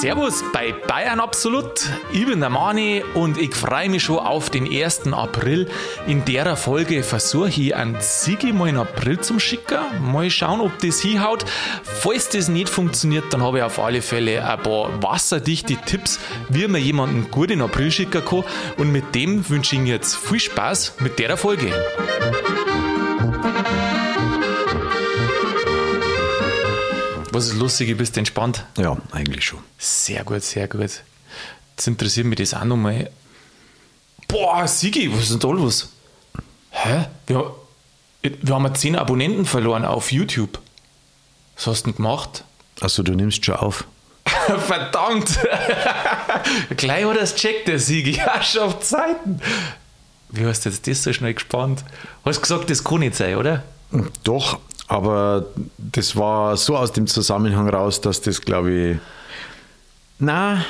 Servus 0.00 0.44
bei 0.52 0.72
Bayern 0.86 1.18
Absolut. 1.18 1.90
Ich 2.12 2.24
bin 2.24 2.38
der 2.38 2.50
Mani 2.50 3.02
und 3.14 3.36
ich 3.36 3.52
freue 3.52 3.88
mich 3.88 4.04
schon 4.04 4.20
auf 4.20 4.48
den 4.48 4.72
1. 4.72 5.12
April. 5.12 5.68
In 6.06 6.24
der 6.24 6.54
Folge 6.54 7.02
versuche 7.02 7.48
ich 7.48 7.74
an 7.74 7.96
Sigi 7.98 8.52
mal 8.52 8.68
in 8.68 8.76
April 8.76 9.18
zum 9.18 9.40
schicken. 9.40 9.80
Mal 10.00 10.30
schauen, 10.30 10.60
ob 10.60 10.78
das 10.78 11.00
hinhaut. 11.00 11.44
Falls 11.82 12.28
das 12.28 12.48
nicht 12.48 12.68
funktioniert, 12.68 13.24
dann 13.32 13.42
habe 13.42 13.58
ich 13.58 13.64
auf 13.64 13.80
alle 13.80 14.00
Fälle 14.00 14.48
ein 14.48 14.62
paar 14.62 15.02
wasserdichte 15.02 15.74
Tipps, 15.74 16.20
wie 16.48 16.68
man 16.68 16.80
jemanden 16.80 17.28
gut 17.32 17.50
in 17.50 17.60
April 17.60 17.90
schicken 17.90 18.24
kann. 18.24 18.44
Und 18.76 18.92
mit 18.92 19.16
dem 19.16 19.48
wünsche 19.48 19.74
ich 19.74 19.80
Ihnen 19.80 19.88
jetzt 19.88 20.16
viel 20.16 20.38
Spaß 20.38 20.94
mit 21.00 21.18
der 21.18 21.36
Folge. 21.36 21.72
Was 27.38 27.46
ist 27.46 27.54
lustig, 27.54 27.96
bist 27.96 28.16
du 28.16 28.18
entspannt? 28.18 28.64
Ja, 28.76 28.96
eigentlich 29.12 29.44
schon. 29.44 29.60
Sehr 29.78 30.24
gut, 30.24 30.42
sehr 30.42 30.66
gut. 30.66 30.80
Jetzt 30.80 31.86
interessiert 31.86 32.26
mich 32.26 32.40
das 32.40 32.52
auch 32.52 32.64
nochmal. 32.64 33.12
Boah, 34.26 34.66
Sigi, 34.66 35.08
was 35.12 35.20
ist 35.20 35.30
denn 35.30 35.38
da 35.38 35.48
los? 35.50 35.88
Hä? 36.70 37.06
Wir, 37.28 37.54
wir 38.22 38.54
haben 38.56 38.74
10 38.74 38.96
Abonnenten 38.96 39.46
verloren 39.46 39.84
auf 39.84 40.10
YouTube. 40.10 40.58
Was 41.54 41.68
hast 41.68 41.82
du 41.82 41.92
denn 41.92 41.96
gemacht? 41.98 42.42
Achso, 42.80 43.04
du 43.04 43.12
nimmst 43.12 43.44
schon 43.44 43.54
auf. 43.54 43.84
Verdammt! 44.66 45.38
Gleich 46.76 47.04
hat 47.04 47.16
er 47.18 47.22
es 47.22 47.36
checkt, 47.36 47.68
der 47.68 47.78
Sigi. 47.78 48.14
Ja, 48.16 48.42
schon 48.42 48.62
auf 48.62 48.80
Zeiten. 48.80 49.40
Wie 50.30 50.44
hast 50.44 50.64
du 50.64 50.70
jetzt 50.70 50.88
das 50.88 51.04
so 51.04 51.12
schnell 51.12 51.34
gespannt? 51.34 51.84
Hast 52.24 52.42
gesagt, 52.42 52.68
das 52.68 52.82
kann 52.82 52.98
nicht 52.98 53.14
sein, 53.14 53.36
oder? 53.36 53.62
Doch, 54.24 54.58
aber 54.88 55.44
das 55.76 56.16
war 56.16 56.56
so 56.56 56.76
aus 56.76 56.92
dem 56.92 57.06
Zusammenhang 57.06 57.68
raus, 57.68 58.00
dass 58.00 58.20
das, 58.22 58.40
glaube 58.40 58.72
ich. 58.72 58.96
Na, 60.18 60.64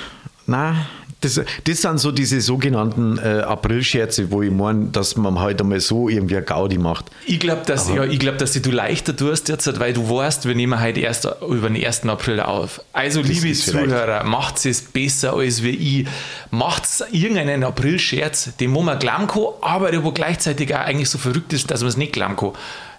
na, 0.47 0.87
das, 1.21 1.41
das 1.65 1.83
sind 1.83 1.99
so 1.99 2.13
diese 2.13 2.41
sogenannten 2.41 3.19
äh, 3.19 3.41
Aprilscherze, 3.41 4.31
wo 4.31 4.43
ich 4.43 4.53
meine, 4.53 4.87
dass 4.87 5.17
man 5.17 5.39
halt 5.39 5.61
einmal 5.61 5.81
so 5.81 6.09
irgendwie 6.09 6.37
eine 6.37 6.45
Gaudi 6.45 6.79
macht. 6.79 7.07
Ich 7.27 7.41
glaube, 7.41 7.63
dass, 7.67 7.89
ja, 7.89 8.07
glaub, 8.07 8.39
dass 8.39 8.53
du 8.53 8.71
leichter 8.71 9.17
tust 9.17 9.49
jetzt, 9.49 9.81
weil 9.81 9.93
du 9.93 10.09
weißt, 10.09 10.47
wir 10.47 10.55
nehmen 10.55 10.81
heute 10.81 11.01
erst 11.01 11.29
über 11.49 11.69
den 11.69 11.85
1. 11.85 12.07
April 12.07 12.41
auf. 12.41 12.81
Also, 12.93 13.23
das 13.23 13.31
liebe 13.31 13.53
Zuhörer, 13.53 14.25
macht 14.25 14.65
es 14.65 14.83
besser 14.83 15.35
als 15.35 15.63
wie 15.63 15.71
ich. 15.71 16.09
Macht 16.51 16.85
irgendeinen 17.11 17.65
Aprilscherz, 17.65 18.51
den 18.61 18.73
wo 18.75 18.83
man 18.83 18.99
glauben 18.99 19.27
kann, 19.27 19.43
aber 19.61 19.91
der 19.91 20.05
wo 20.05 20.13
gleichzeitig 20.13 20.75
auch 20.75 20.81
eigentlich 20.81 21.11
so 21.11 21.19
verrückt 21.19 21.53
ist, 21.53 21.71
dass 21.71 21.81
man 21.81 21.89
es 21.89 21.97
nicht 21.97 22.13
glauben 22.13 22.37
kann 22.37 22.53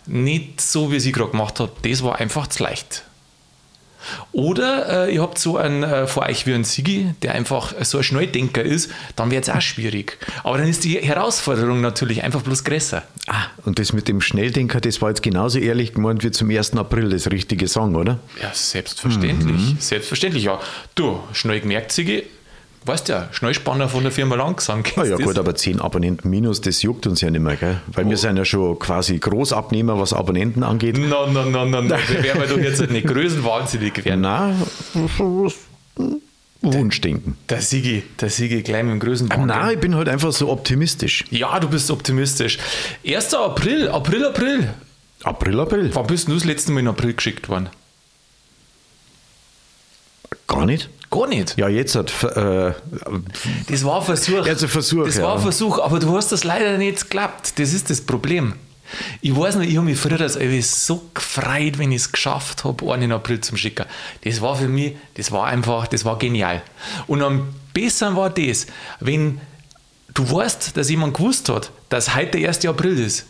nicht 0.10 0.62
so, 0.62 0.92
wie 0.92 0.98
ich 0.98 1.14
gerade 1.14 1.32
gemacht 1.32 1.60
habe. 1.60 1.72
Das 1.84 2.04
war 2.04 2.20
einfach 2.20 2.48
zu 2.48 2.64
leicht. 2.64 3.04
Oder 4.32 5.08
äh, 5.08 5.16
ihr 5.16 5.22
habt 5.22 5.38
so 5.38 5.58
einen 5.58 5.84
äh, 5.84 6.08
vor 6.08 6.24
euch 6.24 6.46
wie 6.46 6.54
ein 6.54 6.64
Sigi, 6.64 7.14
der 7.22 7.36
einfach 7.36 7.74
so 7.82 7.98
ein 7.98 8.04
Schnelldenker 8.04 8.64
ist, 8.64 8.92
dann 9.16 9.30
wird 9.30 9.48
es 9.48 9.54
auch 9.54 9.62
schwierig. 9.62 10.18
Aber 10.44 10.58
dann 10.58 10.68
ist 10.68 10.84
die 10.84 10.98
Herausforderung 10.98 11.82
natürlich 11.82 12.24
einfach 12.24 12.42
bloß 12.42 12.64
größer. 12.64 13.04
Ah, 13.28 13.46
und 13.66 13.78
das 13.78 13.94
mit 13.94 14.08
dem 14.08 14.22
Schnelldenker, 14.22 14.80
das 14.82 15.02
war 15.02 15.10
jetzt 15.10 15.22
genauso 15.22 15.60
ehrlich 15.60 15.94
gemeint 15.94 16.24
wie 16.24 16.32
zum 16.32 16.50
1. 16.50 16.76
April 16.78 17.10
das 17.10 17.30
richtige 17.30 17.68
Song, 17.68 17.96
oder? 17.96 18.20
Ja, 18.42 18.52
selbstverständlich. 18.54 19.74
Mhm. 19.74 19.78
Selbstverständlich, 19.80 20.46
ja. 20.46 20.60
Du, 20.96 21.20
schnell 21.34 21.60
gemerkt, 21.60 21.92
Sigi, 21.92 22.24
Weißt 22.86 23.10
ja, 23.10 23.28
Schnellspanner 23.32 23.90
von 23.90 24.04
der 24.04 24.12
Firma 24.12 24.36
Langsam. 24.36 24.84
Ah 24.96 25.04
ja, 25.04 25.18
gut, 25.18 25.38
aber 25.38 25.56
10 25.56 25.80
Abonnenten 25.80 26.30
minus, 26.30 26.62
das 26.62 26.82
juckt 26.82 27.08
uns 27.08 27.22
ja 27.22 27.30
nicht 27.30 27.42
mehr, 27.42 27.56
gell? 27.56 27.82
Weil 27.94 28.06
oh. 28.06 28.10
wir 28.10 28.18
sind 28.18 28.38
ja 28.38 28.46
schon 28.46 28.80
quasi 28.80 29.18
Großabnehmer, 29.18 30.00
was 30.00 30.14
Abonnenten 30.14 30.64
angeht. 30.64 30.98
Nein, 30.98 31.10
nein, 31.34 31.52
nein, 31.52 31.70
nein, 31.70 31.88
nein. 31.88 32.00
wir 32.10 32.24
werden 32.24 32.50
doch 32.50 32.58
jetzt 32.58 32.90
nicht 32.90 33.08
größenwahnsinnig 33.08 34.06
werden. 34.06 34.22
Nein, 34.22 34.56
Wunschdenken. 36.62 37.38
Der 37.48 37.62
Sigi, 37.62 38.04
der 38.20 38.30
Sigi 38.30 38.62
gleich 38.64 38.84
mit 38.84 38.94
dem 38.94 39.00
größten 39.00 39.30
Nein, 39.46 39.76
ich 39.76 39.80
bin 39.80 39.96
halt 39.96 40.10
einfach 40.10 40.34
so 40.34 40.50
optimistisch. 40.50 41.24
Ja, 41.32 41.58
du 41.60 41.70
bist 41.70 41.90
optimistisch. 41.90 42.58
1. 43.08 43.34
April, 43.34 43.88
April, 43.90 44.26
April. 44.26 44.70
April, 45.24 45.60
April. 45.60 45.90
Wann 45.94 46.08
bist 46.08 46.28
du 46.28 46.34
das 46.34 46.44
letzte 46.44 46.72
Mal 46.72 46.82
in 46.82 46.88
April 46.90 47.14
geschickt 47.14 47.48
worden? 47.48 47.70
Gar 50.50 50.66
nicht. 50.66 50.90
Gar 51.12 51.28
nicht. 51.28 51.58
Ja, 51.58 51.70
jetzt 51.70 51.96
hat. 51.96 52.12
Äh, 52.24 52.74
das 53.68 53.84
war 53.86 54.00
ein 54.00 54.06
Versuch. 54.06 54.46
Also 54.46 54.68
Versuch. 54.68 55.06
Das 55.06 55.18
ja. 55.18 55.24
war 55.24 55.36
ein 55.36 55.42
Versuch, 55.42 55.80
aber 55.80 56.00
du 56.00 56.16
hast 56.16 56.32
das 56.32 56.44
leider 56.44 56.78
nicht 56.78 57.02
geklappt. 57.02 57.58
Das 57.58 57.72
ist 57.72 57.90
das 57.90 58.02
Problem. 58.02 58.56
Ich 59.22 59.36
weiß 59.36 59.56
noch, 59.56 59.62
ich 59.62 59.78
habe 59.78 59.86
mich 59.86 60.00
früher 60.00 60.20
als 60.20 60.36
so 60.86 61.10
gefreut, 61.14 61.78
wenn 61.78 61.92
ich 61.92 62.02
es 62.02 62.12
geschafft 62.12 62.64
habe, 62.64 62.92
einen 62.92 63.04
in 63.04 63.12
April 63.12 63.40
zum 63.40 63.56
Schicken. 63.56 63.86
Das 64.24 64.42
war 64.42 64.56
für 64.56 64.68
mich, 64.68 64.98
das 65.14 65.32
war 65.32 65.46
einfach, 65.46 65.88
das 65.88 66.04
war 66.06 66.18
genial. 66.18 66.64
Und 67.06 67.22
am 67.22 67.54
besten 67.72 68.16
war 68.16 68.32
das, 68.32 68.66
wenn 69.00 69.40
du 70.16 70.32
weißt, 70.32 70.76
dass 70.76 70.90
jemand 70.90 71.14
gewusst 71.14 71.50
hat, 71.50 71.72
dass 71.90 72.16
heute 72.16 72.40
der 72.40 72.50
1. 72.50 72.66
April 72.66 72.98
ist 72.98 73.28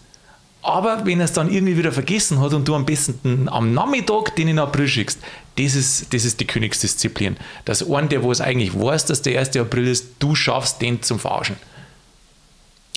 aber 0.61 1.05
wenn 1.05 1.19
er 1.19 1.25
es 1.25 1.33
dann 1.33 1.51
irgendwie 1.51 1.77
wieder 1.77 1.91
vergessen 1.91 2.41
hat 2.41 2.53
und 2.53 2.67
du 2.67 2.75
am 2.75 2.85
besten 2.85 3.47
am 3.49 3.73
Nachmittag 3.73 4.35
den 4.35 4.49
in 4.49 4.59
April 4.59 4.87
schickst, 4.87 5.19
das 5.57 5.75
ist, 5.75 6.13
das 6.13 6.25
ist 6.25 6.39
die 6.39 6.47
Königsdisziplin. 6.47 7.37
Dass 7.65 7.89
ein, 7.89 8.09
der 8.09 8.23
wo 8.23 8.31
es 8.31 8.41
eigentlich 8.41 8.73
weiß, 8.73 9.05
dass 9.05 9.21
der 9.21 9.39
1. 9.39 9.55
April 9.57 9.87
ist, 9.87 10.07
du 10.19 10.35
schaffst, 10.35 10.81
den 10.81 11.01
zum 11.01 11.19
Verarschen. 11.19 11.55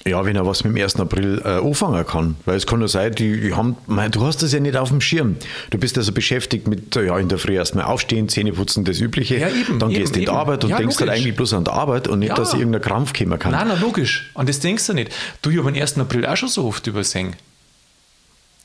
Ja, 0.05 0.25
wenn 0.25 0.35
er 0.35 0.45
was 0.45 0.65
mit 0.65 0.75
dem 0.75 0.83
1. 0.83 0.97
April 0.97 1.41
äh, 1.45 1.49
anfangen 1.49 2.05
kann. 2.05 2.37
Weil 2.45 2.57
es 2.57 2.67
kann 2.67 2.81
ja 2.81 2.89
sein, 2.89 3.15
die, 3.15 3.41
die 3.41 3.55
haben, 3.55 3.77
mein, 3.87 4.11
du 4.11 4.25
hast 4.27 4.43
das 4.43 4.53
ja 4.53 4.59
nicht 4.59 4.77
auf 4.77 4.89
dem 4.89 5.01
Schirm. 5.01 5.37
Du 5.71 5.79
bist 5.79 5.97
also 5.97 6.11
beschäftigt 6.11 6.67
mit, 6.67 6.97
ja, 6.97 7.17
in 7.19 7.29
der 7.29 7.39
Früh 7.39 7.55
erstmal 7.55 7.85
aufstehen, 7.85 8.29
Zähne 8.29 8.53
putzen, 8.53 8.85
das 8.85 9.01
Übliche. 9.01 9.39
Ja, 9.39 9.49
eben, 9.49 9.79
dann 9.79 9.91
eben, 9.91 10.01
gehst 10.01 10.17
du 10.17 10.19
in 10.19 10.25
die 10.25 10.31
Arbeit 10.31 10.65
und 10.65 10.71
ja, 10.71 10.79
denkst 10.79 10.97
halt 10.97 11.07
logisch. 11.07 11.11
halt 11.13 11.21
eigentlich 11.21 11.37
bloß 11.37 11.55
an 11.55 11.65
die 11.65 11.71
Arbeit 11.71 12.09
und 12.09 12.19
nicht, 12.19 12.31
ja. 12.31 12.35
dass 12.35 12.53
irgendein 12.53 12.83
Krampf 12.83 13.13
kommen 13.13 13.39
kann. 13.39 13.53
Nein, 13.53 13.69
na, 13.69 13.75
logisch. 13.75 14.31
Und 14.35 14.49
das 14.49 14.59
denkst 14.59 14.89
du 14.89 14.95
nicht. 14.95 15.13
Du, 15.41 15.51
ich 15.51 15.59
habe 15.59 15.71
den 15.71 15.81
1. 15.81 15.99
April 15.99 16.27
auch 16.27 16.37
schon 16.37 16.49
so 16.49 16.67
oft 16.67 16.85
übersehen. 16.89 17.37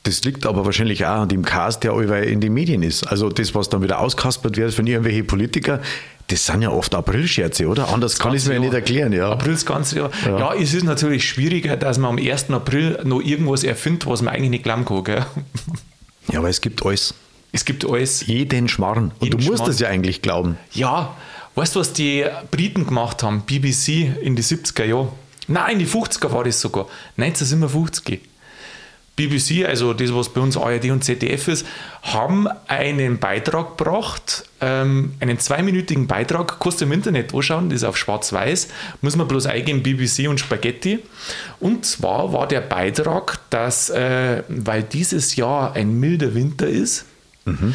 Das 0.08 0.24
liegt 0.24 0.46
aber 0.46 0.64
wahrscheinlich 0.64 1.04
auch 1.04 1.20
an 1.20 1.28
dem 1.28 1.44
Cast, 1.44 1.84
der 1.84 1.92
in 2.22 2.40
den 2.40 2.54
Medien 2.54 2.82
ist. 2.82 3.06
Also 3.06 3.28
das, 3.28 3.54
was 3.54 3.68
dann 3.68 3.82
wieder 3.82 3.98
auskaspert 4.00 4.56
wird 4.56 4.72
von 4.72 4.86
irgendwelchen 4.86 5.26
Politikern, 5.26 5.80
das 6.28 6.46
sind 6.46 6.62
ja 6.62 6.70
oft 6.70 6.94
Aprilscherze, 6.94 7.66
oder? 7.66 7.92
Anders 7.92 8.12
das 8.12 8.18
kann 8.18 8.32
ich 8.32 8.40
es 8.40 8.48
mir 8.48 8.54
ja 8.54 8.60
nicht 8.60 8.72
erklären. 8.72 9.12
Ja. 9.12 9.32
April 9.32 9.52
das 9.52 9.66
ganze 9.66 9.98
Jahr. 9.98 10.10
Ja. 10.24 10.38
ja. 10.38 10.54
es 10.54 10.72
ist 10.72 10.84
natürlich 10.84 11.28
schwieriger, 11.28 11.76
dass 11.76 11.98
man 11.98 12.18
am 12.18 12.26
1. 12.26 12.50
April 12.52 13.00
noch 13.04 13.20
irgendwas 13.20 13.64
erfindet, 13.64 14.06
was 14.06 14.22
man 14.22 14.32
eigentlich 14.32 14.48
nicht 14.48 14.64
glauben 14.64 14.86
kann. 14.86 15.04
Gell? 15.04 15.26
Ja, 16.32 16.38
aber 16.38 16.48
es 16.48 16.62
gibt 16.62 16.86
alles. 16.86 17.12
Es 17.52 17.66
gibt 17.66 17.86
alles. 17.86 18.26
Jeden 18.26 18.66
Schmarrn. 18.68 19.12
Und 19.18 19.24
Jeden 19.24 19.40
du 19.40 19.46
musst 19.46 19.68
es 19.68 19.78
ja 19.78 19.88
eigentlich 19.88 20.22
glauben. 20.22 20.56
Ja, 20.72 21.16
weißt 21.54 21.76
du, 21.76 21.80
was 21.80 21.92
die 21.92 22.24
Briten 22.50 22.86
gemacht 22.86 23.22
haben? 23.22 23.42
BBC 23.42 24.16
in 24.22 24.36
die 24.36 24.42
70er 24.42 24.84
Jahre? 24.84 25.12
Nein, 25.48 25.74
in 25.74 25.78
die 25.80 25.86
50er 25.86 26.32
war 26.32 26.44
das 26.44 26.62
sogar. 26.62 26.86
1957. 27.18 28.20
BBC, 29.18 29.66
also 29.66 29.92
das, 29.92 30.14
was 30.14 30.28
bei 30.28 30.40
uns 30.40 30.56
ARD 30.56 30.90
und 30.90 31.02
ZDF 31.02 31.48
ist, 31.48 31.66
haben 32.02 32.46
einen 32.68 33.18
Beitrag 33.18 33.76
gebracht, 33.76 34.44
ähm, 34.60 35.12
einen 35.18 35.38
zweiminütigen 35.38 36.06
Beitrag, 36.06 36.60
kostet 36.60 36.86
im 36.86 36.92
Internet 36.92 37.34
anschauen, 37.34 37.68
das 37.68 37.78
ist 37.78 37.84
auf 37.84 37.96
schwarz-weiß, 37.96 38.68
muss 39.02 39.16
man 39.16 39.26
bloß 39.26 39.46
eingeben, 39.46 39.82
BBC 39.82 40.28
und 40.28 40.38
Spaghetti. 40.38 41.00
Und 41.58 41.84
zwar 41.84 42.32
war 42.32 42.46
der 42.46 42.60
Beitrag, 42.60 43.40
dass, 43.50 43.90
äh, 43.90 44.44
weil 44.48 44.84
dieses 44.84 45.34
Jahr 45.36 45.74
ein 45.74 45.98
milder 45.98 46.34
Winter 46.34 46.68
ist, 46.68 47.04
mhm 47.44 47.74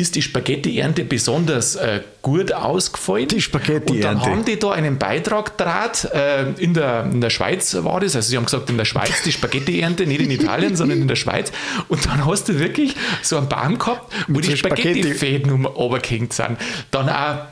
ist 0.00 0.16
die 0.16 0.22
Spaghetti-Ernte 0.22 1.04
besonders 1.04 1.76
äh, 1.76 2.00
gut 2.22 2.52
ausgefallen. 2.52 3.28
Die 3.28 3.40
Spaghetti-Ernte. 3.40 3.92
Und 3.92 4.02
dann 4.02 4.20
haben 4.20 4.44
die 4.44 4.58
da 4.58 4.70
einen 4.70 4.98
Beitrag 4.98 5.56
draht. 5.56 6.04
Äh, 6.12 6.50
in, 6.58 6.74
der, 6.74 7.04
in 7.04 7.20
der 7.20 7.30
Schweiz 7.30 7.76
war 7.80 8.00
das. 8.00 8.16
Also 8.16 8.30
sie 8.30 8.36
haben 8.36 8.46
gesagt, 8.46 8.68
in 8.70 8.78
der 8.78 8.84
Schweiz 8.84 9.22
die 9.24 9.32
Spaghetti-Ernte, 9.32 10.06
nicht 10.06 10.20
in 10.20 10.30
Italien, 10.30 10.76
sondern 10.76 11.00
in 11.00 11.08
der 11.08 11.16
Schweiz. 11.16 11.52
Und 11.88 12.06
dann 12.06 12.24
hast 12.26 12.48
du 12.48 12.58
wirklich 12.58 12.94
so 13.22 13.36
einen 13.36 13.48
Baum 13.48 13.78
gehabt, 13.78 14.12
wo 14.26 14.38
Mit 14.38 14.48
die 14.48 14.56
Spaghetti-Fäden 14.56 15.52
um 15.52 15.66
runtergehängt 15.66 16.32
sind. 16.32 16.56
Dann 16.90 17.08
auch 17.08 17.46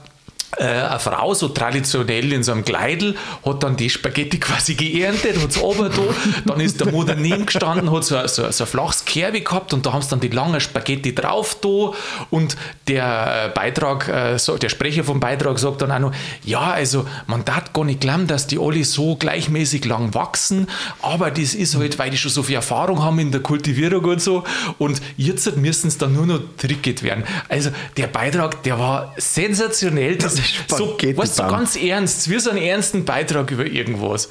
äh, 0.58 0.64
eine 0.64 0.98
Frau, 0.98 1.34
so 1.34 1.48
traditionell 1.48 2.32
in 2.32 2.42
so 2.42 2.52
einem 2.52 2.64
Kleidel, 2.64 3.16
hat 3.44 3.62
dann 3.62 3.76
die 3.76 3.90
Spaghetti 3.90 4.38
quasi 4.40 4.74
geerntet, 4.74 5.36
hat 5.40 5.50
es 5.50 5.60
da, 5.60 6.02
dann 6.46 6.60
ist 6.60 6.80
der 6.80 6.92
Mann 6.92 7.06
daneben 7.06 7.46
gestanden, 7.46 7.92
hat 7.92 8.04
so, 8.04 8.26
so, 8.26 8.50
so 8.50 8.64
ein 8.64 8.68
flaches 8.68 9.04
Kerbe 9.04 9.40
gehabt 9.40 9.72
und 9.72 9.86
da 9.86 9.92
haben 9.92 10.02
sie 10.02 10.10
dann 10.10 10.20
die 10.20 10.28
lange 10.28 10.60
Spaghetti 10.60 11.14
drauf 11.14 11.56
da. 11.60 11.92
Und 12.30 12.56
der 12.86 13.46
äh, 13.46 13.48
Beitrag, 13.54 14.08
äh, 14.08 14.36
der 14.36 14.68
Sprecher 14.68 15.04
vom 15.04 15.20
Beitrag 15.20 15.58
sagt 15.58 15.82
dann 15.82 15.92
auch 15.92 15.98
noch, 15.98 16.12
ja, 16.44 16.70
also 16.72 17.06
man 17.26 17.44
darf 17.44 17.72
gar 17.72 17.84
nicht 17.84 18.00
glauben, 18.00 18.26
dass 18.26 18.46
die 18.46 18.58
alle 18.58 18.84
so 18.84 19.16
gleichmäßig 19.16 19.84
lang 19.84 20.14
wachsen, 20.14 20.68
aber 21.02 21.30
das 21.30 21.54
ist 21.54 21.76
halt, 21.76 21.98
weil 21.98 22.10
die 22.10 22.18
schon 22.18 22.30
so 22.30 22.42
viel 22.42 22.56
Erfahrung 22.56 23.02
haben 23.02 23.18
in 23.18 23.30
der 23.30 23.42
Kultivierung 23.42 24.04
und 24.04 24.20
so. 24.20 24.44
Und 24.78 25.00
jetzt 25.16 25.56
müssen 25.56 25.88
es 25.88 25.98
dann 25.98 26.14
nur 26.14 26.26
noch 26.26 26.40
tricket 26.56 27.02
werden. 27.02 27.24
Also 27.48 27.70
der 27.96 28.06
Beitrag, 28.06 28.62
der 28.62 28.78
war 28.78 29.14
sensationell, 29.16 30.16
das 30.16 30.47
so, 30.68 30.96
weißt 31.00 31.38
du, 31.38 31.42
ganz 31.42 31.76
ernst, 31.76 32.28
wie 32.30 32.38
so 32.38 32.50
einen 32.50 32.62
ernsten 32.62 33.04
Beitrag 33.04 33.50
über 33.50 33.66
irgendwas. 33.66 34.28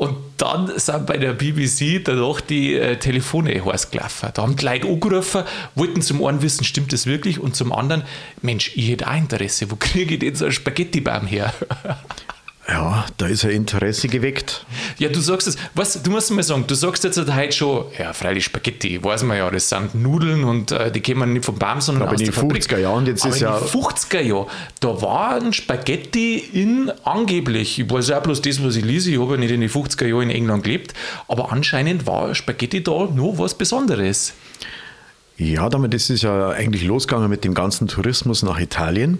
Und 0.00 0.16
dann 0.38 0.72
sind 0.78 1.04
bei 1.04 1.18
der 1.18 1.34
BBC 1.34 2.02
danach 2.02 2.40
die 2.40 2.74
äh, 2.74 2.96
Telefone 2.96 3.62
heiß 3.62 3.90
gelaufen. 3.90 4.30
Da 4.32 4.40
haben 4.40 4.56
die 4.56 4.64
Leute 4.64 4.88
angerufen, 4.88 5.44
wollten 5.74 6.00
zum 6.00 6.24
einen 6.24 6.40
wissen, 6.40 6.64
stimmt 6.64 6.94
das 6.94 7.04
wirklich? 7.04 7.38
Und 7.38 7.54
zum 7.54 7.70
anderen, 7.70 8.04
Mensch, 8.40 8.72
ich 8.76 8.88
hätte 8.88 9.06
auch 9.06 9.14
Interesse. 9.14 9.70
Wo 9.70 9.76
kriege 9.76 10.14
ich 10.14 10.20
denn 10.20 10.34
so 10.34 10.46
einen 10.46 10.52
Spaghetti-Baum 10.52 11.26
her? 11.26 11.52
Ja, 12.68 13.06
da 13.16 13.26
ist 13.26 13.44
ein 13.44 13.50
Interesse 13.50 14.06
geweckt. 14.06 14.64
Ja, 14.98 15.08
du 15.08 15.20
sagst 15.20 15.48
es, 15.48 15.56
was, 15.74 16.02
du 16.02 16.10
musst 16.10 16.30
mir 16.30 16.42
sagen, 16.42 16.64
du 16.66 16.74
sagst 16.74 17.02
jetzt 17.04 17.18
heute 17.18 17.52
schon, 17.52 17.86
ja, 17.98 18.12
freilich 18.12 18.44
Spaghetti, 18.44 19.02
weiß 19.02 19.24
man 19.24 19.38
ja, 19.38 19.50
das 19.50 19.70
sind 19.70 19.94
Nudeln 19.94 20.44
und 20.44 20.70
äh, 20.70 20.92
die 20.92 21.00
kommen 21.00 21.32
nicht 21.32 21.44
vom 21.44 21.56
Baum, 21.56 21.80
sondern 21.80 22.02
Aber 22.04 22.14
aus 22.14 22.20
in 22.20 22.26
den 22.26 22.34
Fabrik. 22.34 22.62
50er 22.62 22.78
Jahren, 22.78 23.06
jetzt 23.06 23.24
Aber 23.24 23.34
ist 23.34 23.40
in 23.40 23.48
ja. 23.48 23.58
den 23.58 23.66
50er 23.66 24.20
Jahren, 24.20 24.46
da 24.80 25.02
waren 25.02 25.52
Spaghetti 25.52 26.36
in 26.36 26.92
angeblich, 27.02 27.78
ich 27.78 27.90
weiß 27.90 28.08
ja 28.08 28.20
bloß 28.20 28.42
das, 28.42 28.62
was 28.62 28.76
ich 28.76 28.84
lese, 28.84 29.10
ich 29.10 29.18
habe 29.18 29.32
ja 29.32 29.36
nicht 29.38 29.50
in 29.52 29.62
den 29.62 29.70
50er 29.70 30.06
Jahren 30.06 30.24
in 30.24 30.30
England 30.30 30.62
gelebt, 30.62 30.92
aber 31.28 31.50
anscheinend 31.52 32.06
war 32.06 32.34
Spaghetti 32.34 32.84
da 32.84 33.06
nur 33.06 33.38
was 33.38 33.54
Besonderes. 33.54 34.34
Ja, 35.38 35.70
damit 35.70 35.94
ist 35.94 36.10
es 36.10 36.20
ja 36.20 36.50
eigentlich 36.50 36.84
losgegangen 36.84 37.30
mit 37.30 37.44
dem 37.44 37.54
ganzen 37.54 37.88
Tourismus 37.88 38.42
nach 38.42 38.60
Italien. 38.60 39.18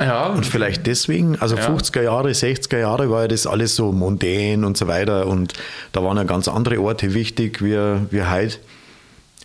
Ja, 0.00 0.28
Und 0.28 0.46
vielleicht 0.46 0.86
deswegen, 0.86 1.36
also 1.40 1.56
Ja. 1.56 1.66
50er 1.68 2.02
Jahre, 2.02 2.30
60er 2.30 2.78
Jahre 2.78 3.10
war 3.10 3.22
ja 3.22 3.28
das 3.28 3.46
alles 3.46 3.76
so 3.76 3.92
mondän 3.92 4.64
und 4.64 4.76
so 4.78 4.86
weiter 4.86 5.26
und 5.26 5.52
da 5.92 6.02
waren 6.02 6.16
ja 6.16 6.24
ganz 6.24 6.48
andere 6.48 6.80
Orte 6.80 7.12
wichtig 7.12 7.62
wie, 7.62 7.76
wie 8.10 8.22
heute. 8.22 8.56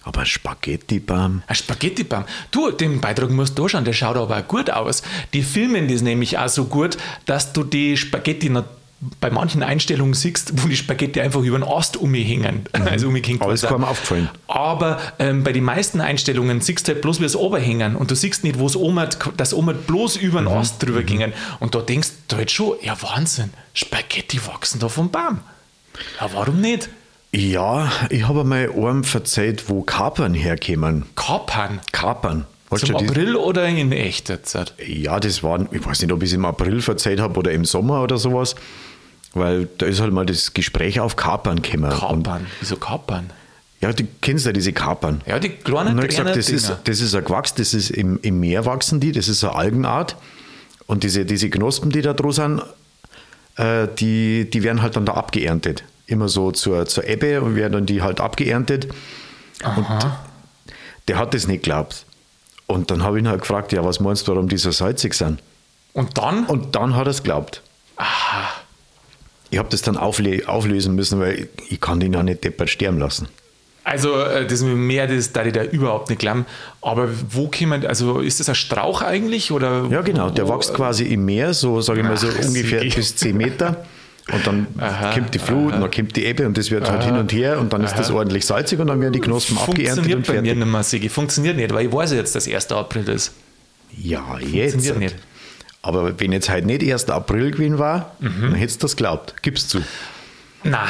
Aber 0.03 0.23
Spaghetti-Bam. 0.23 1.41
Ein 1.47 1.55
Spaghetti-Baum. 1.55 2.25
Du, 2.51 2.69
den 2.71 3.01
Beitrag 3.01 3.31
musst 3.31 3.57
du 3.57 3.63
anschauen, 3.63 3.85
der 3.85 3.93
schaut 3.93 4.15
aber 4.17 4.37
auch 4.37 4.47
gut 4.47 4.69
aus. 4.69 5.01
Die 5.33 5.41
filmen 5.41 5.87
das 5.87 6.01
nämlich 6.03 6.37
auch 6.37 6.47
so 6.47 6.65
gut, 6.65 6.95
dass 7.25 7.53
du 7.53 7.63
die 7.63 7.97
Spaghetti 7.97 8.49
noch 8.49 8.65
bei 9.19 9.29
manchen 9.29 9.61
Einstellungen 9.61 10.13
siehst, 10.13 10.53
wo 10.63 10.67
die 10.67 10.75
Spaghetti 10.75 11.19
einfach 11.21 11.41
über 11.41 11.57
den 11.59 11.67
Ast 11.67 11.97
umhängen. 11.97 12.65
Also 12.73 13.07
umgehängt 13.07 13.41
Aber 13.41 13.53
ist 13.53 13.63
worden 13.63 13.71
keinem 13.73 13.81
sind. 13.83 13.89
aufgefallen. 13.91 14.29
Aber 14.47 14.99
ähm, 15.19 15.43
bei 15.43 15.51
den 15.51 15.63
meisten 15.63 16.01
Einstellungen 16.01 16.61
siehst 16.61 16.87
du 16.87 16.93
halt 16.93 17.01
bloß, 17.01 17.19
wie 17.19 17.25
es 17.25 17.35
oberhängen 17.35 17.95
und 17.95 18.09
du 18.11 18.15
siehst 18.15 18.43
nicht, 18.43 18.57
wo 18.59 18.67
es 18.67 18.75
oben, 18.75 19.07
das 19.37 19.53
oben 19.53 19.75
bloß 19.85 20.15
über 20.17 20.39
den 20.39 20.47
Ast 20.47 20.81
drüber 20.83 21.03
gingen. 21.03 21.33
Und 21.59 21.75
da 21.75 21.81
denkst 21.81 22.09
du 22.27 22.37
halt 22.37 22.51
schon, 22.51 22.77
ja 22.81 22.95
Wahnsinn, 23.01 23.51
Spaghetti 23.73 24.39
wachsen 24.47 24.79
da 24.79 24.87
vom 24.87 25.09
Baum. 25.09 25.39
Ja, 26.19 26.29
warum 26.33 26.61
nicht? 26.61 26.89
Ja, 27.31 27.91
ich 28.09 28.27
habe 28.27 28.43
mal 28.45 28.69
einem 28.71 29.03
verzeiht, 29.03 29.67
wo 29.67 29.81
Kapern 29.81 30.33
herkämen. 30.33 31.05
Kapern. 31.15 31.81
Kapern. 31.91 32.45
Weißt 32.69 32.87
Zum 32.87 32.95
April 32.95 33.35
oder 33.35 33.67
in 33.67 33.91
echt 33.91 34.29
jetzt? 34.29 34.57
Ja, 34.85 35.19
das 35.19 35.43
waren, 35.43 35.69
ich 35.71 35.85
weiß 35.85 36.01
nicht, 36.01 36.11
ob 36.11 36.23
ich 36.23 36.29
es 36.29 36.33
im 36.33 36.45
April 36.45 36.81
verzeiht 36.81 37.19
habe 37.19 37.37
oder 37.37 37.51
im 37.51 37.63
Sommer 37.63 38.01
oder 38.01 38.17
sowas, 38.17 38.55
weil 39.33 39.67
da 39.77 39.85
ist 39.85 40.01
halt 40.01 40.13
mal 40.13 40.25
das 40.25 40.53
Gespräch 40.53 40.99
auf 40.99 41.15
Kapern 41.15 41.61
gekommen. 41.61 41.91
Kapern. 41.91 42.47
Wieso 42.59 42.77
Kapern? 42.77 43.29
ja, 43.85 43.93
du 43.93 44.03
kennst 44.21 44.45
ja 44.45 44.51
diese 44.51 44.73
Kapern. 44.73 45.21
Ja, 45.25 45.39
die 45.39 45.49
kleinen 45.49 45.91
Und 45.91 45.97
dann 45.97 46.07
gesagt, 46.07 46.35
das 46.35 46.49
ist, 46.49 46.75
das 46.85 47.01
ist 47.01 47.13
ein 47.13 47.23
Gewachs, 47.23 47.53
das 47.53 47.73
ist 47.73 47.91
im, 47.91 48.19
im 48.21 48.39
Meer 48.39 48.65
wachsen 48.65 48.99
die, 48.99 49.11
das 49.11 49.27
ist 49.27 49.43
eine 49.43 49.53
Algenart. 49.53 50.15
Und 50.87 51.03
diese, 51.03 51.25
diese 51.25 51.49
Knospen, 51.49 51.91
die 51.91 52.01
da 52.01 52.13
dran 52.13 52.31
sind, 52.31 52.61
äh, 53.57 53.87
die, 53.99 54.49
die 54.49 54.63
werden 54.63 54.81
halt 54.81 54.95
dann 54.95 55.05
da 55.05 55.13
abgeerntet. 55.13 55.83
Immer 56.07 56.29
so 56.29 56.51
zur, 56.51 56.85
zur 56.85 57.07
Ebbe 57.07 57.41
und 57.41 57.55
werden 57.55 57.73
dann 57.73 57.85
die 57.85 58.01
halt 58.01 58.21
abgeerntet. 58.21 58.87
Und 59.75 59.85
der 61.07 61.17
hat 61.17 61.33
das 61.33 61.47
nicht 61.47 61.63
geglaubt. 61.63 62.05
Und 62.67 62.91
dann 62.91 63.03
habe 63.03 63.17
ich 63.17 63.23
ihn 63.23 63.27
halt 63.27 63.41
gefragt, 63.41 63.71
ja, 63.73 63.83
was 63.83 63.99
meinst 63.99 64.27
du, 64.27 64.31
warum 64.33 64.49
die 64.49 64.57
so 64.57 64.71
salzig 64.71 65.13
sind? 65.13 65.41
Und 65.93 66.17
dann? 66.17 66.45
Und 66.45 66.75
dann 66.75 66.95
hat 66.95 67.07
er 67.07 67.11
es 67.11 67.23
geglaubt. 67.23 67.61
Ich 69.49 69.57
habe 69.59 69.69
das 69.69 69.81
dann 69.81 69.97
aufle 69.97 70.47
auflösen 70.47 70.95
müssen, 70.95 71.19
weil 71.19 71.39
ich, 71.39 71.71
ich 71.71 71.81
kann 71.81 71.99
den 71.99 72.13
ja 72.13 72.23
nicht 72.23 72.43
deppert 72.43 72.69
sterben 72.69 72.99
lassen. 72.99 73.27
Also 73.85 74.19
äh, 74.19 74.47
das 74.47 74.61
mit 74.61 74.71
dem 74.71 74.87
Meer, 74.87 75.07
das 75.07 75.31
da 75.31 75.45
ich 75.45 75.53
da 75.53 75.63
überhaupt 75.63 76.09
nicht 76.09 76.19
glauben. 76.19 76.47
Aber 76.81 77.07
wo 77.29 77.47
kommen, 77.47 77.85
also 77.85 78.19
ist 78.19 78.39
das 78.39 78.49
ein 78.49 78.55
Strauch 78.55 79.03
eigentlich? 79.03 79.51
Oder 79.51 79.85
Ja, 79.91 80.01
genau. 80.01 80.31
Der 80.31 80.47
wo, 80.47 80.55
wächst 80.55 80.73
quasi 80.73 81.03
im 81.05 81.23
Meer, 81.23 81.53
so 81.53 81.79
sage 81.81 81.99
ich 81.99 82.05
mal 82.05 82.17
so 82.17 82.27
Ach, 82.27 82.45
ungefähr 82.45 82.81
bis 82.81 83.15
10 83.15 83.37
Meter. 83.37 83.85
Und 84.31 84.47
dann 84.47 84.65
Aha, 84.79 85.13
kommt 85.13 85.33
die 85.35 85.39
Flut, 85.39 85.73
und 85.73 85.81
dann 85.81 85.91
kommt 85.91 86.15
die 86.15 86.25
Ebbe 86.25 86.47
und 86.47 86.57
das 86.57 86.71
wird 86.71 86.89
halt 86.89 87.03
hin 87.03 87.15
und 87.15 87.31
her 87.31 87.59
und 87.59 87.71
dann 87.73 87.83
ist 87.83 87.93
das 87.93 88.09
ordentlich 88.09 88.43
salzig 88.45 88.79
und 88.79 88.87
dann 88.87 88.99
werden 88.99 89.13
die 89.13 89.19
Knospen 89.19 89.55
abgeerntet 89.55 90.05
Funktioniert 90.05 90.17
und 90.17 90.25
bei 90.27 90.33
mir 90.41 90.47
fertig. 90.47 90.57
nicht 90.63 90.71
mehr, 90.71 90.83
Sigi. 90.83 91.09
Funktioniert 91.09 91.57
nicht, 91.57 91.71
weil 91.73 91.85
ich 91.85 91.93
weiß 91.93 92.11
ja 92.11 92.17
jetzt, 92.17 92.35
dass 92.35 92.47
1. 92.47 92.71
April 92.71 93.07
ist. 93.09 93.33
Ja, 93.95 94.39
jetzt. 94.39 94.71
Funktioniert 94.73 95.13
nicht. 95.13 95.15
Aber 95.83 96.19
wenn 96.19 96.31
jetzt 96.31 96.49
halt 96.49 96.65
nicht 96.65 96.81
1. 96.81 97.07
April 97.11 97.51
gewesen 97.51 97.77
war, 97.77 98.15
Mhm. 98.19 98.41
dann 98.41 98.55
hättest 98.55 98.81
du 98.81 98.85
das 98.87 98.95
glaubt. 98.95 99.35
Gib's 99.43 99.67
zu. 99.67 99.81
Na, 100.63 100.87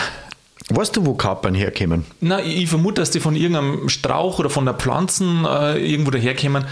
Weißt 0.71 0.95
du, 0.95 1.05
wo 1.05 1.13
Kapern 1.13 1.53
herkommen? 1.53 2.05
na, 2.21 2.41
ich 2.41 2.63
ich 2.63 2.69
vermute, 2.69 3.01
dass 3.01 3.11
die 3.11 3.19
von 3.19 3.35
irgendeinem 3.35 3.87
Strauch 3.87 4.39
oder 4.39 4.49
von 4.49 4.65
der 4.65 4.73
Pflanzen 4.73 5.45
äh, 5.45 5.77
irgendwo 5.77 6.09
daherkommen. 6.11 6.65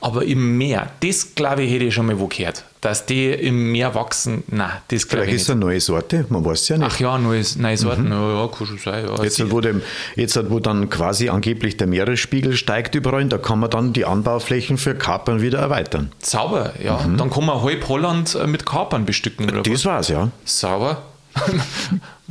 Aber 0.00 0.24
im 0.24 0.58
Meer, 0.58 0.90
das 1.00 1.34
glaube 1.34 1.62
ich, 1.62 1.72
hätte 1.72 1.86
ich 1.86 1.94
schon 1.94 2.06
mal 2.06 2.20
wo 2.20 2.26
gehört. 2.28 2.62
Dass 2.82 3.06
die 3.06 3.30
im 3.30 3.72
Meer 3.72 3.94
wachsen, 3.96 4.44
na, 4.48 4.80
das 4.88 5.08
glaube 5.08 5.24
Vielleicht 5.24 5.28
ich 5.30 5.34
ist 5.36 5.42
es 5.42 5.48
nicht. 5.48 5.56
eine 5.56 5.64
neue 5.64 5.80
Sorte, 5.80 6.24
man 6.28 6.44
weiß 6.44 6.60
es 6.60 6.68
ja 6.68 6.78
nicht. 6.78 6.88
Ach 6.92 7.00
ja, 7.00 7.18
neues, 7.18 7.56
neue 7.56 7.76
Sorten, 7.76 8.12
ja, 8.12 8.34
ja, 8.42 8.46
kann 8.48 8.66
schon 8.66 8.78
sein. 8.78 9.04
Ja, 9.06 9.24
Jetzt, 9.24 9.36
Sie- 9.36 9.50
wo, 9.50 9.60
dem, 9.60 9.82
jetzt, 10.14 10.38
wo 10.50 10.60
dann 10.60 10.88
quasi 10.90 11.30
angeblich 11.30 11.76
der 11.78 11.88
Meeresspiegel 11.88 12.54
steigt 12.56 12.94
überall, 12.94 13.24
da 13.24 13.38
kann 13.38 13.58
man 13.58 13.70
dann 13.70 13.92
die 13.92 14.04
Anbauflächen 14.04 14.78
für 14.78 14.94
Kapern 14.94 15.40
wieder 15.42 15.58
erweitern. 15.58 16.12
Sauber, 16.20 16.74
ja. 16.80 17.00
Dann 17.16 17.30
kann 17.30 17.46
man 17.46 17.60
halb 17.62 17.88
Holland 17.88 18.36
äh, 18.36 18.46
mit 18.46 18.64
Kapern 18.66 19.04
bestücken. 19.04 19.46
Oder 19.48 19.60
was? 19.60 19.68
Das 19.72 19.84
war's, 19.86 20.08
ja. 20.10 20.28
Sauber. 20.44 21.02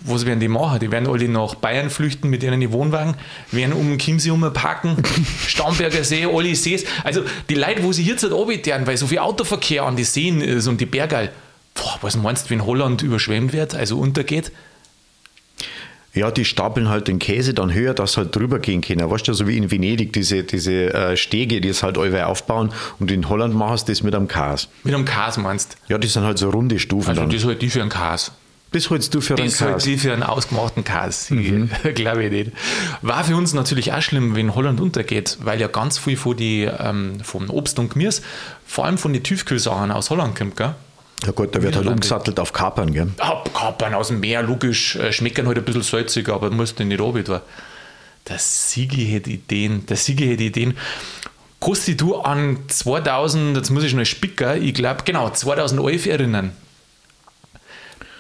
Was 0.06 0.26
werden 0.26 0.40
die 0.40 0.48
machen? 0.48 0.80
Die 0.80 0.92
werden 0.92 1.08
alle 1.10 1.28
nach 1.28 1.56
Bayern 1.56 1.90
flüchten 1.90 2.30
mit 2.30 2.44
ihren 2.44 2.72
Wohnwagen, 2.72 3.16
werden 3.52 3.74
um 3.74 3.90
den 3.90 4.00
Chiemsee 4.00 4.32
parken, 4.54 4.96
Starnberger 5.48 6.04
See, 6.04 6.26
alle 6.26 6.56
Sees. 6.56 6.86
Also 7.04 7.24
die 7.50 7.56
Leute, 7.56 7.84
wo 7.84 7.92
sie 7.92 8.04
jetzt 8.04 8.24
halt 8.24 8.32
runterfahren, 8.34 8.86
weil 8.88 8.96
so 8.98 9.08
viel 9.08 9.20
Autoverkehr 9.20 9.84
an 9.84 9.96
die 9.96 10.04
Seen 10.04 10.40
ist 10.42 10.68
und 10.68 10.80
die 10.80 10.86
Berge, 10.86 11.30
boah, 11.74 11.98
was 12.02 12.16
meinst 12.16 12.46
du, 12.46 12.50
wenn 12.52 12.66
Holland 12.66 13.02
überschwemmt 13.02 13.54
wird, 13.54 13.76
also 13.76 13.98
untergeht? 14.00 14.52
Ja, 16.14 16.32
die 16.32 16.46
stapeln 16.46 16.90
halt 16.90 17.08
den 17.08 17.20
Käse 17.20 17.54
dann 17.54 17.72
höher, 17.72 17.94
dass 17.94 18.18
halt 18.18 18.36
drüber 18.36 18.58
gehen 18.58 18.82
können. 18.82 19.08
Weißt 19.10 19.28
du, 19.28 19.34
so 19.34 19.48
wie 19.48 19.56
in 19.56 19.70
Venedig, 19.70 20.14
diese, 20.14 20.44
diese 20.44 20.92
äh, 20.94 21.18
Stege, 21.18 21.62
die 21.62 21.70
es 21.70 21.84
halt 21.84 21.98
allweil 21.98 22.24
aufbauen 22.24 22.72
und 23.00 23.12
in 23.12 23.30
Holland 23.30 23.54
machen 23.54 23.78
sie 23.78 23.86
das 23.86 24.02
mit 24.02 24.16
einem 24.16 24.28
Kas. 24.28 24.68
Mit 24.84 24.96
einem 24.96 25.06
Kas 25.06 25.38
meinst 25.38 25.78
Ja, 25.90 26.00
die 26.00 26.08
sind 26.08 26.24
halt 26.24 26.40
so 26.40 26.50
runde 26.50 26.80
Stufen 26.80 27.10
Also 27.10 27.22
dann. 27.22 27.30
das 27.30 27.46
halt 27.46 27.62
die 27.62 27.70
für 27.70 27.82
einen 27.82 27.92
Kas. 27.92 28.32
Das 28.78 28.90
holst 28.92 29.14
du 29.16 29.22
für 29.22 29.36
einen 29.36 29.48
Das 29.48 29.60
halt 29.62 29.74
Kas. 29.76 29.84
die 29.84 29.98
für 29.98 30.14
einen 30.14 30.22
ausgemachten 30.24 30.84
Kas. 30.84 31.28
Glaube 31.96 32.26
ich 32.26 32.32
nicht. 32.32 32.52
War 33.02 33.24
für 33.24 33.36
uns 33.36 33.54
natürlich 33.54 33.92
auch 33.92 34.02
schlimm, 34.02 34.36
wenn 34.36 34.54
Holland 34.54 34.80
untergeht, 34.80 35.38
weil 35.42 35.60
ja 35.60 35.68
ganz 35.68 35.98
viel 35.98 36.16
von 36.16 36.38
die, 36.38 36.64
ähm, 36.66 37.20
vom 37.24 37.50
Obst 37.50 37.80
und 37.80 37.94
Gemüse, 37.94 38.22
vor 38.68 38.86
allem 38.86 38.98
von 38.98 39.14
den 39.14 39.24
Tiefkühlsachen 39.24 39.92
aus 39.92 40.10
Holland 40.12 40.38
kommt, 40.38 40.56
gell? 40.58 40.76
Ja 41.26 41.32
gut, 41.32 41.56
da 41.56 41.62
wird 41.64 41.76
halt 41.76 41.88
umgesattelt 41.88 42.40
auf 42.40 42.54
Kapern, 42.54 42.94
gell? 42.94 43.08
Ah, 43.18 43.44
Kapern 43.52 43.96
aus 43.96 44.10
dem 44.10 44.20
Meer, 44.20 44.44
logisch, 44.44 44.96
äh, 44.98 45.12
schmecken 45.12 45.48
halt 45.48 45.58
ein 45.58 45.66
bisschen 45.66 45.82
salzig, 45.82 46.30
aber 46.30 46.52
musst 46.52 46.80
du 46.80 46.86
nicht 46.86 47.02
runter. 47.02 47.42
Der 48.28 48.38
Sigi 48.38 49.08
hätte 49.08 49.32
Ideen, 49.32 49.86
der 49.88 49.98
Sigi 49.98 50.28
hätte 50.28 50.44
Ideen. 50.44 50.78
Kannst 51.60 51.88
dich 51.88 51.98
du 51.98 52.18
an 52.18 52.60
2000, 52.68 53.58
jetzt 53.58 53.72
muss 53.72 53.84
ich 53.84 53.90
schnell 53.90 54.06
spicken, 54.06 54.62
ich 54.62 54.76
glaube, 54.76 55.02
genau, 55.06 55.30
2011 55.32 56.06
erinnern. 56.06 56.52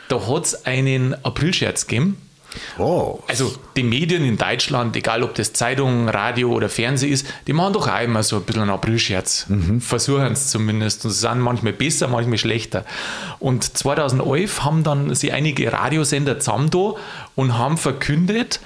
Da 0.07 0.27
hat 0.27 0.45
es 0.45 0.65
einen 0.65 1.13
Aprilscherz 1.25 1.87
gegeben. 1.87 2.17
Oh, 2.77 3.19
Also 3.27 3.53
die 3.75 3.83
Medien 3.83 4.23
in 4.23 4.37
Deutschland, 4.37 4.95
egal 4.95 5.21
ob 5.23 5.35
das 5.35 5.53
Zeitung, 5.53 6.09
Radio 6.09 6.51
oder 6.51 6.69
Fernsehen 6.69 7.11
ist, 7.11 7.27
die 7.45 7.53
machen 7.53 7.73
doch 7.73 7.87
auch 7.87 8.01
immer 8.01 8.23
so 8.23 8.37
ein 8.37 8.43
bisschen 8.43 8.63
einen 8.63 8.71
Aprilscherz. 8.71 9.47
Versuchen 9.79 10.31
es 10.31 10.47
zumindest. 10.47 11.05
Und 11.05 11.11
sie 11.11 11.19
sind 11.19 11.39
manchmal 11.39 11.73
besser, 11.73 12.07
manchmal 12.07 12.37
schlechter. 12.37 12.85
Und 13.39 13.77
2011 13.77 14.63
haben 14.63 14.83
dann 14.83 15.13
sie 15.13 15.31
einige 15.31 15.71
Radiosender 15.71 16.39
zusammen 16.39 16.69
da 16.69 16.93
und 17.35 17.57
haben 17.57 17.77
verkündet, 17.77 18.59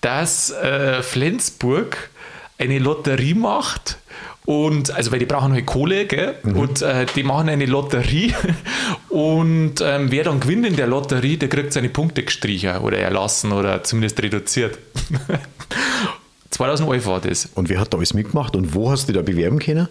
dass 0.00 0.50
äh, 0.50 1.02
Flensburg 1.02 2.10
eine 2.58 2.78
Lotterie 2.78 3.34
macht. 3.34 3.98
Und 4.46 4.92
also 4.92 5.10
weil 5.12 5.18
die 5.18 5.26
brauchen 5.26 5.52
halt 5.52 5.66
Kohle, 5.66 6.06
gell? 6.06 6.36
Und 6.44 6.80
äh, 6.80 7.04
die 7.16 7.24
machen 7.24 7.48
eine 7.48 7.66
Lotterie 7.66 8.32
und 9.08 9.80
ähm, 9.82 10.10
wer 10.10 10.24
dann 10.24 10.38
gewinnt 10.40 10.64
in 10.66 10.76
der 10.76 10.86
Lotterie, 10.86 11.36
der 11.36 11.48
kriegt 11.48 11.72
seine 11.72 11.88
Punkte 11.88 12.22
gestrichen 12.22 12.78
oder 12.78 12.98
erlassen 12.98 13.52
oder 13.52 13.82
zumindest 13.82 14.22
reduziert. 14.22 14.78
2011 16.50 17.06
war 17.06 17.20
das. 17.20 17.48
und 17.54 17.68
wer 17.68 17.80
hat 17.80 17.92
da 17.92 17.98
alles 17.98 18.14
mitgemacht 18.14 18.56
und 18.56 18.72
wo 18.74 18.90
hast 18.90 19.08
du 19.08 19.12
dich 19.12 19.20
da 19.20 19.22
bewerben 19.22 19.58
können? 19.58 19.88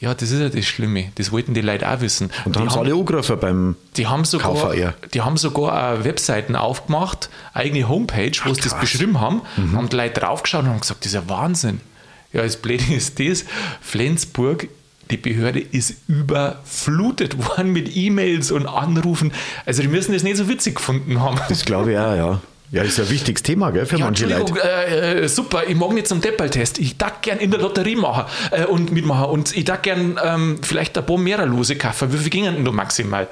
Ja, 0.00 0.14
das 0.14 0.30
ist 0.30 0.40
ja 0.40 0.48
das 0.48 0.64
Schlimme. 0.64 1.12
Das 1.16 1.30
wollten 1.30 1.52
die 1.52 1.60
Leute 1.60 1.88
auch 1.88 2.00
wissen. 2.00 2.30
Und 2.46 2.56
da 2.56 2.60
die 2.60 2.66
haben 2.66 2.70
sie 2.70 2.78
alle 2.78 2.94
angerufen 2.94 3.36
beim 3.38 3.76
die 3.98 4.06
haben 4.06 4.24
sogar, 4.24 4.54
KVR. 4.54 4.94
die 5.12 5.20
haben 5.20 5.36
sogar 5.36 5.98
auch 5.98 6.04
Webseiten 6.04 6.56
aufgemacht, 6.56 7.28
eigene 7.52 7.86
Homepage, 7.86 8.32
wo 8.44 8.54
sie 8.54 8.62
das 8.62 8.80
beschrieben 8.80 9.20
haben, 9.20 9.42
haben 9.74 9.90
die 9.90 9.96
Leute 9.96 10.20
draufgeschaut 10.20 10.62
und 10.62 10.70
haben 10.70 10.80
gesagt, 10.80 11.00
das 11.00 11.08
ist 11.08 11.14
ja 11.14 11.28
Wahnsinn. 11.28 11.82
Ja, 12.32 12.42
das 12.42 12.56
Blöde 12.56 12.84
ist 12.94 13.18
das, 13.18 13.44
Flensburg 13.80 14.68
die 15.10 15.16
Behörde 15.16 15.60
ist 15.60 15.96
überflutet 16.08 17.36
worden 17.48 17.72
mit 17.72 17.96
E-Mails 17.96 18.50
und 18.50 18.66
Anrufen. 18.66 19.32
Also 19.66 19.82
die 19.82 19.88
müssen 19.88 20.12
das 20.12 20.22
nicht 20.22 20.36
so 20.36 20.48
witzig 20.48 20.76
gefunden 20.76 21.20
haben. 21.20 21.38
Das 21.48 21.64
glaube 21.64 21.92
ich 21.92 21.98
auch, 21.98 22.14
ja. 22.14 22.40
Ja, 22.72 22.82
ist 22.84 22.98
ja 22.98 23.04
ein 23.04 23.10
wichtiges 23.10 23.42
Thema, 23.42 23.72
gell, 23.72 23.84
für 23.84 23.96
ja, 23.96 24.04
manche 24.04 24.26
Leute. 24.26 24.54
Äh, 24.62 25.24
äh, 25.24 25.28
super, 25.28 25.64
ich 25.66 25.74
mag 25.74 25.92
nicht 25.92 26.06
zum 26.06 26.20
Deppeltest. 26.20 26.78
Ich 26.78 26.96
darf 26.96 27.20
gern 27.20 27.38
in 27.38 27.50
der 27.50 27.58
Lotterie 27.58 27.96
machen 27.96 28.26
äh, 28.52 28.64
und 28.64 28.92
mitmachen. 28.92 29.24
Und 29.24 29.56
ich 29.56 29.64
darf 29.64 29.82
gern 29.82 30.20
ähm, 30.22 30.60
vielleicht 30.62 30.96
ein 30.96 31.04
paar 31.04 31.18
mehrere 31.18 31.46
Lose 31.46 31.74
kaufen. 31.74 32.12
Wie 32.12 32.18
viel 32.18 32.30
gingen 32.30 32.54
denn 32.54 32.64
da 32.64 32.70
maximal? 32.70 33.26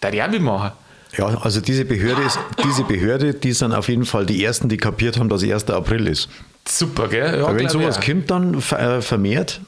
Da 0.00 0.10
die 0.10 0.22
auch 0.22 0.28
mitmachen. 0.28 0.72
Ja, 1.16 1.26
also 1.26 1.62
diese 1.62 1.86
Behörde, 1.86 2.22
ist, 2.22 2.38
diese 2.62 2.84
Behörde, 2.84 3.32
die 3.32 3.52
sind 3.52 3.72
auf 3.72 3.88
jeden 3.88 4.04
Fall 4.04 4.26
die 4.26 4.44
Ersten, 4.44 4.68
die 4.68 4.76
kapiert 4.76 5.18
haben, 5.18 5.30
dass 5.30 5.42
1. 5.42 5.70
April 5.70 6.06
ist. 6.06 6.28
Super, 6.66 7.08
gell? 7.08 7.40
Ja, 7.40 7.54
wenn 7.54 7.68
sowas 7.68 7.98
ja. 8.00 8.12
kommt 8.12 8.30
dann 8.30 8.54
äh, 8.54 9.00
vermehrt, 9.02 9.60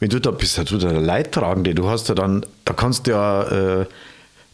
wenn 0.00 0.08
du 0.08 0.20
da 0.20 0.30
bist, 0.30 0.58
du 0.70 0.78
der 0.78 0.92
Leidtragende, 0.92 1.74
du 1.74 1.88
hast 1.88 2.08
ja 2.08 2.14
dann, 2.14 2.44
da 2.64 2.74
kannst 2.74 3.06
du 3.06 3.12
ja, 3.12 3.80
äh, 3.80 3.86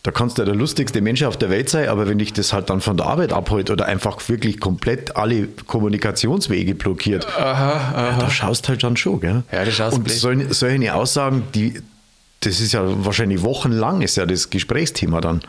da 0.03 0.11
kannst 0.11 0.39
du 0.39 0.43
ja 0.43 0.47
der 0.47 0.55
lustigste 0.55 1.01
Mensch 1.01 1.23
auf 1.23 1.37
der 1.37 1.51
Welt 1.51 1.69
sein, 1.69 1.89
aber 1.89 2.09
wenn 2.09 2.19
dich 2.19 2.33
das 2.33 2.53
halt 2.53 2.71
dann 2.71 2.81
von 2.81 2.97
der 2.97 3.07
Arbeit 3.07 3.33
abholt 3.33 3.71
oder 3.71 3.87
einfach 3.87 4.29
wirklich 4.29 4.61
komplett 4.61 5.17
alle 5.17 5.47
Kommunikationswege 5.67 6.75
blockiert, 6.75 7.27
aha, 7.37 7.73
aha. 7.73 8.11
Ja, 8.11 8.19
da 8.19 8.31
schaust 8.31 8.69
halt 8.69 8.83
dann 8.83 8.97
schon, 8.97 9.21
gell? 9.21 9.43
Ja, 9.53 9.65
das 9.65 9.75
schaust 9.75 9.97
Und 9.97 10.11
solche, 10.11 10.53
solche 10.55 10.95
Aussagen, 10.95 11.45
die, 11.55 11.83
das 12.41 12.61
ist 12.61 12.73
ja 12.73 12.83
wahrscheinlich 13.05 13.43
wochenlang, 13.43 14.03
ist 14.03 14.17
ja 14.17 14.27
das 14.27 14.51
Gesprächsthema 14.51 15.21
dann. 15.21 15.43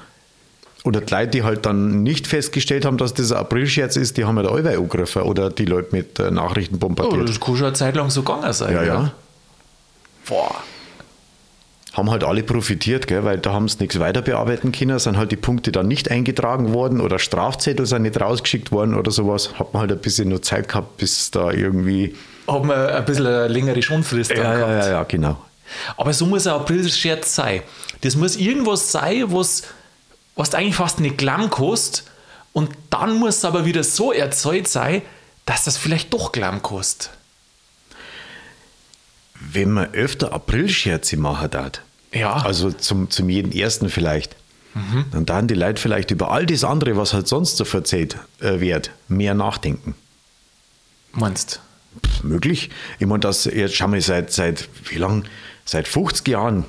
Oder 0.83 1.01
die 1.01 1.13
Leute, 1.13 1.27
die 1.29 1.43
halt 1.43 1.65
dann 1.65 2.01
nicht 2.01 2.25
festgestellt 2.25 2.85
haben, 2.85 2.97
dass 2.97 3.13
das 3.13 3.31
ein 3.31 3.37
Aprilscherz 3.37 3.95
ist, 3.97 4.17
die 4.17 4.25
haben 4.25 4.37
ja 4.37 4.43
halt 4.43 4.53
allweil 4.53 4.77
angegriffen 4.77 5.21
oder 5.21 5.51
die 5.51 5.65
Leute 5.65 5.95
mit 5.95 6.17
äh, 6.17 6.31
Nachrichten 6.31 6.79
bombardiert. 6.79 7.21
Oh, 7.21 7.25
das 7.25 7.39
kann 7.39 7.55
schon 7.55 7.67
eine 7.67 7.73
Zeit 7.73 7.95
lang 7.95 8.09
so 8.09 8.23
gegangen 8.23 8.51
sein. 8.51 8.73
Ja, 8.73 8.83
ja. 8.83 8.93
ja. 8.93 9.11
Boah. 10.27 10.55
Haben 11.93 12.09
halt 12.09 12.23
alle 12.23 12.41
profitiert, 12.41 13.05
gell, 13.05 13.25
weil 13.25 13.37
da 13.37 13.51
haben 13.51 13.67
sie 13.67 13.77
nichts 13.79 13.99
weiter 13.99 14.21
bearbeiten 14.21 14.71
können, 14.71 14.97
sind 14.97 15.17
halt 15.17 15.31
die 15.31 15.35
Punkte 15.35 15.71
dann 15.71 15.87
nicht 15.87 16.09
eingetragen 16.09 16.73
worden 16.73 17.01
oder 17.01 17.19
Strafzettel 17.19 17.85
sind 17.85 18.03
nicht 18.03 18.19
rausgeschickt 18.19 18.71
worden 18.71 18.95
oder 18.95 19.11
sowas. 19.11 19.59
Hat 19.59 19.73
man 19.73 19.81
halt 19.81 19.91
ein 19.91 19.99
bisschen 19.99 20.29
nur 20.29 20.41
Zeit 20.41 20.69
gehabt, 20.69 20.97
bis 20.97 21.29
da 21.31 21.51
irgendwie. 21.51 22.15
Haben 22.47 22.69
wir 22.69 22.95
ein 22.95 23.05
bisschen 23.05 23.27
eine 23.27 23.47
längere 23.49 23.81
Schonfrist 23.81 24.31
ja, 24.31 24.57
ja, 24.57 24.71
ja, 24.71 24.89
ja, 24.89 25.03
genau. 25.03 25.37
Aber 25.97 26.13
so 26.13 26.25
muss 26.25 26.47
ein 26.47 26.53
Aprilscherz 26.53 27.35
sein. 27.35 27.61
Das 28.01 28.15
muss 28.15 28.35
irgendwas 28.37 28.91
sein, 28.91 29.25
was 29.27 29.63
was 30.35 30.51
du 30.51 30.57
eigentlich 30.57 30.75
fast 30.75 30.99
nicht 30.99 31.17
Glamm 31.17 31.49
kostet 31.49 32.03
und 32.53 32.71
dann 32.89 33.15
muss 33.15 33.37
es 33.37 33.45
aber 33.45 33.65
wieder 33.65 33.83
so 33.83 34.11
erzeugt 34.11 34.67
sein, 34.67 35.01
dass 35.45 35.65
das 35.65 35.77
vielleicht 35.77 36.13
doch 36.13 36.31
Glamm 36.31 36.61
kostet. 36.61 37.11
Wenn 39.39 39.71
man 39.71 39.93
öfter 39.93 40.33
Aprilscherze 40.33 41.17
machen 41.17 41.49
darf, 41.51 41.81
ja. 42.13 42.35
also 42.37 42.71
zum, 42.71 43.09
zum 43.09 43.29
jeden 43.29 43.51
ersten 43.51 43.89
vielleicht, 43.89 44.35
mhm. 44.73 45.05
dann 45.11 45.25
dann 45.25 45.47
die 45.47 45.55
Leute 45.55 45.81
vielleicht 45.81 46.11
über 46.11 46.31
all 46.31 46.45
das 46.45 46.63
andere, 46.63 46.95
was 46.95 47.13
halt 47.13 47.27
sonst 47.27 47.57
so 47.57 47.65
verzählt 47.65 48.17
äh, 48.39 48.59
wird, 48.59 48.91
mehr 49.07 49.33
nachdenken. 49.33 49.95
Meinst 51.13 51.61
Möglich. 52.23 52.69
Ich 52.99 53.07
meine, 53.07 53.19
das 53.19 53.45
jetzt 53.45 53.75
schauen 53.75 53.91
wir 53.93 54.01
seit, 54.01 54.31
seit 54.31 54.69
wie 54.85 54.97
lang? 54.97 55.25
Seit 55.65 55.87
50 55.87 56.27
Jahren 56.27 56.65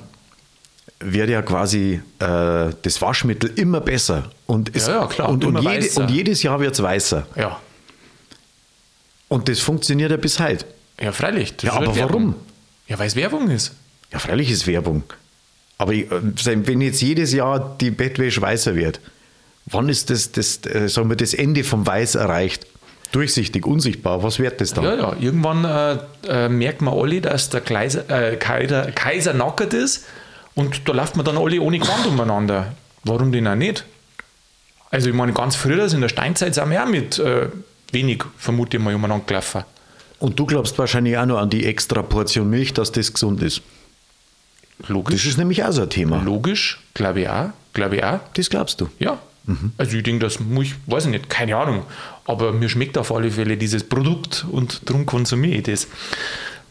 wird 0.99 1.29
ja 1.29 1.41
quasi 1.41 2.01
äh, 2.19 2.71
das 2.81 3.01
Waschmittel 3.01 3.51
immer 3.55 3.81
besser. 3.81 4.31
Und, 4.45 4.75
es, 4.75 4.87
ja, 4.87 5.01
ja, 5.01 5.07
klar, 5.07 5.29
und, 5.29 5.43
und, 5.43 5.61
jede, 5.61 5.89
und, 6.01 6.11
jedes 6.11 6.43
Jahr 6.43 6.59
wird 6.59 6.73
es 6.73 6.81
weißer. 6.81 7.27
Ja. 7.35 7.59
Und 9.27 9.49
das 9.49 9.59
funktioniert 9.59 10.11
ja 10.11 10.17
bis 10.17 10.39
heute. 10.39 10.65
Ja, 10.99 11.11
freilich. 11.11 11.55
ja, 11.61 11.73
aber 11.73 11.95
warum? 11.97 12.35
Ja, 12.87 12.99
weil 12.99 13.07
es 13.07 13.15
Werbung 13.15 13.49
ist. 13.49 13.73
Ja, 14.11 14.19
freilich 14.19 14.51
ist 14.51 14.67
Werbung. 14.67 15.03
Aber 15.77 15.93
ich, 15.93 16.09
äh, 16.11 16.67
wenn 16.67 16.81
jetzt 16.81 17.01
jedes 17.01 17.33
Jahr 17.33 17.75
die 17.79 17.91
Bettwäsche 17.91 18.41
weißer 18.41 18.75
wird, 18.75 18.99
wann 19.65 19.89
ist 19.89 20.09
das, 20.09 20.31
das, 20.31 20.65
äh, 20.65 20.87
sagen 20.87 21.09
wir, 21.09 21.15
das 21.15 21.33
Ende 21.33 21.63
vom 21.63 21.85
Weiß 21.85 22.15
erreicht? 22.15 22.67
Durchsichtig, 23.11 23.65
unsichtbar, 23.67 24.23
was 24.23 24.39
wird 24.39 24.59
das 24.59 24.73
dann? 24.73 24.85
Ja, 24.85 24.95
ja, 24.95 25.15
irgendwann 25.19 25.65
äh, 25.65 26.45
äh, 26.45 26.49
merkt 26.49 26.81
man 26.81 26.95
alle, 26.95 27.21
dass 27.21 27.49
der 27.49 27.61
Kaiser, 27.61 28.09
äh, 28.09 28.37
Kaiser, 28.37 28.91
Kaiser 28.91 29.33
nackert 29.33 29.73
ist 29.73 30.05
und 30.55 30.87
da 30.87 30.93
läuft 30.93 31.15
man 31.15 31.25
dann 31.25 31.37
alle 31.37 31.59
ohne 31.61 31.79
Gewand 31.79 32.05
umeinander. 32.05 32.73
Warum 33.03 33.31
denn 33.31 33.47
auch 33.47 33.55
nicht? 33.55 33.85
Also 34.91 35.09
ich 35.09 35.15
meine, 35.15 35.33
ganz 35.33 35.55
früher, 35.55 35.91
in 35.91 36.01
der 36.01 36.09
Steinzeit, 36.09 36.53
sind 36.55 36.69
wir 36.69 36.83
auch 36.83 36.87
mit 36.87 37.17
äh, 37.19 37.49
wenig, 37.91 38.23
vermute 38.37 38.77
ich 38.77 38.83
mal, 38.83 38.93
umeinander 38.93 39.25
gelaufen. 39.25 39.63
Und 40.19 40.39
du 40.39 40.45
glaubst 40.45 40.77
wahrscheinlich 40.77 41.17
auch 41.17 41.25
noch 41.25 41.39
an 41.39 41.49
die 41.49 41.65
extra 41.65 42.01
Portion 42.01 42.49
Milch, 42.49 42.73
dass 42.73 42.91
das 42.91 43.11
gesund 43.11 43.41
ist. 43.41 43.61
Logisch. 44.87 45.15
Das 45.15 45.25
ist 45.25 45.37
nämlich 45.37 45.63
auch 45.63 45.71
so 45.71 45.81
ein 45.81 45.89
Thema. 45.89 46.21
Logisch, 46.23 46.79
glaube 46.93 47.21
ich 47.21 47.29
auch. 47.29 47.49
Glaube 47.73 47.97
ich 47.97 48.03
auch. 48.03 48.19
Das 48.33 48.49
glaubst 48.49 48.79
du? 48.81 48.89
Ja. 48.99 49.19
Mhm. 49.45 49.73
Also 49.77 49.97
ich 49.97 50.03
denke, 50.03 50.25
das 50.25 50.39
muss 50.39 50.67
ich, 50.67 50.75
weiß 50.85 51.05
ich 51.05 51.11
nicht, 51.11 51.29
keine 51.29 51.57
Ahnung. 51.57 51.83
Aber 52.25 52.53
mir 52.53 52.69
schmeckt 52.69 52.97
auf 52.97 53.11
alle 53.11 53.31
Fälle 53.31 53.57
dieses 53.57 53.83
Produkt 53.83 54.45
und 54.49 54.89
darum 54.89 55.05
konsumiere 55.05 55.57
ich 55.57 55.63
das. 55.63 55.87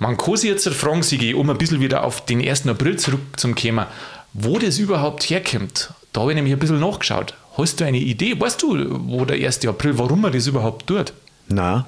Man 0.02 0.16
kann 0.16 0.36
sich 0.36 0.50
jetzt 0.50 0.68
fragen, 0.68 1.04
Sigi, 1.04 1.32
um 1.32 1.48
ein 1.48 1.56
bisschen 1.56 1.78
wieder 1.78 2.02
auf 2.02 2.26
den 2.26 2.44
1. 2.44 2.66
April 2.66 2.98
zurückzukommen, 2.98 3.86
wo 4.32 4.58
das 4.58 4.80
überhaupt 4.80 5.22
herkommt. 5.30 5.94
Da 6.12 6.22
habe 6.22 6.32
ich 6.32 6.34
nämlich 6.34 6.52
ein 6.52 6.58
bisschen 6.58 6.80
nachgeschaut. 6.80 7.34
Hast 7.56 7.78
du 7.78 7.84
eine 7.84 7.98
Idee? 7.98 8.34
Weißt 8.36 8.60
du, 8.60 8.84
wo 9.06 9.24
der 9.24 9.36
1. 9.36 9.64
April, 9.64 9.96
warum 9.98 10.22
man 10.22 10.32
das 10.32 10.48
überhaupt 10.48 10.88
tut? 10.88 11.12
Na, 11.46 11.86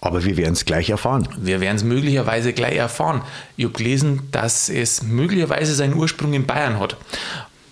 aber 0.00 0.22
wir 0.24 0.36
werden 0.36 0.52
es 0.52 0.64
gleich 0.64 0.90
erfahren. 0.90 1.28
Wir 1.36 1.60
werden 1.60 1.74
es 1.74 1.82
möglicherweise 1.82 2.52
gleich 2.52 2.76
erfahren. 2.76 3.22
Ich 3.56 3.64
habe 3.64 3.74
gelesen, 3.74 4.28
dass 4.30 4.68
es 4.68 5.02
möglicherweise 5.02 5.74
seinen 5.74 5.94
Ursprung 5.94 6.34
in 6.34 6.46
Bayern 6.46 6.78
hat. 6.78 6.96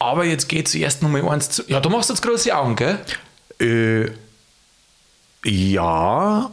Aber 0.00 0.25
jetzt 0.25 0.49
geht 0.49 0.67
es 0.67 0.75
erst 0.75 1.00
nochmal 1.00 1.29
eins 1.29 1.49
zu. 1.49 1.62
Ja, 1.69 1.79
du 1.79 1.91
machst 1.91 2.11
jetzt 2.11 2.23
große 2.23 2.53
Augen, 2.57 2.75
gell? 2.75 2.99
Äh, 3.61 4.11
ja, 5.49 6.50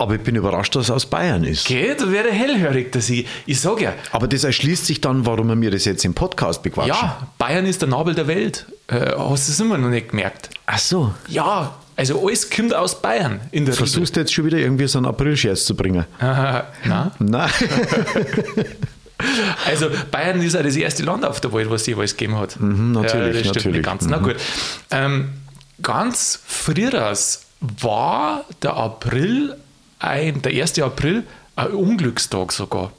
aber 0.00 0.14
ich 0.14 0.22
bin 0.22 0.34
überrascht, 0.34 0.74
dass 0.74 0.84
es 0.84 0.90
aus 0.90 1.04
Bayern 1.04 1.44
ist. 1.44 1.66
Okay, 1.66 1.94
da 1.96 2.10
wäre 2.10 2.30
hellhörig, 2.30 2.90
dass 2.90 3.10
ich, 3.10 3.26
ich 3.44 3.60
sage 3.60 3.84
ja. 3.84 3.92
Aber 4.12 4.28
das 4.28 4.44
erschließt 4.44 4.86
sich 4.86 5.02
dann, 5.02 5.26
warum 5.26 5.48
wir 5.48 5.56
mir 5.56 5.70
das 5.70 5.84
jetzt 5.84 6.06
im 6.06 6.14
Podcast 6.14 6.62
bequatschen. 6.62 6.94
Ja, 6.94 7.28
Bayern 7.36 7.66
ist 7.66 7.82
der 7.82 7.90
Nabel 7.90 8.14
der 8.14 8.26
Welt. 8.26 8.64
Äh, 8.88 9.12
hast 9.18 9.48
du 9.48 9.52
es 9.52 9.60
immer 9.60 9.76
noch 9.76 9.90
nicht 9.90 10.08
gemerkt? 10.08 10.48
Ach 10.64 10.78
so. 10.78 11.12
Ja, 11.28 11.74
also 11.96 12.26
alles 12.26 12.48
kommt 12.48 12.74
aus 12.74 13.02
Bayern 13.02 13.42
in 13.50 13.66
der 13.66 13.74
Versuchst 13.74 14.16
du 14.16 14.20
jetzt 14.20 14.32
schon 14.32 14.46
wieder 14.46 14.56
irgendwie 14.56 14.88
so 14.88 14.98
einen 14.98 15.06
April-Scherz 15.06 15.66
zu 15.66 15.76
bringen? 15.76 16.06
Nein. 16.20 17.10
Nein. 17.18 17.50
also 19.66 19.90
Bayern 20.10 20.40
ist 20.40 20.54
ja 20.54 20.62
das 20.62 20.76
erste 20.76 21.02
Land 21.02 21.26
auf 21.26 21.42
der 21.42 21.52
Welt, 21.52 21.68
was 21.68 21.82
es 21.82 21.88
jeweils 21.88 22.16
gegeben 22.16 22.38
hat. 22.38 22.58
Mhm, 22.58 22.92
natürlich, 22.92 23.44
ja, 23.44 23.52
natürlich. 23.52 23.82
Ganz. 23.82 24.04
Mhm. 24.04 24.10
Na 24.10 24.16
gut. 24.16 24.36
Ähm, 24.90 25.28
ganz 25.82 26.40
früher 26.46 27.12
war 27.60 28.46
der 28.62 28.78
April 28.78 29.56
ein, 30.00 30.42
der 30.42 30.52
1. 30.60 30.80
April 30.80 31.24
ein 31.56 31.70
Unglückstag 31.72 32.52
sogar. 32.52 32.92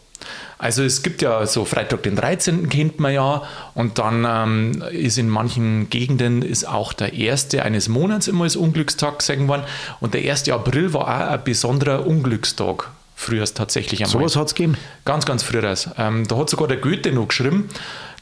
Also 0.57 0.83
es 0.83 1.01
gibt 1.01 1.23
ja 1.23 1.45
so 1.47 1.65
Freitag 1.65 2.03
den 2.03 2.15
13. 2.15 2.69
kennt 2.69 2.99
man 2.99 3.13
ja 3.13 3.41
und 3.73 3.97
dann 3.97 4.25
ähm, 4.29 4.83
ist 4.91 5.17
in 5.17 5.27
manchen 5.27 5.89
Gegenden 5.89 6.43
ist 6.43 6.67
auch 6.67 6.93
der 6.93 7.13
erste 7.13 7.63
eines 7.63 7.89
Monats 7.89 8.27
immer 8.27 8.43
als 8.43 8.55
Unglückstag 8.55 9.19
gesagt 9.19 9.47
worden 9.47 9.63
und 9.99 10.13
der 10.13 10.29
1. 10.31 10.49
April 10.49 10.93
war 10.93 11.01
auch 11.01 11.31
ein 11.31 11.43
besonderer 11.43 12.05
Unglückstag. 12.05 12.91
Früher 13.15 13.45
tatsächlich 13.45 14.03
einmal. 14.03 14.11
Sowas 14.11 14.35
hat 14.35 14.47
es 14.47 14.55
gegeben? 14.55 14.77
Ganz, 15.05 15.25
ganz 15.25 15.43
früher. 15.43 15.75
Ähm, 15.97 16.27
da 16.27 16.37
hat 16.37 16.49
sogar 16.49 16.67
der 16.67 16.77
Goethe 16.77 17.11
noch 17.11 17.27
geschrieben. 17.27 17.69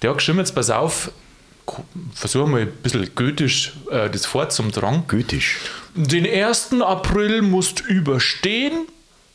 Der 0.01 0.09
hat 0.09 0.17
geschrieben, 0.17 0.39
jetzt 0.39 0.55
pass 0.55 0.69
auf, 0.69 1.11
versuchen 2.13 2.53
wir 2.53 2.61
ein 2.61 2.71
bisschen 2.83 3.09
goethisch 3.15 3.73
äh, 3.91 4.09
das 4.09 4.25
vorzumtragen. 4.25 5.03
Goethisch. 5.07 5.59
Den 5.95 6.25
1. 6.25 6.81
April 6.81 7.41
musst 7.41 7.81
überstehen, 7.81 8.87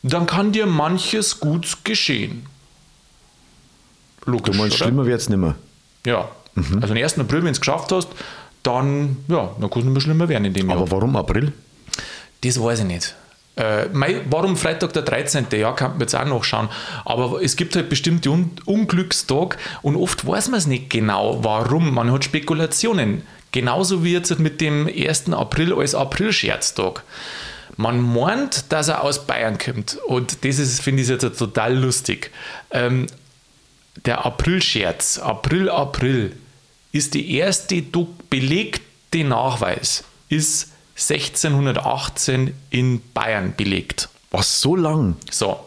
dann 0.02 0.26
kann 0.26 0.52
dir 0.52 0.66
manches 0.66 1.40
gut 1.40 1.78
geschehen. 1.84 2.46
Logisch. 4.26 4.56
Du 4.56 4.58
meinst, 4.58 4.76
oder? 4.76 4.86
schlimmer 4.86 5.06
wird 5.06 5.20
es 5.20 5.28
nicht 5.28 5.38
mehr. 5.38 5.54
Ja. 6.06 6.28
Mhm. 6.54 6.78
Also 6.80 6.94
den 6.94 7.02
1. 7.02 7.18
April, 7.18 7.38
wenn 7.38 7.46
du 7.46 7.52
es 7.52 7.60
geschafft 7.60 7.92
hast, 7.92 8.08
dann, 8.62 9.16
ja, 9.28 9.50
dann 9.60 9.70
kann 9.70 9.80
es 9.80 9.84
nicht 9.84 9.94
mehr 9.94 10.00
schlimmer 10.00 10.28
werden 10.28 10.44
in 10.44 10.54
dem 10.54 10.70
Aber 10.70 10.80
Jahr. 10.80 10.86
Aber 10.86 10.96
warum 10.96 11.16
April? 11.16 11.52
Das 12.42 12.60
weiß 12.60 12.80
ich 12.80 12.86
nicht. 12.86 13.14
Äh, 13.56 13.86
warum 14.30 14.56
Freitag 14.56 14.92
der 14.94 15.02
13. 15.02 15.46
Ja, 15.52 15.72
kann 15.72 15.92
man 15.92 16.00
jetzt 16.00 16.14
auch 16.14 16.24
nachschauen. 16.24 16.68
Aber 17.04 17.40
es 17.42 17.56
gibt 17.56 17.76
halt 17.76 17.88
bestimmte 17.88 18.30
Un 18.30 18.50
Unglückstage 18.64 19.56
und 19.82 19.96
oft 19.96 20.26
weiß 20.26 20.48
man 20.48 20.58
es 20.58 20.66
nicht 20.66 20.90
genau, 20.90 21.38
warum. 21.42 21.94
Man 21.94 22.10
hat 22.10 22.24
Spekulationen. 22.24 23.22
Genauso 23.54 24.02
wie 24.02 24.12
jetzt 24.12 24.36
mit 24.40 24.60
dem 24.60 24.88
1. 24.88 25.32
April 25.32 25.72
als 25.74 25.94
Aprilscherztag. 25.94 27.04
Man 27.76 28.00
meint, 28.00 28.72
dass 28.72 28.88
er 28.88 29.04
aus 29.04 29.28
Bayern 29.28 29.58
kommt. 29.58 29.96
Und 30.08 30.44
das 30.44 30.58
ist, 30.58 30.80
finde 30.80 31.02
ich 31.04 31.08
jetzt 31.08 31.38
total 31.38 31.76
lustig. 31.76 32.32
Ähm, 32.72 33.06
der 34.06 34.26
Aprilscherz, 34.26 35.20
April, 35.20 35.68
April, 35.68 36.34
ist 36.90 37.14
die 37.14 37.36
erste 37.36 37.80
belegte 38.28 39.22
Nachweis, 39.22 40.02
ist 40.28 40.72
1618 40.96 42.56
in 42.70 43.02
Bayern 43.12 43.54
belegt. 43.56 44.08
Was, 44.32 44.60
so 44.60 44.74
lang? 44.74 45.14
So. 45.30 45.60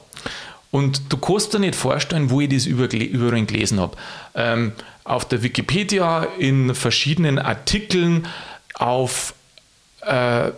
Und 0.71 1.12
du 1.12 1.17
kannst 1.17 1.53
dir 1.53 1.59
nicht 1.59 1.75
vorstellen, 1.75 2.29
wo 2.29 2.41
ich 2.41 2.50
das 2.50 2.65
überall 2.65 3.45
gelesen 3.45 3.79
habe. 3.79 3.97
Ähm, 4.36 4.74
auf 5.03 5.25
der 5.25 5.41
Wikipedia, 5.41 6.27
in 6.38 6.75
verschiedenen 6.75 7.39
Artikeln, 7.39 8.27
auf, 8.74 9.33
äh, 10.01 10.51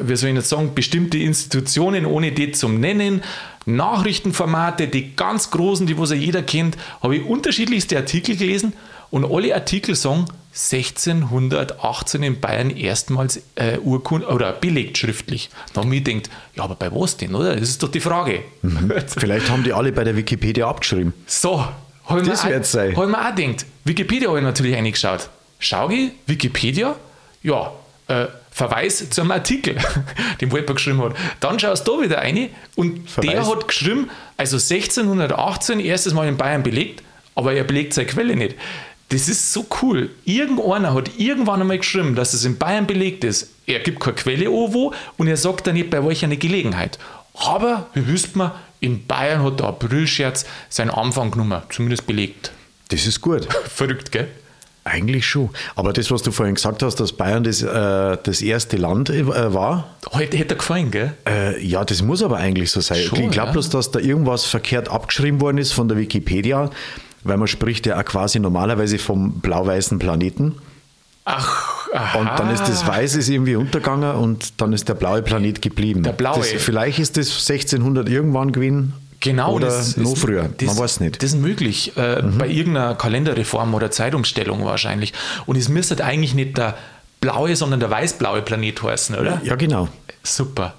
wie 0.00 0.16
soll 0.16 0.30
ich 0.30 0.36
jetzt 0.36 0.48
sagen, 0.48 0.74
bestimmte 0.74 1.18
Institutionen, 1.18 2.06
ohne 2.06 2.32
die 2.32 2.52
zum 2.52 2.80
Nennen, 2.80 3.22
Nachrichtenformate, 3.66 4.88
die 4.88 5.14
ganz 5.14 5.50
großen, 5.50 5.86
die 5.86 5.98
was 5.98 6.10
ja 6.10 6.16
jeder 6.16 6.42
kennt, 6.42 6.76
habe 7.02 7.16
ich 7.16 7.24
unterschiedlichste 7.24 7.96
Artikel 7.96 8.36
gelesen 8.36 8.72
und 9.10 9.30
alle 9.30 9.54
Artikel 9.54 9.94
sagen, 9.94 10.24
1618 10.54 12.22
in 12.22 12.40
Bayern 12.40 12.70
erstmals 12.70 13.40
äh, 13.54 13.78
Urkunde 13.78 14.26
oder 14.26 14.52
belegt 14.52 14.98
schriftlich. 14.98 15.48
Da 15.72 15.80
haben 15.80 15.90
wir 15.90 16.02
gedacht, 16.02 16.28
ja, 16.54 16.64
aber 16.64 16.74
bei 16.74 16.92
was 16.92 17.16
denn, 17.16 17.34
oder? 17.34 17.56
Das 17.56 17.70
ist 17.70 17.82
doch 17.82 17.90
die 17.90 18.00
Frage. 18.00 18.42
Mhm. 18.60 18.92
Vielleicht 19.06 19.48
haben 19.48 19.64
die 19.64 19.72
alle 19.72 19.92
bei 19.92 20.04
der 20.04 20.14
Wikipedia 20.14 20.68
abgeschrieben. 20.68 21.14
So, 21.26 21.66
habe 22.04 22.22
das 22.22 22.46
wird 22.46 22.66
sein. 22.66 22.94
Habe 22.94 23.06
ich 23.06 23.10
mir 23.10 23.28
auch 23.30 23.34
gedacht. 23.34 23.66
Wikipedia 23.84 24.28
habe 24.28 24.38
ich 24.38 24.44
natürlich 24.44 24.76
eingeschaut. 24.76 25.30
Schau 25.58 25.88
ich, 25.88 26.10
Wikipedia, 26.26 26.96
ja, 27.42 27.72
äh, 28.08 28.26
Verweis 28.50 29.08
zum 29.08 29.30
Artikel, 29.30 29.76
den 30.42 30.52
Wolper 30.52 30.74
geschrieben 30.74 31.02
hat. 31.02 31.14
Dann 31.40 31.58
schaust 31.58 31.88
du 31.88 31.96
da 31.96 32.02
wieder 32.02 32.18
rein 32.18 32.50
und 32.74 33.08
Verweis. 33.08 33.30
der 33.30 33.46
hat 33.46 33.68
geschrieben, 33.68 34.10
also 34.36 34.56
1618 34.56 35.80
erstes 35.80 36.12
Mal 36.12 36.28
in 36.28 36.36
Bayern 36.36 36.62
belegt, 36.62 37.02
aber 37.34 37.54
er 37.54 37.64
belegt 37.64 37.94
seine 37.94 38.08
Quelle 38.08 38.36
nicht. 38.36 38.56
Das 39.12 39.28
ist 39.28 39.52
so 39.52 39.66
cool. 39.82 40.08
Irgendeiner 40.24 40.94
hat 40.94 41.10
irgendwann 41.18 41.60
einmal 41.60 41.76
geschrieben, 41.76 42.14
dass 42.14 42.32
es 42.32 42.46
in 42.46 42.56
Bayern 42.56 42.86
belegt 42.86 43.24
ist. 43.24 43.50
Er 43.66 43.80
gibt 43.80 44.00
keine 44.00 44.16
Quelle 44.16 44.50
wo 44.50 44.94
und 45.18 45.28
er 45.28 45.36
sagt 45.36 45.66
dann 45.66 45.74
nicht 45.74 45.90
bei 45.90 46.02
welcher 46.02 46.26
eine 46.26 46.38
Gelegenheit. 46.38 46.98
Aber, 47.34 47.88
wie 47.92 48.06
wisst 48.08 48.36
man, 48.36 48.52
in 48.80 49.06
Bayern 49.06 49.44
hat 49.44 49.60
der 49.60 49.66
Aprilscherz 49.66 50.46
seinen 50.70 50.88
Anfang 50.88 51.30
genommen, 51.30 51.60
zumindest 51.68 52.06
belegt. 52.06 52.52
Das 52.88 53.06
ist 53.06 53.20
gut. 53.20 53.46
Verrückt, 53.68 54.12
gell? 54.12 54.28
Eigentlich 54.84 55.26
schon. 55.26 55.50
Aber 55.76 55.92
das, 55.92 56.10
was 56.10 56.22
du 56.22 56.32
vorhin 56.32 56.54
gesagt 56.54 56.82
hast, 56.82 56.98
dass 56.98 57.12
Bayern 57.12 57.44
das, 57.44 57.62
äh, 57.62 58.16
das 58.22 58.40
erste 58.40 58.78
Land 58.78 59.10
äh, 59.10 59.26
war. 59.52 59.94
Heute 60.12 60.38
hätte 60.38 60.54
er 60.54 60.58
gefallen, 60.58 60.90
gell? 60.90 61.12
Äh, 61.28 61.62
ja, 61.62 61.84
das 61.84 62.00
muss 62.00 62.22
aber 62.22 62.38
eigentlich 62.38 62.70
so 62.70 62.80
sein. 62.80 63.02
Schon, 63.02 63.20
ich 63.20 63.30
glaube 63.30 63.48
ja. 63.48 63.52
bloß, 63.52 63.68
dass 63.68 63.90
da 63.90 63.98
irgendwas 64.00 64.46
verkehrt 64.46 64.88
abgeschrieben 64.88 65.42
worden 65.42 65.58
ist 65.58 65.72
von 65.72 65.88
der 65.88 65.98
Wikipedia 65.98 66.70
weil 67.24 67.36
man 67.36 67.48
spricht 67.48 67.86
ja 67.86 67.98
auch 67.98 68.04
quasi 68.04 68.40
normalerweise 68.40 68.98
vom 68.98 69.40
blau-weißen 69.40 69.98
Planeten. 69.98 70.56
Ach, 71.24 71.88
aha. 71.94 72.18
Und 72.18 72.26
dann 72.38 72.50
ist 72.50 72.64
das 72.64 72.86
Weiße 72.86 73.32
irgendwie 73.32 73.54
untergegangen 73.54 74.16
und 74.16 74.60
dann 74.60 74.72
ist 74.72 74.88
der 74.88 74.94
blaue 74.94 75.22
Planet 75.22 75.62
geblieben. 75.62 76.02
Der 76.02 76.12
blaue. 76.12 76.38
Das, 76.38 76.48
vielleicht 76.48 76.98
ist 76.98 77.16
das 77.16 77.28
1600 77.28 78.08
irgendwann 78.08 78.50
gewesen. 78.50 78.94
Genau, 79.20 79.54
oder 79.54 79.68
das 79.68 79.96
noch 79.96 80.16
früher. 80.16 80.50
Das, 80.56 80.66
Man 80.66 80.78
weiß 80.78 80.98
nicht. 80.98 81.22
Das 81.22 81.30
ist 81.32 81.38
möglich. 81.38 81.96
Äh, 81.96 82.22
mhm. 82.22 82.38
Bei 82.38 82.48
irgendeiner 82.48 82.96
Kalenderreform 82.96 83.72
oder 83.72 83.92
Zeitumstellung 83.92 84.64
wahrscheinlich. 84.64 85.12
Und 85.46 85.56
es 85.56 85.68
müsste 85.68 86.04
eigentlich 86.04 86.34
nicht 86.34 86.58
der 86.58 86.76
blaue, 87.20 87.54
sondern 87.54 87.78
der 87.78 87.90
weißblaue 87.90 88.42
Planet 88.42 88.82
heißen, 88.82 89.14
oder? 89.14 89.40
Ja, 89.44 89.54
genau. 89.54 89.88
Super. 90.24 90.74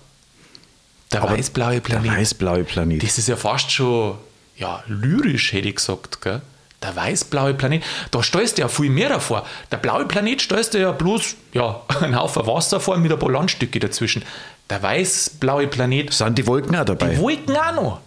Der 1.13 1.23
weißblaue 1.23 1.79
Planet. 1.79 2.05
Der 2.05 2.17
weißblaue 2.17 2.63
Planet. 2.65 3.01
Das 3.01 3.17
ist 3.17 3.29
ja 3.29 3.37
fast 3.37 3.71
schon 3.71 4.15
ja, 4.55 4.83
lyrisch, 4.87 5.53
hätte 5.53 5.69
ich 5.69 5.75
gesagt. 5.75 6.21
Gell? 6.21 6.41
Der 6.83 6.95
weißblaue 6.95 7.53
Planet, 7.53 7.83
da 8.11 8.21
stellst 8.21 8.57
du 8.57 8.63
ja 8.63 8.67
viel 8.67 8.89
mehr 8.89 9.09
davor. 9.09 9.47
Der 9.71 9.77
blaue 9.77 10.05
Planet 10.05 10.41
stellst 10.41 10.73
du 10.73 10.79
ja 10.79 10.91
bloß 10.91 11.35
ja, 11.53 11.81
einen 12.01 12.19
Haufen 12.19 12.45
Wasser 12.45 12.79
vor 12.79 12.97
mit 12.97 13.11
ein 13.11 13.19
paar 13.19 13.31
Landstücke 13.31 13.79
dazwischen. 13.79 14.23
Der 14.69 14.83
weißblaue 14.83 15.67
Planet. 15.67 16.13
Sind 16.13 16.37
die 16.37 16.45
Wolken 16.45 16.75
auch 16.75 16.85
dabei? 16.85 17.15
Die 17.15 17.19
Wolken 17.19 17.55
auch 17.55 17.73
noch. 17.73 18.01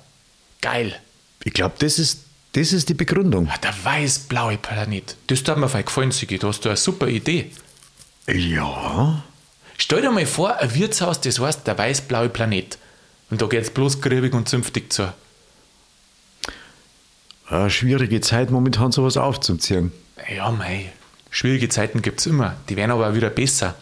Geil. 0.60 0.94
Ich 1.44 1.52
glaube, 1.52 1.74
das 1.78 1.98
ist, 1.98 2.24
das 2.52 2.72
ist 2.72 2.88
die 2.88 2.94
Begründung. 2.94 3.50
Der 3.62 3.74
weißblaue 3.82 4.58
Planet. 4.58 5.16
Das 5.26 5.42
hat 5.46 5.56
mir 5.56 5.68
voll 5.68 5.82
gefallen, 5.82 6.10
Sigi. 6.10 6.38
Da 6.38 6.48
hast 6.48 6.64
du 6.64 6.68
eine 6.68 6.76
super 6.76 7.08
Idee. 7.08 7.50
Ja. 8.26 9.22
Stell 9.78 10.02
dir 10.02 10.10
mal 10.10 10.26
vor, 10.26 10.56
ein 10.56 10.74
Wirtshaus, 10.74 11.20
das 11.20 11.38
heißt 11.38 11.66
der 11.66 11.78
weißblaue 11.78 12.28
Planet. 12.28 12.78
Und 13.30 13.40
da 13.42 13.46
geht 13.46 13.62
es 13.62 13.70
bloß 13.70 14.00
griebig 14.00 14.34
und 14.34 14.48
zünftig 14.48 14.92
zu 14.92 15.12
eine 17.48 17.70
schwierige 17.70 18.20
Zeit 18.20 18.50
momentan 18.50 18.92
sowas 18.92 19.16
aufzuziehen. 19.16 19.92
Ja, 20.34 20.50
mei. 20.50 20.92
Schwierige 21.30 21.68
Zeiten 21.68 22.02
gibt 22.02 22.20
es 22.20 22.26
immer. 22.26 22.56
Die 22.68 22.76
werden 22.76 22.90
aber 22.90 23.14
wieder 23.14 23.30
besser. 23.30 23.74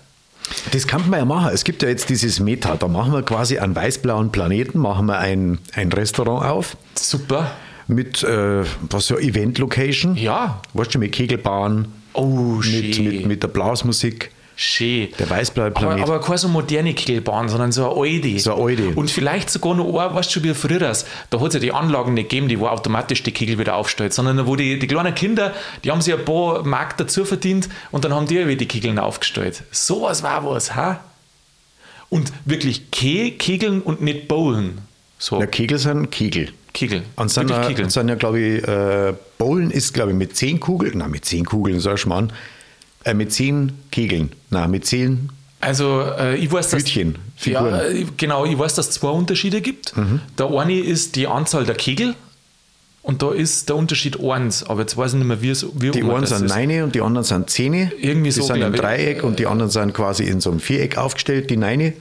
Das 0.73 0.87
kann 0.87 1.09
man 1.09 1.21
ja 1.21 1.25
machen. 1.25 1.51
Es 1.55 1.65
gibt 1.65 1.83
ja 1.83 1.89
jetzt 1.89 2.11
dieses 2.11 2.41
Meta. 2.41 2.77
Da 2.77 2.89
machen 2.89 3.13
wir 3.13 3.23
quasi 3.23 3.59
einen 3.59 3.75
weiß-blauen 3.75 4.31
Planeten, 4.33 4.79
machen 4.79 5.07
wir 5.07 5.19
ein, 5.19 5.59
ein 5.75 5.91
Restaurant 5.93 6.45
auf. 6.45 6.77
Super. 6.95 7.51
Mit, 7.87 8.23
äh, 8.23 8.65
was 8.91 9.07
so, 9.07 9.19
Event-Location. 9.19 10.17
Ja. 10.17 10.61
Weißt 10.73 10.95
du, 10.95 10.99
mit 10.99 11.13
Kegelbahn. 11.13 11.89
Oh, 12.13 12.61
mit, 12.63 12.99
mit, 12.99 13.27
mit 13.27 13.43
der 13.43 13.49
Blasmusik. 13.49 14.31
Schön. 14.57 15.09
Der 15.19 15.29
weißblaue 15.29 15.73
Planet. 15.73 16.05
Aber, 16.05 16.15
aber 16.15 16.25
keine 16.25 16.39
so 16.39 16.49
moderne 16.49 16.95
Kegelbahn, 16.95 17.49
sondern 17.49 17.73
so 17.73 17.91
eine 17.91 18.15
alte. 18.15 18.39
So 18.39 18.55
eine 18.55 18.63
alte. 18.63 18.89
Und 18.91 19.11
vielleicht 19.11 19.51
sogar 19.51 19.75
noch 19.75 19.87
eine, 19.99 20.15
weißt 20.15 20.31
du 20.31 20.35
schon, 20.35 20.45
wie 20.45 20.55
früher 20.55 20.79
das. 20.79 21.07
Da 21.31 21.41
hat 21.41 21.49
es 21.49 21.55
ja 21.55 21.61
die 21.61 21.73
Anlagen 21.73 22.15
nicht 22.15 22.29
gegeben, 22.31 22.49
die 22.49 22.61
wo 22.61 22.69
automatisch 22.69 23.23
die 23.23 23.33
Kegel 23.33 23.59
wieder 23.59 23.75
aufstellt, 23.75 24.15
sondern 24.15 24.47
wo 24.47 24.55
die, 24.55 24.79
die 24.79 24.87
kleinen 24.87 25.15
Kinder, 25.15 25.53
die 25.83 25.91
haben 25.91 26.01
sich 26.01 26.15
ein 26.15 26.25
paar 26.25 26.65
Mark 26.65 26.97
dazu 26.99 27.25
verdient 27.25 27.69
und 27.91 28.05
dann 28.05 28.15
haben 28.15 28.27
die 28.27 28.39
wieder 28.47 28.55
die 28.55 28.69
Kegeln 28.69 28.99
aufgestellt. 28.99 29.65
Sowas 29.73 30.23
war 30.23 30.45
was, 30.45 30.75
ha? 30.77 31.01
Und 32.09 32.33
wirklich 32.45 32.91
Ke 32.93 33.33
Kegeln 33.33 33.83
und 33.83 34.03
nicht 34.03 34.29
Bowlen. 34.29 34.79
So. 35.19 35.39
Na, 35.39 35.47
Kegel 35.47 35.79
sind 35.79 36.11
Kegel. 36.11 36.53
Kegel. 36.73 37.03
Und 37.17 37.31
sind, 37.31 37.51
ja, 37.51 37.67
Kegeln. 37.67 37.89
sind 37.89 38.09
ja, 38.09 38.15
glaube 38.15 38.41
ich, 38.41 38.69
äh, 38.69 39.15
Bowlen 39.39 39.71
ist, 39.71 39.95
glaube 39.95 40.11
ich, 40.11 40.17
mit 40.17 40.37
zehn 40.37 40.61
Kugeln, 40.61 40.99
nein, 40.99 41.11
mit 41.11 41.25
zehn 41.25 41.45
Kugeln, 41.45 41.81
so 41.81 41.91
ein 41.91 41.97
Schmarrn, 41.97 42.33
äh, 43.05 43.15
mit 43.15 43.33
zehn 43.33 43.73
Kegeln. 43.91 44.33
Na, 44.51 44.67
mit 44.67 44.87
zehn 44.87 45.31
also 45.65 46.03
äh, 46.19 46.37
ich 46.37 46.53
weiß, 46.53 46.71
dass, 46.71 46.83
Hütchen, 46.83 47.17
ja, 47.45 47.81
äh, 47.81 48.05
genau, 48.19 48.45
ich 48.45 48.59
weiß, 48.59 48.75
dass 48.75 48.89
es 48.89 48.95
zwei 48.97 49.09
Unterschiede 49.09 49.63
gibt. 49.63 49.97
Mhm. 49.97 50.21
Der 50.37 50.51
eine 50.51 50.79
ist 50.79 51.17
die 51.17 51.27
Anzahl 51.27 51.65
der 51.65 51.75
Kegel 51.75 52.15
und 53.03 53.23
da 53.23 53.33
ist 53.33 53.71
der 53.71 53.77
Unterschied 53.77 54.21
eins, 54.21 54.63
aber 54.63 54.83
jetzt 54.83 54.97
weiß 54.97 55.13
ich 55.13 55.19
nicht 55.19 55.27
mehr, 55.27 55.41
wie 55.41 55.49
es 55.49 55.67
wie 55.75 55.91
Die 55.91 56.03
einen 56.03 56.27
sind 56.27 56.49
Neine 56.49 56.85
und 56.85 56.95
die 56.95 57.01
anderen 57.01 57.25
sind 57.25 57.49
Zehne. 57.49 57.93
Irgendwie 57.99 58.25
die 58.25 58.31
so. 58.33 58.43
Die 58.43 58.47
sind 58.47 58.63
im 58.63 58.75
Dreieck 58.75 59.25
und 59.25 59.39
die 59.39 59.47
anderen 59.47 59.71
sind 59.71 59.95
quasi 59.95 60.25
in 60.25 60.41
so 60.41 60.51
einem 60.51 60.61
Viereck 60.61 60.99
aufgestellt, 60.99 61.49
die 61.49 61.57
Neine. 61.57 61.95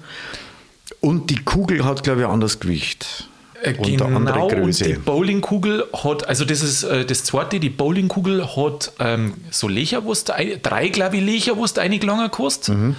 Und 0.99 1.29
die 1.29 1.37
Kugel 1.43 1.85
hat, 1.85 2.03
glaube 2.03 2.21
ich, 2.21 2.25
ein 2.25 2.33
anderes 2.33 2.59
Gewicht. 2.59 3.29
Äh, 3.63 3.73
genau, 3.73 4.07
und 4.07 4.85
die 4.85 4.93
Bowlingkugel 4.93 5.85
hat, 5.93 6.27
also 6.27 6.43
das 6.43 6.61
ist 6.61 6.83
äh, 6.83 7.05
das 7.05 7.23
zweite, 7.23 7.59
die 7.59 7.69
Bowlingkugel 7.69 8.55
hat 8.57 8.91
ähm, 8.99 9.35
so 9.51 9.69
Löcher, 9.69 10.03
wo 10.03 10.13
drei, 10.13 10.89
glaube 10.89 11.17
ich, 11.17 11.51
einig 11.79 12.03
langer 12.03 12.29
kostet. 12.29 12.75
Mhm. 12.75 12.95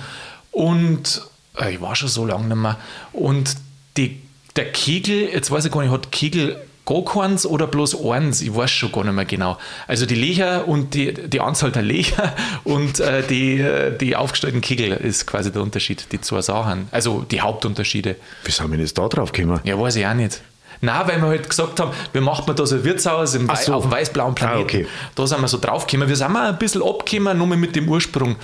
Und 0.50 1.22
äh, 1.59 1.74
ich 1.74 1.81
war 1.81 1.94
schon 1.94 2.09
so 2.09 2.24
lange 2.24 2.48
nicht 2.48 2.57
mehr. 2.57 2.79
Und 3.12 3.57
die, 3.98 4.22
der 4.57 4.72
Kegel, 4.72 5.29
jetzt 5.29 5.50
weiß 5.50 5.66
ich 5.66 5.72
gar 5.72 5.83
nicht, 5.83 5.92
hat 5.92 6.11
Kegel 6.11 6.57
gar 6.87 7.05
keins 7.05 7.46
oder 7.46 7.66
bloß 7.66 8.05
eins, 8.05 8.42
ich 8.42 8.55
weiß 8.55 8.70
schon 8.70 8.92
gar 8.92 9.05
nicht 9.05 9.14
mehr 9.14 9.24
genau. 9.24 9.59
Also 9.87 10.07
die 10.07 10.14
Löcher 10.14 10.68
und 10.68 10.94
die, 10.94 11.12
die 11.12 11.40
Anzahl 11.40 11.72
der 11.72 11.83
Löcher 11.83 12.35
und 12.64 13.00
äh, 13.00 13.22
die, 13.27 13.64
die 14.00 14.16
aufgestellten 14.16 14.61
Kegel 14.61 14.92
ist 14.92 15.27
quasi 15.27 15.53
der 15.53 15.62
Unterschied, 15.62 16.07
die 16.12 16.20
zwei 16.20 16.40
Sachen. 16.40 16.88
Also 16.90 17.22
die 17.22 17.40
Hauptunterschiede. 17.40 18.16
Wie 18.44 18.50
sind 18.50 18.70
wir 18.70 18.79
jetzt 18.79 18.96
da 18.96 19.09
drauf 19.09 19.33
gekommen? 19.33 19.61
Ja, 19.64 19.79
weiß 19.79 19.96
ich 19.96 20.07
auch 20.07 20.14
nicht. 20.14 20.40
Nein, 20.85 21.09
weil 21.09 21.20
wir 21.20 21.29
halt 21.29 21.49
gesagt 21.49 21.81
haben, 21.81 21.92
wir 22.12 22.20
machen 22.20 22.55
da 22.55 22.66
so 22.66 22.77
ein 22.77 22.85
Wirtshaus 22.85 23.35
im 23.35 23.49
so. 23.62 23.75
auf 23.75 23.83
dem 23.85 23.90
weiß-blauen 23.90 24.35
Planeten. 24.35 24.61
Ah, 24.61 24.62
okay. 24.62 24.87
Da 25.14 25.27
sind 25.27 25.40
wir 25.40 25.49
so 25.49 25.59
draufgekommen. 25.59 26.09
Wir 26.09 26.16
sind 26.16 26.33
mal 26.33 26.49
ein 26.51 26.59
bisschen 26.59 26.83
abgekommen, 26.83 27.38
nur 27.38 27.47
mit 27.47 27.75
dem 27.77 27.88
Ursprung. 27.88 28.37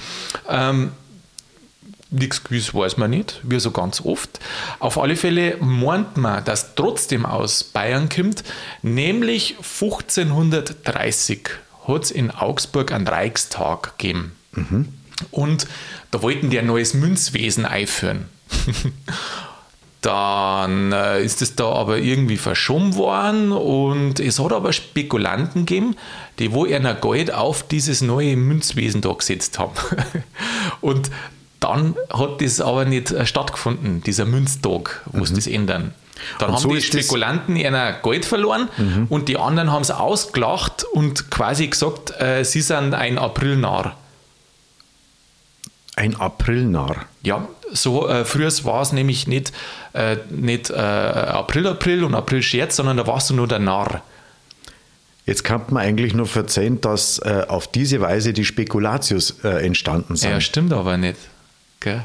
Ähm, 0.49 0.93
Nichts 2.13 2.43
gewiss 2.43 2.75
weiß 2.75 2.97
man 2.97 3.11
nicht, 3.11 3.39
wie 3.45 3.61
so 3.61 3.71
ganz 3.71 4.01
oft. 4.01 4.41
Auf 4.81 4.99
alle 4.99 5.15
Fälle 5.15 5.57
meint 5.61 6.17
man, 6.17 6.45
dass 6.45 6.75
trotzdem 6.75 7.25
aus 7.25 7.63
Bayern 7.63 8.09
kommt, 8.09 8.43
nämlich 8.83 9.55
1530 9.59 11.51
hat 11.87 12.03
es 12.03 12.11
in 12.11 12.33
Augsburg 12.33 12.91
einen 12.91 13.07
Reichstag 13.07 13.97
gegeben. 13.97 14.33
Mhm. 14.53 14.89
Und 15.31 15.69
da 16.11 16.21
wollten 16.23 16.51
die 16.51 16.59
ein 16.59 16.67
neues 16.67 16.95
Münzwesen 16.95 17.65
einführen. 17.65 18.25
Dann 20.01 20.93
äh, 20.93 21.23
ist 21.23 21.43
es 21.43 21.57
da 21.57 21.71
aber 21.71 21.99
irgendwie 21.99 22.39
verschoben 22.39 22.95
worden 22.95 23.53
und 23.53 24.19
es 24.19 24.39
hat 24.39 24.53
aber 24.53 24.73
Spekulanten 24.73 25.67
gegeben, 25.67 25.97
die 26.39 26.53
wo 26.53 26.65
ihr 26.65 26.81
Geld 26.81 27.35
auf 27.35 27.63
dieses 27.65 28.01
neue 28.01 28.37
Münzwesen 28.37 29.03
da 29.03 29.13
gesetzt 29.13 29.59
haben. 29.59 29.75
und 30.81 31.11
dann 31.61 31.95
hat 32.11 32.41
das 32.41 32.63
aber 32.63 32.87
nicht 32.87 33.11
äh, 33.11 33.27
stattgefunden, 33.27 34.03
dieser 34.03 34.25
Münztag, 34.25 35.03
wo 35.13 35.25
sie 35.27 35.33
mhm. 35.33 35.37
das 35.37 35.47
ändern. 35.47 35.95
Dann 36.39 36.51
und 36.51 36.57
haben 36.57 36.63
so 36.63 36.75
die 36.75 36.81
Spekulanten 36.81 37.57
ihr 37.57 37.97
Geld 38.03 38.25
verloren 38.25 38.69
mhm. 38.77 39.07
und 39.09 39.29
die 39.29 39.37
anderen 39.37 39.71
haben 39.71 39.83
es 39.83 39.91
ausgelacht 39.91 40.85
und 40.93 41.31
quasi 41.31 41.69
gesagt, 41.69 42.19
äh, 42.21 42.45
sie 42.45 42.63
sind 42.63 42.95
ein 42.95 43.19
Aprilnarr. 43.19 43.97
Ein 45.97 46.17
Aprilnarr. 46.17 47.05
Ja, 47.23 47.47
so 47.73 48.09
äh, 48.09 48.25
früher 48.25 48.51
war 48.65 48.83
es 48.83 48.93
nämlich 48.93 49.27
nicht, 49.27 49.53
äh, 49.93 50.17
nicht 50.31 50.71
äh, 50.71 50.75
April, 50.75 51.67
April 51.67 52.05
und 52.05 52.15
April 52.15 52.43
Scherz, 52.43 52.77
sondern 52.77 52.97
da 52.97 53.07
warst 53.07 53.31
du 53.31 53.35
nur 53.35 53.49
der 53.49 53.59
Narr. 53.59 54.03
Jetzt 55.27 55.45
kann 55.45 55.63
man 55.69 55.85
eigentlich 55.85 56.15
nur 56.15 56.27
verzeihen, 56.27 56.81
dass 56.81 57.19
äh, 57.19 57.45
auf 57.47 57.69
diese 57.69 58.01
Weise 58.01 58.33
die 58.33 58.45
Spekulatius 58.45 59.45
äh, 59.45 59.65
entstanden 59.65 60.17
sind. 60.17 60.31
Ja, 60.31 60.41
stimmt 60.41 60.73
aber 60.73 60.97
nicht. 60.97 61.19
Gell? 61.79 62.05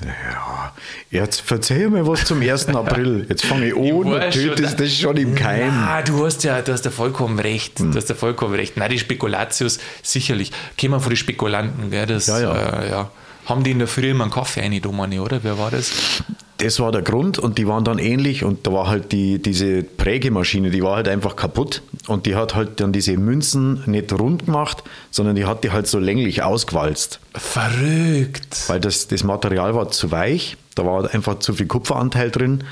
Ja, 0.00 0.72
jetzt 1.10 1.42
verzeih 1.42 1.88
mir 1.90 2.06
was 2.06 2.24
zum 2.24 2.40
1. 2.40 2.68
April. 2.68 3.26
Jetzt 3.28 3.44
fange 3.44 3.66
ich 3.68 3.74
an 3.74 3.92
und 3.92 4.30
tötest 4.30 4.80
das 4.80 4.94
schon 4.94 5.18
im 5.18 5.34
Keim. 5.34 5.70
Ah, 5.70 6.00
du 6.00 6.24
hast 6.24 6.44
ja, 6.44 6.62
du 6.62 6.72
hast 6.72 6.86
ja 6.86 6.90
vollkommen 6.90 7.38
recht. 7.38 7.78
Hm. 7.78 7.92
Du 7.92 7.98
hast 7.98 8.08
ja 8.08 8.14
vollkommen 8.14 8.54
recht. 8.54 8.78
Nein, 8.78 8.90
die 8.90 8.98
Spekulatius, 8.98 9.78
sicherlich. 10.02 10.50
Kämen 10.78 10.98
von 11.00 11.10
den 11.10 11.16
Spekulanten, 11.16 11.90
gell? 11.90 12.06
Das, 12.06 12.26
ja, 12.26 12.40
ja. 12.40 12.80
Äh, 12.80 12.90
ja. 12.90 13.10
Haben 13.46 13.64
die 13.64 13.72
in 13.72 13.78
der 13.78 13.88
Früh 13.88 14.10
immer 14.10 14.24
einen 14.24 14.32
Kaffee 14.32 14.60
eingenommen, 14.60 15.18
oder? 15.18 15.40
Wer 15.42 15.58
war 15.58 15.70
das? 15.70 16.22
Das 16.58 16.78
war 16.78 16.92
der 16.92 17.02
Grund 17.02 17.40
und 17.40 17.58
die 17.58 17.66
waren 17.66 17.84
dann 17.84 17.98
ähnlich 17.98 18.44
und 18.44 18.68
da 18.68 18.72
war 18.72 18.86
halt 18.86 19.10
die, 19.10 19.42
diese 19.42 19.82
Prägemaschine, 19.82 20.70
die 20.70 20.80
war 20.80 20.94
halt 20.94 21.08
einfach 21.08 21.34
kaputt 21.34 21.82
und 22.06 22.24
die 22.24 22.36
hat 22.36 22.54
halt 22.54 22.78
dann 22.78 22.92
diese 22.92 23.16
Münzen 23.16 23.82
nicht 23.86 24.12
rund 24.12 24.46
gemacht, 24.46 24.84
sondern 25.10 25.34
die 25.34 25.44
hat 25.44 25.64
die 25.64 25.72
halt 25.72 25.88
so 25.88 25.98
länglich 25.98 26.44
ausgewalzt. 26.44 27.18
Verrückt. 27.34 28.68
Weil 28.68 28.78
das, 28.78 29.08
das 29.08 29.24
Material 29.24 29.74
war 29.74 29.90
zu 29.90 30.12
weich, 30.12 30.56
da 30.76 30.86
war 30.86 31.12
einfach 31.12 31.40
zu 31.40 31.52
viel 31.52 31.66
Kupferanteil 31.66 32.30
drin 32.30 32.62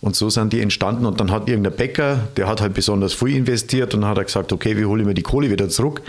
und 0.00 0.16
so 0.16 0.28
sind 0.28 0.52
die 0.52 0.60
entstanden 0.60 1.06
und 1.06 1.20
dann 1.20 1.30
hat 1.30 1.48
irgendein 1.48 1.76
Bäcker, 1.76 2.26
der 2.36 2.48
hat 2.48 2.60
halt 2.60 2.74
besonders 2.74 3.14
viel 3.14 3.36
investiert 3.36 3.94
und 3.94 4.04
hat 4.04 4.18
er 4.18 4.24
gesagt, 4.24 4.52
okay, 4.52 4.76
wie 4.76 4.86
hole 4.86 5.02
ich 5.02 5.06
mir 5.06 5.14
die 5.14 5.22
Kohle 5.22 5.52
wieder 5.52 5.68
zurück? 5.68 6.02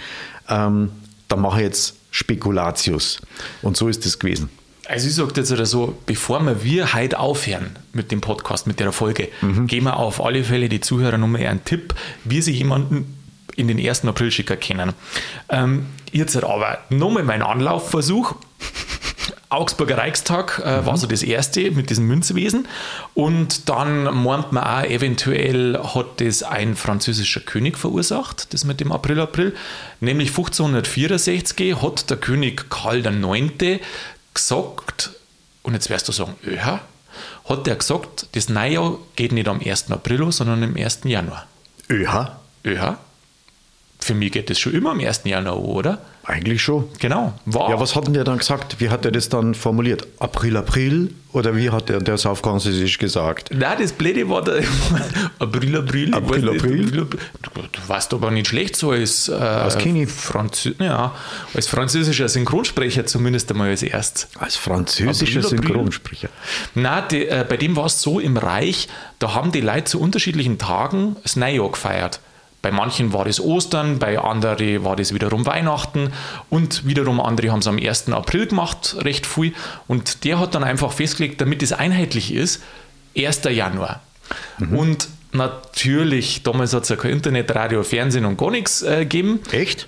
Ähm, 0.49 0.89
dann 1.27 1.41
mache 1.41 1.59
ich 1.59 1.65
jetzt 1.65 1.96
Spekulatius. 2.11 3.21
Und 3.61 3.77
so 3.77 3.87
ist 3.87 4.05
es 4.05 4.19
gewesen. 4.19 4.49
Also 4.87 5.07
ich 5.07 5.15
sage 5.15 5.33
jetzt 5.35 5.51
oder 5.51 5.65
so, 5.65 5.97
bevor 6.05 6.39
wir, 6.41 6.63
wir 6.63 6.93
heute 6.93 7.19
aufhören 7.19 7.77
mit 7.91 8.11
dem 8.11 8.21
Podcast, 8.21 8.67
mit 8.67 8.79
der 8.79 8.91
Folge, 8.93 9.27
mhm. 9.41 9.67
geben 9.67 9.85
wir 9.87 9.97
auf 9.97 10.23
alle 10.23 10.43
Fälle 10.43 10.69
die 10.69 10.79
Zuhörer 10.79 11.17
nochmal 11.17 11.45
einen 11.45 11.65
Tipp, 11.65 11.93
wie 12.23 12.41
sie 12.41 12.53
jemanden 12.53 13.17
in 13.57 13.67
den 13.67 13.79
1. 13.79 14.05
April 14.05 14.31
schicken 14.31 14.59
können. 14.59 14.93
Ähm, 15.49 15.87
jetzt 16.11 16.41
aber 16.41 16.79
nochmal 16.89 17.23
mein 17.23 17.41
Anlaufversuch. 17.41 18.35
Augsburger 19.49 19.97
Reichstag 19.97 20.61
äh, 20.63 20.81
mhm. 20.81 20.85
war 20.85 20.97
so 20.97 21.07
das 21.07 21.23
erste 21.23 21.71
mit 21.71 21.89
diesem 21.89 22.05
Münzwesen. 22.05 22.67
Und 23.13 23.69
dann 23.69 24.03
meint 24.03 24.51
man 24.51 24.63
auch, 24.63 24.83
eventuell 24.83 25.79
hat 25.81 26.19
das 26.19 26.43
ein 26.43 26.75
französischer 26.75 27.39
König 27.39 27.77
verursacht, 27.77 28.53
das 28.53 28.65
mit 28.65 28.79
dem 28.81 28.91
April, 28.91 29.21
April. 29.21 29.55
Nämlich 30.01 30.29
1564 30.29 31.81
hat 31.81 32.09
der 32.09 32.17
König 32.17 32.69
Karl 32.69 33.05
IX. 33.05 33.81
gesagt, 34.33 35.11
und 35.63 35.73
jetzt 35.73 35.89
wirst 35.89 36.07
du 36.07 36.11
sagen, 36.11 36.35
öha, 36.45 36.81
hat 37.47 37.67
der 37.67 37.75
gesagt, 37.77 38.27
das 38.33 38.49
Neujahr 38.49 38.97
geht 39.15 39.31
nicht 39.31 39.47
am 39.47 39.61
1. 39.61 39.91
April, 39.91 40.29
sondern 40.31 40.63
am 40.63 40.75
1. 40.75 41.01
Januar. 41.05 41.47
Öha? 41.89 42.39
Öha. 42.65 42.97
Für 43.99 44.13
mich 44.13 44.31
geht 44.31 44.49
das 44.49 44.59
schon 44.59 44.73
immer 44.73 44.91
am 44.91 44.99
1. 44.99 45.21
Januar, 45.23 45.59
oder? 45.59 46.01
Eigentlich 46.27 46.61
schon. 46.61 46.89
Genau. 46.99 47.33
War. 47.45 47.69
Ja, 47.69 47.79
was 47.79 47.95
hat 47.95 48.07
denn 48.07 48.13
der 48.13 48.25
dann 48.25 48.39
gesagt? 48.39 48.81
Wie 48.81 48.89
hat 48.89 49.05
er 49.05 49.11
das 49.11 49.29
dann 49.29 49.55
formuliert? 49.55 50.05
April, 50.19 50.57
April? 50.57 51.13
Oder 51.31 51.55
wie 51.55 51.69
hat 51.69 51.89
er 51.89 52.01
das 52.01 52.25
auf 52.25 52.39
Französisch 52.39 52.97
gesagt? 52.97 53.49
Nein, 53.53 53.77
das 53.79 53.93
Blöde 53.93 54.27
war 54.27 54.43
der 54.43 54.55
April, 55.39 55.77
April. 55.77 56.13
April, 56.13 56.49
April. 56.49 56.91
Du, 56.91 57.05
du 57.05 57.79
warst 57.87 58.13
aber 58.13 58.29
nicht 58.31 58.47
schlecht 58.47 58.75
so 58.75 58.91
als, 58.91 59.29
äh, 59.29 59.35
als, 59.35 59.77
Franzö 60.07 60.73
ja, 60.79 61.15
als 61.53 61.67
französischer 61.67 62.27
Synchronsprecher 62.27 63.05
zumindest 63.05 63.49
einmal 63.51 63.69
als 63.69 63.83
erstes. 63.83 64.27
Als 64.37 64.57
französischer 64.57 65.39
April, 65.39 65.59
Synchronsprecher? 65.59 66.29
Nein, 66.75 67.03
die, 67.09 67.25
äh, 67.27 67.45
bei 67.47 67.55
dem 67.55 67.77
war 67.77 67.85
es 67.85 68.01
so 68.01 68.19
im 68.19 68.35
Reich, 68.35 68.89
da 69.19 69.33
haben 69.33 69.53
die 69.53 69.61
Leute 69.61 69.85
zu 69.85 70.01
unterschiedlichen 70.01 70.57
Tagen 70.57 71.15
das 71.23 71.37
Neujahr 71.37 71.71
gefeiert. 71.71 72.19
Bei 72.61 72.71
manchen 72.71 73.13
war 73.13 73.25
das 73.25 73.39
Ostern, 73.39 73.99
bei 73.99 74.19
anderen 74.19 74.83
war 74.83 74.95
das 74.95 75.13
wiederum 75.13 75.45
Weihnachten 75.45 76.11
und 76.49 76.85
wiederum 76.87 77.21
andere 77.21 77.51
haben 77.51 77.59
es 77.59 77.67
am 77.67 77.77
1. 77.77 78.09
April 78.09 78.47
gemacht, 78.47 78.95
recht 78.99 79.25
viel. 79.25 79.53
Und 79.87 80.23
der 80.23 80.39
hat 80.39 80.55
dann 80.55 80.63
einfach 80.63 80.91
festgelegt, 80.91 81.39
damit 81.39 81.61
es 81.61 81.71
einheitlich 81.71 82.33
ist, 82.33 82.63
1. 83.15 83.43
Januar. 83.51 84.01
Mhm. 84.57 84.77
Und 84.77 85.07
natürlich, 85.31 86.43
damals 86.43 86.73
hat 86.73 86.83
es 86.83 86.89
ja 86.89 86.95
kein 86.95 87.11
Internet, 87.11 87.53
Radio, 87.53 87.83
Fernsehen 87.83 88.25
und 88.25 88.37
gar 88.37 88.51
nichts 88.51 88.81
äh, 88.81 88.99
gegeben. 88.99 89.39
Echt? 89.51 89.87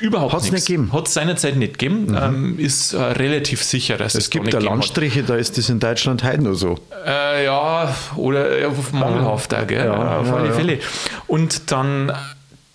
Überhaupt 0.00 0.32
Hat's 0.32 0.44
nichts. 0.44 0.54
nicht 0.54 0.66
gegeben. 0.66 0.92
Hat 0.92 1.08
es 1.08 1.14
seinerzeit 1.14 1.56
nicht 1.56 1.78
gegeben. 1.78 2.06
Mhm. 2.06 2.16
Ähm, 2.16 2.58
ist 2.58 2.92
äh, 2.92 3.02
relativ 3.02 3.62
sicher, 3.62 3.96
dass 3.96 4.14
es, 4.14 4.24
es 4.24 4.30
gibt 4.30 4.52
da 4.52 4.58
Landstriche, 4.58 5.22
hat. 5.22 5.30
da 5.30 5.36
ist 5.36 5.58
das 5.58 5.68
in 5.68 5.80
Deutschland 5.80 6.22
heute 6.22 6.42
nur 6.42 6.54
so. 6.54 6.78
Äh, 7.04 7.44
ja, 7.44 7.94
oder 8.16 8.58
äh, 8.60 8.68
mangelhaft 8.92 9.52
auch, 9.52 9.66
gell? 9.66 9.86
Ja, 9.86 10.18
auf 10.18 10.26
ja, 10.28 10.34
alle. 10.34 10.52
Fälle. 10.52 10.78
Und 11.26 11.72
dann 11.72 12.12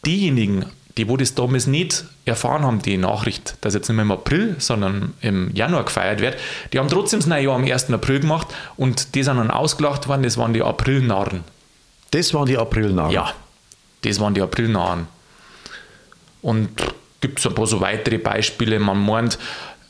diejenigen, 0.06 0.66
die 0.98 1.08
wo 1.08 1.16
das 1.16 1.36
damals 1.36 1.68
nicht 1.68 2.04
erfahren 2.26 2.64
haben, 2.64 2.82
die 2.82 2.98
Nachricht, 2.98 3.56
dass 3.62 3.74
jetzt 3.74 3.88
nicht 3.88 3.96
mehr 3.96 4.04
im 4.04 4.12
April, 4.12 4.56
sondern 4.60 5.14
im 5.22 5.56
Januar 5.56 5.86
gefeiert 5.86 6.20
wird, 6.20 6.36
die 6.74 6.80
haben 6.80 6.90
trotzdem 6.90 7.22
das 7.22 7.28
Neujahr 7.28 7.56
am 7.56 7.64
1. 7.64 7.92
April 7.92 8.20
gemacht 8.20 8.48
und 8.76 9.16
die 9.16 9.24
sind 9.24 9.38
dann 9.38 9.52
ausgelacht 9.52 10.10
worden, 10.10 10.24
das 10.24 10.38
waren 10.38 10.54
die 10.54 10.62
Aprilnarren. 10.62 11.46
Das 12.12 12.34
waren 12.34 12.46
die 12.46 12.58
Aprilnarren? 12.58 13.12
Ja, 13.12 13.34
das 14.02 14.20
waren 14.20 14.34
die 14.34 14.42
Aprilnarren. 14.42 15.08
Und 16.42 16.70
gibt 17.22 17.40
es 17.40 17.48
ein 17.48 17.56
paar 17.56 17.68
so 17.68 17.82
weitere 17.82 18.18
Beispiele. 18.18 18.80
Man 18.80 19.06
meint, 19.06 19.38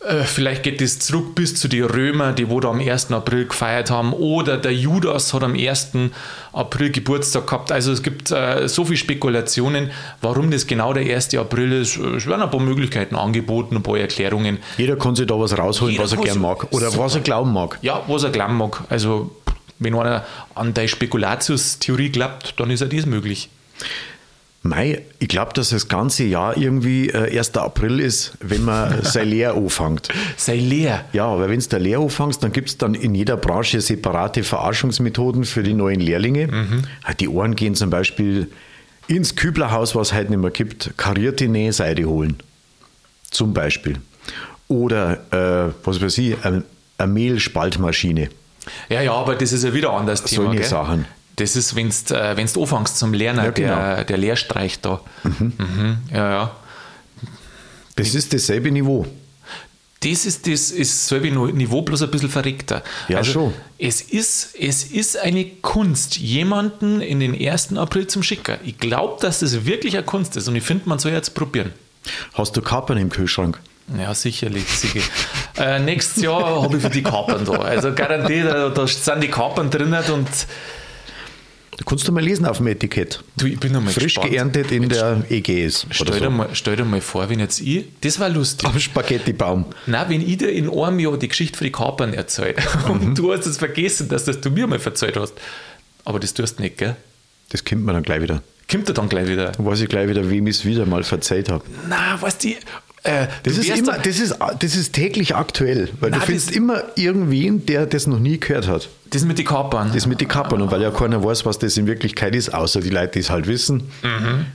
äh, 0.01 0.23
vielleicht 0.23 0.63
geht 0.63 0.81
es 0.81 0.99
zurück 0.99 1.35
bis 1.35 1.55
zu 1.55 1.67
den 1.67 1.83
Römer, 1.83 2.31
die 2.31 2.49
wo 2.49 2.59
da 2.61 2.69
am 2.69 2.79
1. 2.79 3.11
April 3.11 3.47
gefeiert 3.47 3.91
haben. 3.91 4.13
Oder 4.13 4.57
der 4.57 4.73
Judas 4.73 5.33
hat 5.33 5.43
am 5.43 5.55
1. 5.55 6.11
April 6.53 6.91
Geburtstag 6.91 7.47
gehabt. 7.47 7.71
Also 7.71 7.91
es 7.91 8.01
gibt 8.01 8.31
äh, 8.31 8.67
so 8.69 8.85
viele 8.85 8.97
Spekulationen, 8.97 9.91
warum 10.21 10.51
das 10.51 10.67
genau 10.67 10.93
der 10.93 11.03
1. 11.13 11.35
April 11.35 11.73
ist. 11.73 11.97
Es 11.97 12.25
werden 12.27 12.41
ein 12.41 12.49
paar 12.49 12.61
Möglichkeiten 12.61 13.15
angeboten, 13.15 13.75
ein 13.75 13.83
paar 13.83 13.97
Erklärungen. 13.97 14.59
Jeder 14.77 14.95
kann 14.95 15.15
sich 15.15 15.27
da 15.27 15.37
was 15.37 15.57
rausholen, 15.57 15.91
Jeder 15.91 16.05
was 16.05 16.13
er 16.13 16.21
gern 16.21 16.39
mag. 16.39 16.67
Oder 16.71 16.91
super. 16.91 17.03
was 17.03 17.15
er 17.15 17.21
glauben 17.21 17.51
mag. 17.51 17.77
Ja, 17.81 18.01
was 18.07 18.23
er 18.23 18.31
glauben 18.31 18.55
mag. 18.55 18.83
Also 18.89 19.35
wenn 19.79 19.95
einer 19.95 20.25
an 20.55 20.73
der 20.73 20.87
Spekulatius-Theorie 20.87 22.09
glaubt, 22.09 22.53
dann 22.57 22.69
ist 22.69 22.79
ja 22.79 22.87
dies 22.87 23.05
möglich. 23.05 23.49
Mei, 24.61 25.03
ich 25.19 25.29
glaube, 25.29 25.53
dass 25.53 25.69
das 25.69 25.87
ganze 25.87 26.25
Jahr 26.25 26.57
irgendwie 26.57 27.09
äh, 27.09 27.37
1. 27.37 27.55
April 27.55 27.99
ist, 28.01 28.33
wenn 28.41 28.63
man 28.65 29.03
sein 29.03 29.29
Lehr 29.29 29.53
anfängt. 29.53 30.09
Sein 30.35 30.59
Lehr? 30.59 31.05
Ja, 31.13 31.37
weil 31.39 31.49
wenn 31.49 31.59
du 31.59 31.67
der 31.67 31.79
Lehr 31.79 31.99
anfängst, 31.99 32.43
dann 32.43 32.51
gibt 32.51 32.69
es 32.69 32.77
dann 32.77 32.93
in 32.93 33.15
jeder 33.15 33.37
Branche 33.37 33.79
separate 33.79 34.43
Verarschungsmethoden 34.43 35.45
für 35.45 35.63
die 35.63 35.73
neuen 35.73 36.01
Lehrlinge. 36.01 36.47
Mhm. 36.47 36.81
Die 37.19 37.29
Ohren 37.29 37.55
gehen 37.55 37.75
zum 37.75 37.89
Beispiel 37.89 38.49
ins 39.07 39.35
Küblerhaus, 39.35 39.95
was 39.95 40.09
es 40.09 40.13
heute 40.13 40.31
nicht 40.31 40.41
mehr 40.41 40.51
gibt, 40.51 40.91
karierte 40.97 41.47
Nähseide 41.47 42.05
holen. 42.05 42.37
Zum 43.31 43.53
Beispiel. 43.53 43.95
Oder, 44.67 45.21
äh, 45.31 45.71
was 45.83 46.01
weiß 46.01 46.17
ich, 46.17 46.35
eine, 46.43 46.63
eine 46.97 47.11
Mehlspaltmaschine. 47.11 48.29
Ja, 48.89 49.01
ja, 49.01 49.13
aber 49.13 49.35
das 49.35 49.53
ist 49.53 49.63
ja 49.63 49.73
wieder 49.73 49.93
anders 49.93 50.23
Thema. 50.23 50.43
Solche 50.43 50.59
gell? 50.59 50.69
Sachen. 50.69 51.05
Das 51.39 51.55
ist, 51.55 51.75
wenn 51.75 51.89
du 51.89 52.13
äh, 52.13 52.61
anfängst 52.63 52.97
zum 52.97 53.13
Lernen, 53.13 53.45
ja, 53.45 53.51
genau. 53.51 53.75
der, 53.75 54.03
der 54.03 54.17
Lehrstreich 54.17 54.81
da. 54.81 54.99
Mhm. 55.23 55.53
Mhm. 55.57 55.97
Ja, 56.11 56.29
ja. 56.29 56.55
Das 57.95 58.13
ist 58.13 58.33
dasselbe 58.33 58.71
Niveau. 58.71 59.05
Das 60.01 60.25
ist 60.25 60.47
das 60.47 60.71
ist 60.71 61.03
dasselbe 61.03 61.29
Niveau, 61.31 61.81
bloß 61.81 62.03
ein 62.03 62.11
bisschen 62.11 62.29
verrückter. 62.29 62.83
Ja, 63.07 63.17
also, 63.17 63.31
schon. 63.31 63.53
Es 63.77 64.01
ist, 64.01 64.55
es 64.59 64.83
ist 64.83 65.17
eine 65.17 65.45
Kunst, 65.45 66.17
jemanden 66.17 67.01
in 67.01 67.21
den 67.21 67.33
1. 67.33 67.77
April 67.77 68.07
zum 68.07 68.21
Schicken. 68.23 68.57
Ich 68.63 68.77
glaube, 68.77 69.21
dass 69.21 69.39
das 69.39 69.65
wirklich 69.65 69.95
eine 69.95 70.05
Kunst 70.05 70.35
ist 70.35 70.47
und 70.47 70.55
ich 70.55 70.63
finde, 70.63 70.87
man 70.89 70.99
soll 70.99 71.13
jetzt 71.13 71.35
probieren. 71.35 71.71
Hast 72.33 72.55
du 72.57 72.61
Kapern 72.61 72.97
im 72.97 73.09
Kühlschrank? 73.09 73.59
Ja, 73.97 74.13
sicherlich. 74.13 74.67
sicherlich. 74.67 75.09
äh, 75.57 75.79
nächstes 75.79 76.21
Jahr 76.21 76.61
habe 76.61 76.77
ich 76.77 76.83
für 76.83 76.89
die 76.89 77.03
Kapern 77.03 77.43
da. 77.45 77.53
Also 77.53 77.93
garantiert, 77.93 78.77
da 78.77 78.87
sind 78.87 79.23
die 79.23 79.29
Kapern 79.29 79.69
drin 79.69 79.93
und 79.93 80.27
da 80.27 80.31
kannst 81.85 82.07
du 82.07 82.11
mal 82.11 82.23
lesen 82.23 82.45
auf 82.45 82.57
dem 82.57 82.67
Etikett. 82.67 83.23
Du, 83.37 83.45
ich 83.45 83.59
bin 83.59 83.75
einmal 83.75 83.93
Frisch 83.93 84.15
gespannt. 84.15 84.31
geerntet 84.31 84.71
in 84.71 84.89
der 84.89 85.23
EGS. 85.29 85.87
Stell, 85.89 86.13
so. 86.13 86.19
dir 86.19 86.29
mal, 86.29 86.49
stell 86.53 86.75
dir 86.75 86.85
mal 86.85 87.01
vor, 87.01 87.29
wenn 87.29 87.39
jetzt 87.39 87.61
ich, 87.61 87.85
das 88.01 88.19
war 88.19 88.29
lustig. 88.29 88.67
Am 88.67 88.79
Spaghettibaum. 88.79 89.65
Nein, 89.85 90.05
wenn 90.09 90.21
ich 90.21 90.37
dir 90.37 90.49
in 90.51 90.69
einem 90.69 90.99
Jahr 90.99 91.17
die 91.17 91.27
Geschichte 91.27 91.57
für 91.57 91.63
die 91.63 91.71
Kapern 91.71 92.13
erzähle 92.13 92.55
mhm. 92.85 92.91
und 92.91 93.17
du 93.17 93.33
hast 93.33 93.45
es 93.45 93.57
vergessen, 93.57 94.09
dass 94.09 94.25
das 94.25 94.41
du 94.41 94.49
mir 94.49 94.67
mal 94.67 94.79
erzählt 94.79 95.17
hast. 95.17 95.33
Aber 96.05 96.19
das 96.19 96.33
tust 96.33 96.59
du 96.59 96.63
nicht, 96.63 96.77
gell? 96.77 96.95
Das 97.49 97.63
kommt 97.65 97.83
mir 97.85 97.93
dann 97.93 98.03
gleich 98.03 98.21
wieder. 98.21 98.41
Kommt 98.69 98.87
er 98.87 98.93
dann 98.93 99.09
gleich 99.09 99.27
wieder? 99.27 99.51
Dann 99.51 99.65
weiß 99.65 99.81
ich 99.81 99.89
gleich 99.89 100.07
wieder, 100.07 100.29
wem 100.29 100.45
ich 100.45 100.57
es 100.57 100.65
wieder 100.65 100.85
mal 100.85 101.03
verzeiht 101.03 101.49
habe. 101.49 101.63
Na, 101.87 102.21
weißt 102.21 102.43
du, 102.43 102.49
äh, 103.03 103.27
das, 103.43 103.57
ist 103.57 103.69
immer, 103.69 103.97
das, 103.97 104.19
ist, 104.19 104.35
das 104.59 104.75
ist 104.75 104.93
täglich 104.93 105.35
aktuell, 105.35 105.89
weil 105.99 106.11
Nein, 106.11 106.19
du 106.19 106.25
findest 106.25 106.51
immer 106.51 106.83
irgendwen, 106.95 107.65
der 107.65 107.85
das 107.85 108.07
noch 108.07 108.19
nie 108.19 108.39
gehört 108.39 108.67
hat. 108.67 108.89
Das 109.11 109.23
mit 109.23 109.37
den 109.37 109.45
Kapern. 109.45 109.91
Das 109.93 110.05
mit 110.05 110.21
den 110.21 110.27
Kapern. 110.27 110.61
Und 110.61 110.71
weil 110.71 110.81
ja 110.81 110.91
keiner 110.91 111.23
weiß, 111.23 111.45
was 111.45 111.57
das 111.59 111.77
in 111.77 111.87
Wirklichkeit 111.87 112.35
ist, 112.35 112.53
außer 112.53 112.81
die 112.81 112.89
Leute, 112.89 113.13
die 113.13 113.19
es 113.19 113.29
halt 113.29 113.47
wissen. 113.47 113.89
Mhm. 114.03 114.45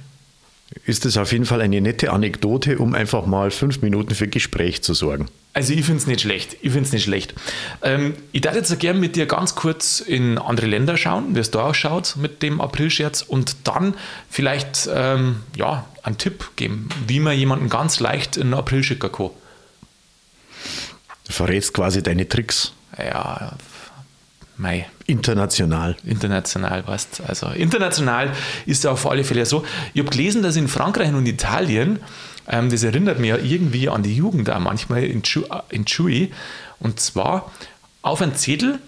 Ist 0.86 1.06
es 1.06 1.16
auf 1.16 1.32
jeden 1.32 1.46
Fall 1.46 1.60
eine 1.60 1.80
nette 1.80 2.12
Anekdote, 2.12 2.78
um 2.78 2.94
einfach 2.94 3.26
mal 3.26 3.50
fünf 3.50 3.82
Minuten 3.82 4.14
für 4.14 4.28
Gespräch 4.28 4.82
zu 4.82 4.94
sorgen. 4.94 5.28
Also 5.54 5.72
ich 5.72 5.84
finde 5.84 5.98
es 5.98 6.06
nicht 6.08 6.20
schlecht. 6.20 6.56
Ich 6.62 6.72
finde 6.72 6.86
es 6.86 6.92
nicht 6.92 7.04
schlecht. 7.04 7.32
Ähm, 7.82 8.14
ich 8.32 8.40
darf 8.40 8.56
jetzt 8.56 8.76
gerne 8.80 8.98
mit 8.98 9.14
dir 9.14 9.26
ganz 9.26 9.54
kurz 9.54 10.00
in 10.00 10.36
andere 10.36 10.66
Länder 10.66 10.96
schauen, 10.96 11.36
wie 11.36 11.38
es 11.38 11.52
da 11.52 11.60
ausschaut 11.60 12.16
mit 12.16 12.42
dem 12.42 12.60
Aprilscherz 12.60 13.22
und 13.22 13.56
dann 13.62 13.94
vielleicht 14.28 14.88
ähm, 14.92 15.36
ja, 15.56 15.86
einen 16.02 16.18
Tipp 16.18 16.50
geben, 16.56 16.88
wie 17.06 17.20
man 17.20 17.38
jemanden 17.38 17.68
ganz 17.68 18.00
leicht 18.00 18.36
in 18.36 18.52
April 18.52 18.82
schicken 18.82 19.12
kann. 19.12 19.30
Du 21.26 21.32
verrätst 21.32 21.72
quasi 21.72 22.02
deine 22.02 22.28
Tricks. 22.28 22.72
Ja, 22.98 23.56
mei. 24.56 24.86
International. 25.06 25.96
International, 26.04 26.86
weißt 26.86 27.22
Also 27.26 27.48
international 27.48 28.32
ist 28.66 28.84
ja 28.84 28.90
auf 28.90 29.06
alle 29.06 29.24
Fälle 29.24 29.44
so. 29.46 29.64
Ich 29.92 30.00
habe 30.00 30.10
gelesen, 30.10 30.42
dass 30.42 30.56
in 30.56 30.68
Frankreich 30.68 31.12
und 31.12 31.26
Italien, 31.26 32.00
ähm, 32.48 32.70
das 32.70 32.82
erinnert 32.82 33.18
mich 33.18 33.30
ja 33.30 33.38
irgendwie 33.38 33.88
an 33.88 34.02
die 34.02 34.16
Jugend 34.16 34.50
auch 34.50 34.60
manchmal 34.60 35.04
in, 35.04 35.22
Chu 35.22 35.44
in 35.70 35.84
Chewy, 35.84 36.32
und 36.80 37.00
zwar 37.00 37.52
auf 38.02 38.20
einen 38.20 38.34
Zettel 38.34 38.78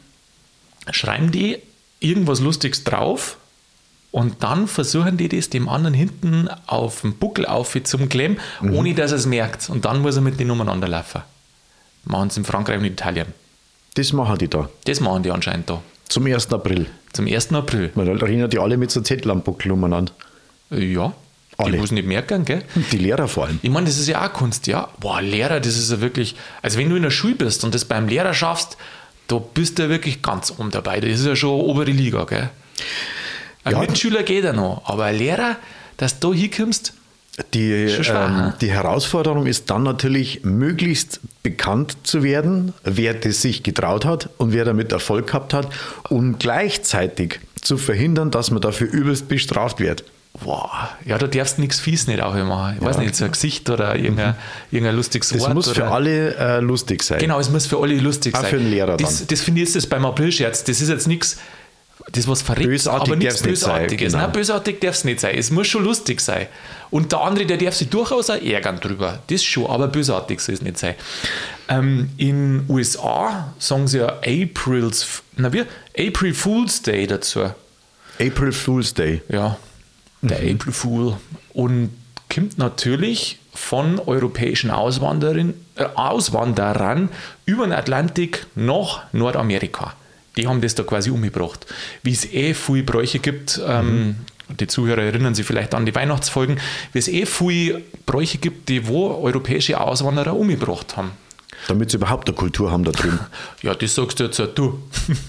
schreiben 0.90 1.31
die 1.31 1.59
irgendwas 2.00 2.40
Lustiges 2.40 2.85
drauf 2.85 3.38
und 4.16 4.42
dann 4.42 4.68
versuchen 4.68 5.16
die 5.16 5.29
das 5.29 5.50
dem 5.50 5.68
anderen 5.68 5.94
hinten 5.94 6.48
auf 6.66 7.02
dem 7.02 7.14
Buckel 7.14 7.46
auf 7.46 7.76
zum 7.85 8.09
Klemmen, 8.09 8.38
mhm. 8.61 8.74
ohne 8.74 8.94
dass 8.94 9.12
er 9.12 9.18
es 9.18 9.26
merkt. 9.26 9.68
Und 9.68 9.85
dann 9.85 10.00
muss 10.00 10.16
er 10.16 10.22
mit 10.22 10.40
denen 10.40 10.50
umeinander 10.50 10.88
laufen. 10.88 11.22
Machen 12.05 12.31
sie 12.31 12.40
in 12.40 12.44
Frankreich 12.44 12.79
und 12.79 12.85
Italien. 12.85 13.26
Das 13.96 14.12
machen 14.12 14.38
die 14.38 14.48
da. 14.48 14.68
Das 14.85 15.00
machen 15.00 15.22
die 15.22 15.30
anscheinend 15.30 15.68
da. 15.70 15.82
Zum 16.09 16.26
1. 16.26 16.52
April. 16.52 16.87
Zum 17.12 17.26
1. 17.26 17.52
April. 17.52 17.90
Weil 17.94 18.16
da 18.16 18.26
rennen 18.26 18.48
die 18.48 18.59
alle 18.59 18.76
mit 18.76 18.90
so 18.90 19.00
Zettel 19.00 19.30
am 19.30 19.42
Buckel 19.42 19.72
umeinander. 19.72 20.12
Ja. 20.70 21.12
Alle. 21.56 21.72
Die 21.72 21.78
muss 21.78 21.90
nicht 21.90 22.06
merken, 22.06 22.44
gell? 22.44 22.62
Die 22.92 22.98
Lehrer 22.98 23.28
vor 23.28 23.46
allem. 23.46 23.59
Ich 23.62 23.70
meine, 23.70 23.87
das 23.87 23.98
ist 23.98 24.09
ja 24.09 24.26
auch 24.26 24.32
Kunst, 24.32 24.66
ja. 24.66 24.90
Boah, 25.00 25.22
Lehrer, 25.22 25.61
das 25.61 25.78
ist 25.78 25.90
ja 25.90 26.02
wirklich. 26.02 26.37
Also, 26.61 26.78
wenn 26.78 26.90
du 26.90 26.96
in 26.96 27.02
der 27.02 27.11
Schule 27.11 27.35
bist 27.35 27.64
und 27.64 27.74
das 27.74 27.87
beim 27.87 28.09
Lehrer 28.09 28.35
schaffst, 28.35 28.76
da 29.28 29.38
bist 29.38 29.78
du 29.78 29.85
ja 29.85 29.88
wirklich 29.88 30.20
ganz 30.20 30.52
oben 30.59 30.70
dabei. 30.70 31.00
Das 31.00 31.11
ist 31.11 31.24
ja 31.24 31.35
schon 31.35 31.59
obere 31.59 31.90
Liga, 31.90 32.24
gell? 32.24 32.50
Ein 33.64 33.72
ja. 33.72 33.80
Mitschüler 33.80 34.22
geht 34.22 34.44
ja 34.44 34.52
noch, 34.52 34.82
aber 34.85 35.04
ein 35.04 35.16
Lehrer, 35.16 35.56
dass 35.96 36.20
du 36.20 36.32
da 36.32 36.38
hinkommst, 36.38 36.92
die, 37.53 37.70
ähm, 37.70 38.53
die 38.61 38.70
Herausforderung 38.70 39.46
ist 39.46 39.68
dann 39.70 39.83
natürlich, 39.83 40.42
möglichst 40.44 41.20
bekannt 41.42 41.96
zu 42.03 42.22
werden, 42.22 42.72
wer 42.83 43.14
das 43.14 43.42
sich 43.42 43.62
getraut 43.62 44.05
hat 44.05 44.31
und 44.38 44.53
wer 44.53 44.64
damit 44.64 44.92
Erfolg 44.92 45.27
gehabt 45.29 45.53
hat, 45.53 45.68
um 46.09 46.38
gleichzeitig 46.38 47.40
zu 47.61 47.77
verhindern, 47.77 48.31
dass 48.31 48.51
man 48.51 48.61
dafür 48.61 48.90
übelst 48.90 49.29
bestraft 49.29 49.81
wird. 49.81 50.05
Boah, 50.44 50.90
ja, 51.05 51.16
du 51.18 51.29
darfst 51.29 51.59
nichts 51.59 51.81
fies 51.81 52.07
nicht 52.07 52.20
auch 52.22 52.35
immer. 52.35 52.75
Ich 52.77 52.83
ja. 52.83 52.88
weiß 52.88 52.99
nicht, 52.99 53.16
so 53.16 53.25
ein 53.25 53.33
Gesicht 53.33 53.70
oder 53.70 53.96
irgendein, 53.96 54.31
mhm. 54.31 54.37
irgendein 54.70 54.96
lustiges 54.96 55.29
das 55.31 55.40
Wort. 55.40 55.49
Das 55.49 55.55
muss 55.55 55.70
für 55.70 55.88
alle 55.88 56.35
äh, 56.37 56.61
lustig 56.61 57.03
sein. 57.03 57.18
Genau, 57.20 57.38
es 57.38 57.51
muss 57.51 57.66
für 57.66 57.79
alle 57.81 57.94
lustig 57.94 58.35
auch 58.35 58.40
sein. 58.40 58.46
Auch 58.46 58.51
für 58.51 58.59
den 58.59 58.70
Lehrer 58.70 58.96
das, 58.96 59.18
dann. 59.18 59.29
Das 59.29 59.40
finde 59.40 59.62
ich 59.62 59.72
jetzt 59.72 59.88
beim 59.88 60.05
Aprilscherz. 60.05 60.64
Das 60.64 60.81
ist 60.81 60.88
jetzt 60.88 61.07
nichts, 61.07 61.38
das 62.16 62.29
was 62.29 62.42
verrückt, 62.42 62.68
bösartig 62.68 63.09
aber 63.09 63.16
nichts 63.16 63.42
Bösartiges. 63.42 64.12
Genau. 64.12 64.24
Nein, 64.24 64.33
bösartig 64.33 64.81
darf 64.81 64.94
es 64.94 65.05
nicht 65.05 65.20
sein. 65.20 65.37
Es 65.37 65.50
muss 65.50 65.66
schon 65.66 65.85
lustig 65.85 66.20
sein. 66.20 66.46
Und 66.90 67.12
der 67.12 67.20
andere, 67.20 67.46
der 67.46 67.57
darf 67.57 67.74
sich 67.74 67.88
durchaus 67.88 68.31
auch 68.31 68.40
ärgern 68.40 68.81
drüber. 68.81 69.20
Das 69.29 69.42
schon, 69.42 69.66
aber 69.66 69.88
bösartig 69.88 70.40
soll 70.40 70.55
es 70.55 70.62
nicht 70.62 70.79
sein. 70.79 70.94
Ähm, 71.68 72.11
in 72.16 72.64
USA 72.68 73.52
sagen 73.59 73.88
sie 73.88 73.98
ja 73.98 74.18
April's, 74.24 75.22
na 75.37 75.52
wie? 75.52 75.64
April 75.98 76.35
Fool's 76.35 76.83
Day 76.83 77.07
dazu. 77.07 77.50
April 78.20 78.52
Fool's 78.52 78.94
Day. 78.94 79.22
Ja, 79.29 79.57
der 80.22 80.40
mhm. 80.40 80.55
April 80.55 80.72
Fool. 80.72 81.16
Und 81.52 81.90
kommt 82.33 82.59
natürlich 82.59 83.38
von 83.55 83.98
europäischen 83.98 84.70
Auswanderern, 84.70 85.55
äh, 85.76 85.85
Auswanderern 85.94 87.09
über 87.46 87.64
den 87.64 87.72
Atlantik 87.72 88.46
nach 88.55 89.05
Nordamerika. 89.12 89.94
Die 90.37 90.46
haben 90.46 90.61
das 90.61 90.75
da 90.75 90.83
quasi 90.83 91.11
umgebracht. 91.11 91.66
Wie 92.03 92.12
es 92.12 92.31
eh 92.33 92.55
viele 92.55 92.83
Bräuche 92.83 93.18
gibt, 93.18 93.61
ähm, 93.66 94.16
die 94.49 94.66
Zuhörer 94.66 95.03
erinnern 95.03 95.35
sich 95.35 95.46
vielleicht 95.46 95.75
an 95.75 95.87
die 95.87 95.94
Weihnachtsfolgen, 95.94 96.61
wie 96.92 96.99
es 96.99 97.09
eh 97.09 97.27
viele 97.27 97.83
Bräuche 98.05 98.38
gibt, 98.38 98.68
die 98.68 98.87
wo 98.87 99.09
europäische 99.09 99.81
Auswanderer 99.81 100.37
umgebracht 100.37 100.96
haben. 100.96 101.12
Damit 101.68 101.90
sie 101.90 101.96
überhaupt 101.96 102.28
eine 102.28 102.37
Kultur 102.37 102.70
haben 102.70 102.85
da 102.85 102.92
drüben. 102.92 103.18
Ja, 103.62 103.74
das 103.74 103.94
sagst 103.94 104.20
du 104.20 104.24
jetzt 104.24 104.38
auch 104.38 104.46
du. 104.46 104.78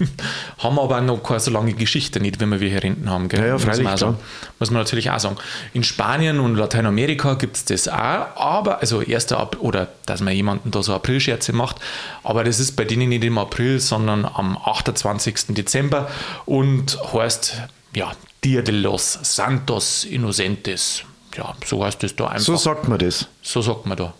haben 0.58 0.78
aber 0.78 1.00
noch 1.00 1.22
keine 1.22 1.40
so 1.40 1.50
lange 1.50 1.72
Geschichte 1.72 2.20
nicht, 2.20 2.38
wenn 2.38 2.50
wir 2.50 2.58
hier 2.58 2.80
hinten 2.80 3.10
haben. 3.10 3.28
Gell? 3.28 3.40
Ja, 3.40 3.46
ja, 3.46 3.58
freilich, 3.58 3.82
muss, 3.82 3.90
man 3.90 3.96
sagen. 3.96 4.16
muss 4.58 4.70
man 4.70 4.82
natürlich 4.82 5.10
auch 5.10 5.18
sagen. 5.18 5.36
In 5.72 5.82
Spanien 5.82 6.38
und 6.38 6.54
Lateinamerika 6.54 7.34
gibt 7.34 7.56
es 7.56 7.64
das 7.64 7.88
auch, 7.88 8.36
aber, 8.36 8.80
also 8.80 9.02
erster 9.02 9.38
April, 9.38 9.60
oder 9.60 9.88
dass 10.06 10.20
man 10.20 10.34
jemanden 10.34 10.70
da 10.70 10.82
so 10.82 10.94
Aprilscherze 10.94 11.52
macht, 11.52 11.76
aber 12.22 12.44
das 12.44 12.60
ist 12.60 12.76
bei 12.76 12.84
denen 12.84 13.08
nicht 13.08 13.24
im 13.24 13.38
April, 13.38 13.80
sondern 13.80 14.24
am 14.24 14.56
28. 14.56 15.46
Dezember 15.48 16.08
und 16.44 16.98
heißt, 17.12 17.54
ja, 17.96 18.12
Dia 18.44 18.62
de 18.62 18.74
los 18.74 19.18
Santos 19.22 20.04
Innocentes. 20.04 21.02
Ja, 21.36 21.54
so 21.64 21.84
heißt 21.84 22.02
das 22.02 22.14
da 22.14 22.28
einfach. 22.28 22.44
So 22.44 22.56
sagt 22.56 22.88
man 22.88 22.98
das. 22.98 23.26
So 23.42 23.62
sagt 23.62 23.86
man 23.86 23.96
da. 23.96 24.14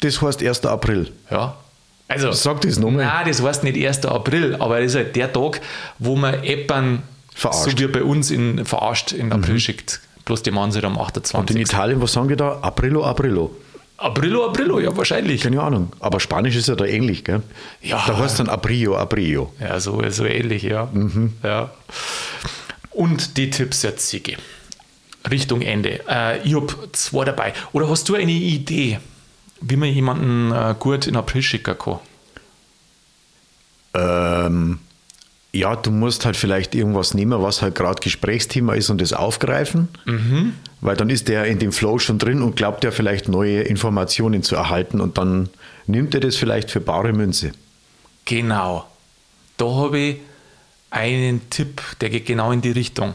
Das 0.00 0.20
heißt 0.20 0.42
1. 0.42 0.64
April. 0.66 1.12
Ja. 1.30 1.56
Also, 2.08 2.32
Sag 2.32 2.60
das 2.62 2.78
nochmal. 2.78 3.04
Nein, 3.04 3.26
das 3.28 3.42
heißt 3.42 3.62
nicht 3.62 3.86
1. 3.86 4.04
April, 4.06 4.56
aber 4.56 4.80
das 4.80 4.92
ist 4.92 4.96
halt 4.96 5.16
der 5.16 5.32
Tag, 5.32 5.60
wo 5.98 6.16
man 6.16 6.42
Eppern, 6.42 7.02
verarscht. 7.34 7.70
so 7.70 7.78
wie 7.78 7.86
bei 7.86 8.02
uns 8.02 8.30
in, 8.30 8.64
verarscht 8.64 9.12
in 9.12 9.32
April 9.32 9.54
mhm. 9.54 9.60
schickt. 9.60 10.00
Bloß 10.24 10.42
die 10.42 10.50
machen 10.50 10.72
sie 10.72 10.82
am 10.82 10.98
28. 10.98 11.34
Und 11.38 11.50
in 11.50 11.58
Italien, 11.58 12.02
was 12.02 12.12
sagen 12.12 12.28
die 12.28 12.36
da? 12.36 12.58
Aprilo, 12.62 13.04
Aprilo. 13.04 13.54
Aprilo, 13.96 14.46
Aprilo, 14.46 14.80
ja, 14.80 14.96
wahrscheinlich. 14.96 15.42
Keine 15.42 15.60
Ahnung. 15.60 15.92
Aber 16.00 16.20
Spanisch 16.20 16.56
ist 16.56 16.68
ja 16.68 16.74
da 16.74 16.86
ähnlich, 16.86 17.22
gell? 17.22 17.42
Ja. 17.82 18.02
Da 18.06 18.18
heißt 18.18 18.40
dann 18.40 18.48
Aprio, 18.48 18.96
Aprio. 18.96 19.52
Ja, 19.60 19.78
so, 19.78 20.02
so 20.08 20.24
ähnlich, 20.24 20.62
ja. 20.62 20.88
Mhm. 20.92 21.34
ja. 21.42 21.70
Und 22.90 23.36
die 23.36 23.50
Tipps 23.50 23.82
jetzt, 23.82 24.08
Sigi. 24.08 24.36
Richtung 25.30 25.60
Ende. 25.60 26.00
Äh, 26.08 26.40
ich 26.42 26.54
habe 26.54 26.72
zwei 26.92 27.24
dabei. 27.24 27.52
Oder 27.72 27.90
hast 27.90 28.08
du 28.08 28.14
eine 28.14 28.32
Idee? 28.32 28.98
Wie 29.60 29.76
man 29.76 29.88
jemanden 29.88 30.52
äh, 30.52 30.74
gut 30.78 31.06
in 31.06 31.16
April 31.16 31.42
schicken 31.42 31.76
kann? 31.78 31.98
Ähm, 33.94 34.78
ja, 35.52 35.74
du 35.74 35.90
musst 35.90 36.24
halt 36.24 36.36
vielleicht 36.36 36.74
irgendwas 36.74 37.14
nehmen, 37.14 37.42
was 37.42 37.60
halt 37.60 37.74
gerade 37.74 38.00
Gesprächsthema 38.00 38.74
ist 38.74 38.88
und 38.90 39.00
das 39.00 39.12
aufgreifen, 39.12 39.88
mhm. 40.04 40.54
weil 40.80 40.96
dann 40.96 41.10
ist 41.10 41.28
der 41.28 41.46
in 41.46 41.58
dem 41.58 41.72
Flow 41.72 41.98
schon 41.98 42.18
drin 42.18 42.42
und 42.42 42.54
glaubt 42.54 42.84
ja 42.84 42.92
vielleicht 42.92 43.28
neue 43.28 43.62
Informationen 43.62 44.42
zu 44.42 44.54
erhalten 44.54 45.00
und 45.00 45.18
dann 45.18 45.48
nimmt 45.86 46.14
er 46.14 46.20
das 46.20 46.36
vielleicht 46.36 46.70
für 46.70 46.80
bare 46.80 47.12
Münze. 47.12 47.52
Genau. 48.26 48.86
Da 49.56 49.66
habe 49.66 49.98
ich 49.98 50.16
einen 50.90 51.48
Tipp, 51.50 51.82
der 52.00 52.10
geht 52.10 52.26
genau 52.26 52.50
in 52.50 52.60
die 52.60 52.72
Richtung. 52.72 53.14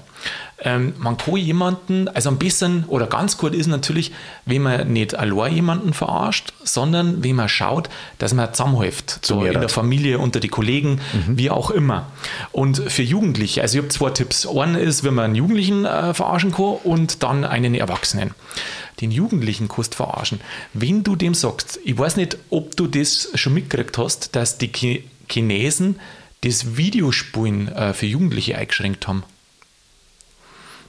Ähm, 0.59 0.93
man 0.97 1.17
kann 1.17 1.35
jemanden, 1.35 2.07
also 2.07 2.29
ein 2.29 2.38
bisschen 2.38 2.85
oder 2.88 3.07
ganz 3.07 3.38
gut 3.38 3.53
ist 3.53 3.67
natürlich, 3.67 4.13
wenn 4.45 4.61
man 4.61 4.91
nicht 4.91 5.13
allein 5.13 5.53
jemanden 5.53 5.93
verarscht, 5.93 6.53
sondern 6.63 7.23
wenn 7.23 7.35
man 7.35 7.49
schaut, 7.49 7.89
dass 8.17 8.33
man 8.33 8.53
zusammenhilft. 8.53 9.25
So 9.25 9.43
in 9.43 9.59
der 9.59 9.67
Familie, 9.67 10.17
unter 10.19 10.39
die 10.39 10.47
Kollegen, 10.47 11.01
mhm. 11.13 11.38
wie 11.38 11.49
auch 11.49 11.69
immer. 11.69 12.07
Und 12.53 12.77
für 12.77 13.03
Jugendliche, 13.03 13.61
also 13.61 13.77
ich 13.77 13.83
habe 13.83 13.93
zwei 13.93 14.09
Tipps. 14.11 14.47
Einen 14.47 14.75
ist, 14.75 15.03
wenn 15.03 15.13
man 15.13 15.25
einen 15.25 15.35
Jugendlichen 15.35 15.83
äh, 15.83 16.13
verarschen 16.13 16.53
kann 16.53 16.77
und 16.83 17.21
dann 17.21 17.43
einen 17.43 17.75
Erwachsenen. 17.75 18.31
Den 19.01 19.11
Jugendlichen 19.11 19.67
kannst 19.67 19.93
du 19.93 19.97
verarschen. 19.97 20.39
Wenn 20.73 21.03
du 21.03 21.17
dem 21.17 21.33
sagst, 21.33 21.79
ich 21.83 21.97
weiß 21.97 22.15
nicht, 22.15 22.38
ob 22.49 22.77
du 22.77 22.88
das 22.88 23.29
schon 23.35 23.53
mitgekriegt 23.53 23.97
hast, 23.97 24.38
dass 24.38 24.57
die 24.57 24.71
Chinesen 25.27 25.99
das 26.41 26.77
Videospulen 26.77 27.69
äh, 27.69 27.93
für 27.93 28.05
Jugendliche 28.05 28.57
eingeschränkt 28.57 29.07
haben. 29.07 29.23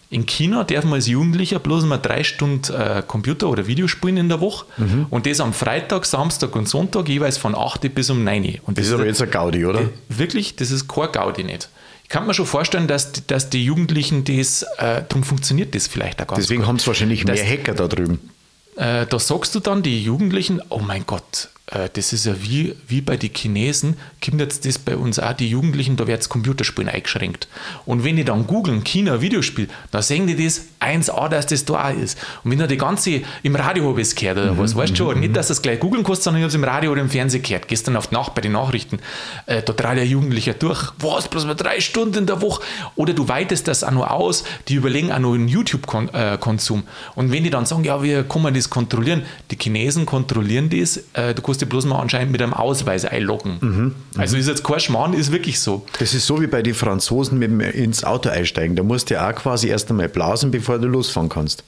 In 0.09 0.25
China 0.25 0.63
darf 0.63 0.85
man 0.85 0.95
als 0.95 1.09
Jugendlicher 1.09 1.59
bloß 1.59 1.85
mal 1.85 1.99
drei 1.99 2.23
Stunden 2.23 2.73
äh, 2.73 3.03
Computer- 3.05 3.49
oder 3.49 3.67
Videospielen 3.67 4.17
in 4.17 4.29
der 4.29 4.41
Woche 4.41 4.67
mhm. 4.77 5.07
und 5.11 5.27
das 5.27 5.41
am 5.41 5.53
Freitag, 5.53 6.07
Samstag 6.07 6.55
und 6.55 6.69
Sonntag 6.69 7.09
jeweils 7.09 7.39
von 7.39 7.57
8 7.57 7.93
bis 7.93 8.09
um 8.11 8.23
9. 8.23 8.61
Und 8.65 8.79
das, 8.79 8.85
das 8.85 8.87
ist 8.87 8.93
aber 8.93 9.07
jetzt 9.07 9.21
ein 9.21 9.31
Gaudi, 9.31 9.67
oder? 9.67 9.91
Wirklich, 10.09 10.55
das 10.55 10.71
ist 10.71 10.87
kein 10.87 11.11
Gaudi 11.11 11.43
nicht. 11.43 11.69
Ich 12.05 12.09
kann 12.09 12.25
mir 12.25 12.35
schon 12.35 12.47
vorstellen, 12.47 12.87
dass, 12.87 13.27
dass 13.27 13.51
die 13.51 13.65
Jugendlichen 13.65 14.23
das, 14.23 14.63
äh, 14.79 15.03
darum 15.09 15.25
funktioniert 15.25 15.75
das 15.75 15.89
vielleicht 15.89 16.23
auch 16.23 16.29
ganz 16.29 16.41
Deswegen 16.41 16.69
haben 16.69 16.77
es 16.77 16.87
wahrscheinlich 16.87 17.25
mehr 17.25 17.45
Hacker 17.45 17.75
da 17.75 17.89
drüben. 17.89 18.31
Äh, 18.77 19.07
da 19.07 19.19
sagst 19.19 19.57
du 19.57 19.61
dann 19.61 19.83
die 19.83 20.05
Jugendlichen, 20.05 20.63
oh 20.69 20.79
mein 20.79 21.05
Gott, 21.05 21.49
das 21.67 22.13
ist 22.13 22.27
ja 22.27 22.35
wie, 22.43 22.77
wie 22.87 23.01
bei 23.01 23.17
den 23.17 23.35
Chinesen, 23.35 23.97
kommt 24.25 24.41
jetzt 24.41 24.65
das 24.65 24.79
bei 24.79 24.97
uns 24.97 25.19
auch, 25.19 25.33
die 25.33 25.49
Jugendlichen, 25.49 25.97
da 25.97 26.07
wird 26.07 26.21
das 26.21 26.29
Computerspielen 26.29 26.89
eingeschränkt. 26.89 27.49
Und 27.85 28.05
wenn 28.05 28.15
die 28.15 28.25
dann 28.25 28.47
googeln, 28.47 28.85
China, 28.85 29.21
Videospiel, 29.21 29.67
da 29.91 30.01
sehen 30.01 30.29
die 30.29 30.45
das 30.45 30.67
1A, 30.81 31.29
dass 31.29 31.47
das 31.47 31.65
da 31.65 31.89
auch 31.89 31.93
ist. 31.93 32.19
Und 32.45 32.53
wenn 32.53 32.61
da 32.61 32.69
die 32.69 32.77
ganze, 32.77 33.23
im 33.43 33.57
Radio 33.57 33.89
habe 33.89 34.01
ich 34.01 34.09
es 34.09 34.15
gehört 34.15 34.39
oder 34.39 34.53
mhm, 34.53 34.59
was, 34.59 34.77
weißt 34.77 34.93
du 34.93 34.97
schon, 34.97 35.15
mhm. 35.17 35.21
nicht, 35.23 35.37
dass 35.37 35.49
du 35.49 35.55
es 35.55 35.63
gleich 35.63 35.81
googeln 35.81 36.05
kannst, 36.05 36.23
sondern 36.23 36.41
ich 36.41 36.45
habe 36.45 36.51
es 36.51 36.55
im 36.55 36.63
Radio 36.63 36.93
oder 36.93 37.01
im 37.01 37.11
Fernsehen 37.11 37.43
gehört, 37.43 37.67
gestern 37.67 37.97
auf 37.97 38.07
die 38.07 38.15
Nacht 38.15 38.37
bei 38.37 38.43
den 38.43 38.53
Nachrichten, 38.53 39.01
äh, 39.47 39.61
da 39.61 39.73
dreht 39.73 39.99
der 39.99 40.07
Jugendliche 40.07 40.55
durch, 40.55 40.93
was, 41.01 41.27
bloß 41.27 41.47
mal 41.47 41.55
drei 41.55 41.81
Stunden 41.81 42.19
in 42.19 42.27
der 42.27 42.43
Woche. 42.43 42.63
Oder 42.95 43.13
du 43.13 43.27
weitest 43.29 43.67
das 43.67 43.83
auch 43.83 43.91
noch 43.91 44.09
aus, 44.09 44.45
die 44.69 44.75
überlegen 44.75 45.11
auch 45.11 45.19
noch 45.19 45.35
einen 45.35 45.49
YouTube-Konsum. 45.49 46.85
Und 47.17 47.33
wenn 47.33 47.43
die 47.43 47.51
dann 47.51 47.67
sagen, 47.67 47.83
ja, 47.83 48.01
wie 48.05 48.23
kann 48.23 48.43
man 48.43 48.55
das 48.55 48.71
kontrollieren? 48.71 49.23
Die 49.51 49.59
Chinesen 49.61 50.07
kontrollieren 50.07 50.71
das, 50.71 50.99
äh, 51.15 51.35
du 51.35 51.43
kannst 51.43 51.56
dich 51.59 51.69
bloß 51.69 51.85
mal 51.87 51.99
anscheinend 52.01 52.33
mit 52.33 52.43
einem 52.43 52.55
Ausweis 52.55 53.05
einloggen. 53.05 53.59
Mhm. 53.61 53.95
Also 54.17 54.37
ist 54.37 54.49
jetzt 54.49 54.65
kein 54.65 54.81
Schmarrn, 54.81 55.15
ist 55.15 55.33
wirklich 55.33 55.61
so. 55.61 55.85
Das 55.99 56.15
ist 56.15 56.27
so 56.27 56.41
wie 56.41 56.47
bei 56.47 56.63
den 56.63 56.75
Franzosen 56.75 57.39
mit 57.39 57.51
dem 57.51 57.61
ins 57.61 58.05
Auto 58.05 58.29
einsteigen. 58.29 58.77
Da 58.77 58.83
musst 58.83 59.11
du 59.11 59.15
ja 59.15 59.31
auch 59.31 59.35
quasi 59.35 59.69
erst 59.69 59.91
einmal 59.91 60.09
blasen, 60.09 60.51
bevor 60.51 60.79
du 60.79 60.89
losfahren 60.89 61.29
kannst. 61.29 61.65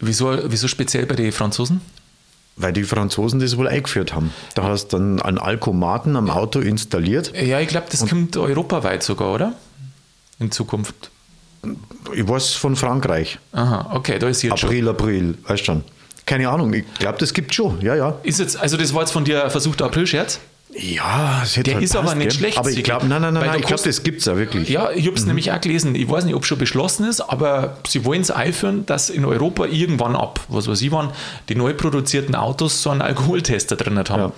Wieso, 0.00 0.38
wieso 0.46 0.66
speziell 0.68 1.06
bei 1.06 1.14
den 1.14 1.32
Franzosen? 1.32 1.80
Weil 2.56 2.72
die 2.72 2.84
Franzosen 2.84 3.40
das 3.40 3.56
wohl 3.56 3.68
eingeführt 3.68 4.14
haben. 4.14 4.32
Da 4.54 4.64
hast 4.64 4.88
du 4.88 4.98
dann 4.98 5.22
einen 5.22 5.38
Alkomaten 5.38 6.16
am 6.16 6.30
Auto 6.30 6.60
installiert. 6.60 7.32
Ja, 7.34 7.60
ich 7.60 7.68
glaube, 7.68 7.86
das 7.90 8.06
kommt 8.06 8.36
europaweit 8.36 9.02
sogar, 9.02 9.32
oder? 9.32 9.54
In 10.38 10.50
Zukunft. 10.50 11.10
Ich 12.14 12.26
weiß 12.26 12.54
von 12.54 12.76
Frankreich. 12.76 13.38
Aha, 13.52 13.90
okay, 13.94 14.18
da 14.18 14.28
ist 14.28 14.42
jetzt 14.42 14.64
April, 14.64 14.84
schon. 14.84 14.88
April, 14.88 15.34
weißt 15.46 15.60
du 15.60 15.64
schon. 15.64 15.84
Keine 16.26 16.48
Ahnung, 16.48 16.72
ich 16.72 16.84
glaube, 16.98 17.18
das 17.18 17.34
gibt 17.34 17.54
schon, 17.54 17.80
ja, 17.80 17.94
ja. 17.94 18.18
Ist 18.22 18.38
jetzt, 18.38 18.56
also 18.56 18.76
das 18.76 18.94
war 18.94 19.02
jetzt 19.02 19.12
von 19.12 19.24
dir 19.24 19.50
versuchter 19.50 19.86
April-Scherz? 19.86 20.38
Ja, 20.72 21.40
es 21.42 21.56
hätte 21.56 21.64
Der 21.64 21.74
halt 21.74 21.84
ist 21.84 21.94
passt, 21.94 22.04
aber 22.04 22.14
nicht 22.14 22.32
ja. 22.32 22.38
schlecht. 22.38 22.58
Aber 22.58 22.70
ich 22.70 22.82
glaube, 22.84 23.06
nein, 23.06 23.20
nein, 23.20 23.34
nein, 23.34 23.46
nein 23.46 23.60
ich 23.60 23.66
glaube, 23.66 23.82
das 23.82 24.04
gibt 24.04 24.20
es 24.20 24.26
ja 24.26 24.36
wirklich. 24.36 24.68
Ja, 24.68 24.90
ich 24.92 25.06
habe 25.06 25.16
es 25.16 25.22
mhm. 25.22 25.28
nämlich 25.28 25.50
auch 25.50 25.60
gelesen. 25.60 25.96
Ich 25.96 26.08
weiß 26.08 26.24
nicht, 26.24 26.34
ob 26.34 26.42
es 26.42 26.48
schon 26.48 26.58
beschlossen 26.58 27.08
ist, 27.08 27.20
aber 27.20 27.78
sie 27.88 28.04
wollen 28.04 28.20
es 28.20 28.30
einführen, 28.30 28.86
dass 28.86 29.10
in 29.10 29.24
Europa 29.24 29.66
irgendwann 29.66 30.14
ab, 30.14 30.40
was 30.48 30.68
weiß 30.68 30.80
ich 30.82 30.92
wann, 30.92 31.10
die 31.48 31.56
neu 31.56 31.74
produzierten 31.74 32.36
Autos 32.36 32.82
so 32.82 32.90
einen 32.90 33.02
Alkoholtester 33.02 33.74
drin 33.74 33.98
haben. 33.98 34.32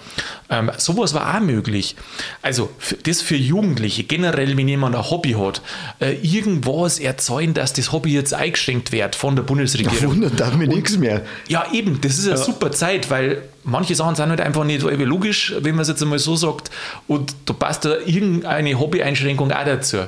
Ja. 0.48 0.58
Ähm, 0.58 0.70
sowas 0.78 1.12
war 1.12 1.36
auch 1.36 1.40
möglich. 1.40 1.96
Also, 2.40 2.70
das 3.04 3.20
für 3.20 3.36
Jugendliche, 3.36 4.04
generell, 4.04 4.56
wenn 4.56 4.68
jemand 4.68 4.96
ein 4.96 5.10
Hobby 5.10 5.32
hat, 5.32 5.60
äh, 6.00 6.14
irgendwas 6.22 6.98
erzeugen, 6.98 7.52
dass 7.52 7.74
das 7.74 7.92
Hobby 7.92 8.14
jetzt 8.14 8.32
eingeschränkt 8.32 8.90
wird 8.90 9.16
von 9.16 9.36
der 9.36 9.42
Bundesregierung. 9.42 9.98
Ja, 10.00 10.08
wundert 10.08 10.40
darf 10.40 10.56
mir 10.56 10.66
nichts 10.66 10.96
mehr. 10.96 11.22
Ja, 11.48 11.66
eben, 11.72 12.00
das 12.00 12.18
ist 12.18 12.26
eine 12.26 12.38
ja. 12.38 12.44
super 12.44 12.70
Zeit, 12.70 13.10
weil 13.10 13.42
manche 13.64 13.94
Sachen 13.94 14.14
sind 14.14 14.31
halt 14.31 14.40
einfach 14.40 14.64
nicht 14.64 14.81
so 14.81 14.90
logisch, 14.90 15.55
wenn 15.59 15.75
man 15.75 15.83
es 15.83 15.88
jetzt 15.88 16.03
einmal 16.03 16.18
so 16.18 16.37
sagt. 16.37 16.70
Und 17.07 17.35
da 17.46 17.53
passt 17.53 17.85
da 17.85 17.96
irgendeine 17.98 18.79
Hobby-Einschränkung 18.79 19.53
auch 19.53 19.64
dazu. 19.64 19.98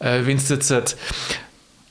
Äh, 0.00 0.26
wenn 0.26 0.38
du 0.38 0.54
jetzt 0.54 0.70
halt 0.70 0.96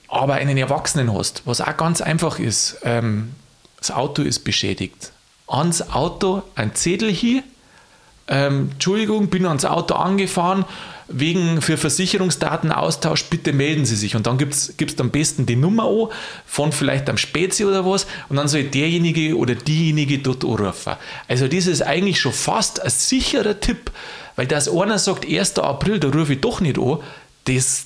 aber 0.07 0.35
einen 0.35 0.57
Erwachsenen 0.57 1.13
hast, 1.13 1.41
was 1.45 1.61
auch 1.61 1.77
ganz 1.77 2.01
einfach 2.01 2.39
ist, 2.39 2.77
ähm, 2.83 3.33
das 3.77 3.91
Auto 3.91 4.21
ist 4.21 4.39
beschädigt. 4.39 5.11
Ans 5.47 5.89
Auto 5.91 6.43
ein 6.55 6.75
Zettel 6.75 7.11
hier, 7.11 7.43
ähm, 8.27 8.69
Entschuldigung, 8.73 9.27
bin 9.27 9.45
ans 9.45 9.65
Auto 9.65 9.95
angefahren, 9.95 10.65
wegen 11.09 11.61
für 11.61 11.77
Versicherungsdatenaustausch, 11.77 13.25
bitte 13.25 13.53
melden 13.53 13.85
Sie 13.85 13.95
sich. 13.95 14.15
Und 14.15 14.27
dann 14.27 14.37
gibt 14.37 14.53
es 14.53 14.99
am 14.99 15.09
besten 15.09 15.45
die 15.45 15.55
Nummer 15.55 15.85
an, 15.85 16.09
von 16.45 16.71
vielleicht 16.71 17.09
am 17.09 17.17
Spezi 17.17 17.65
oder 17.65 17.85
was, 17.85 18.07
und 18.29 18.35
dann 18.35 18.47
soll 18.47 18.63
derjenige 18.63 19.35
oder 19.37 19.55
diejenige 19.55 20.19
dort 20.19 20.43
anrufen. 20.43 20.93
Also 21.27 21.47
das 21.47 21.67
ist 21.67 21.81
eigentlich 21.81 22.19
schon 22.19 22.33
fast 22.33 22.81
ein 22.81 22.89
sicherer 22.89 23.59
Tipp, 23.59 23.91
weil 24.35 24.47
das 24.47 24.69
einer 24.69 24.99
sagt, 24.99 25.25
1. 25.25 25.59
April, 25.59 25.99
da 25.99 26.09
rufe 26.09 26.33
ich 26.33 26.41
doch 26.41 26.59
nicht 26.59 26.77
an, 26.77 26.99
das, 27.45 27.85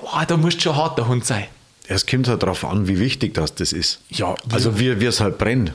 oh, 0.00 0.22
da 0.26 0.36
musst 0.36 0.58
du 0.58 0.62
schon 0.62 0.76
hart 0.76 0.98
der 0.98 1.08
Hund 1.08 1.24
sein. 1.26 1.44
Es 1.86 2.06
kommt 2.06 2.28
halt 2.28 2.42
darauf 2.42 2.64
an, 2.64 2.88
wie 2.88 2.98
wichtig 2.98 3.34
das, 3.34 3.54
das 3.54 3.72
ist. 3.72 4.00
Ja, 4.08 4.34
also 4.50 4.78
wie 4.78 4.88
es 4.88 5.20
halt 5.20 5.36
brennt. 5.36 5.74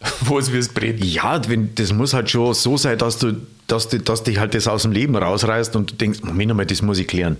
Wo 0.20 0.38
es 0.38 0.52
wie 0.52 0.58
es 0.58 0.68
brennt. 0.68 1.04
Ja, 1.04 1.40
wenn, 1.48 1.74
das 1.74 1.92
muss 1.92 2.12
halt 2.12 2.30
schon 2.30 2.54
so 2.54 2.76
sein, 2.76 2.98
dass 2.98 3.18
du, 3.18 3.34
dass, 3.66 3.88
du, 3.88 3.98
dass 3.98 4.22
dich 4.22 4.38
halt 4.38 4.54
das 4.54 4.68
aus 4.68 4.82
dem 4.82 4.92
Leben 4.92 5.16
rausreißt 5.16 5.74
und 5.76 5.92
du 5.92 5.94
denkst, 5.94 6.20
Moment 6.22 6.54
mal, 6.54 6.66
das 6.66 6.82
muss 6.82 6.98
ich 6.98 7.06
klären. 7.06 7.36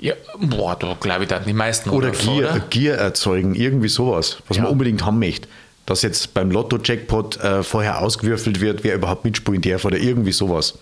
Ja, 0.00 0.14
boah, 0.40 0.76
da 0.76 0.96
glaube 0.98 1.22
ich, 1.22 1.28
dass 1.28 1.44
die 1.44 1.52
meisten 1.52 1.90
Oder, 1.90 2.08
oder 2.08 2.18
Gier, 2.18 2.50
oder? 2.50 2.60
Gier 2.70 2.94
erzeugen, 2.94 3.54
irgendwie 3.54 3.88
sowas, 3.88 4.38
was 4.48 4.56
ja. 4.56 4.64
man 4.64 4.72
unbedingt 4.72 5.04
haben 5.04 5.20
möchte. 5.20 5.46
Dass 5.86 6.02
jetzt 6.02 6.34
beim 6.34 6.50
Lotto-Jackpot 6.50 7.36
äh, 7.38 7.62
vorher 7.62 8.00
ausgewürfelt 8.00 8.60
wird, 8.60 8.82
wer 8.82 8.94
überhaupt 8.96 9.24
mitspielen 9.24 9.62
darf 9.62 9.84
oder 9.84 9.98
irgendwie 9.98 10.32
sowas. 10.32 10.78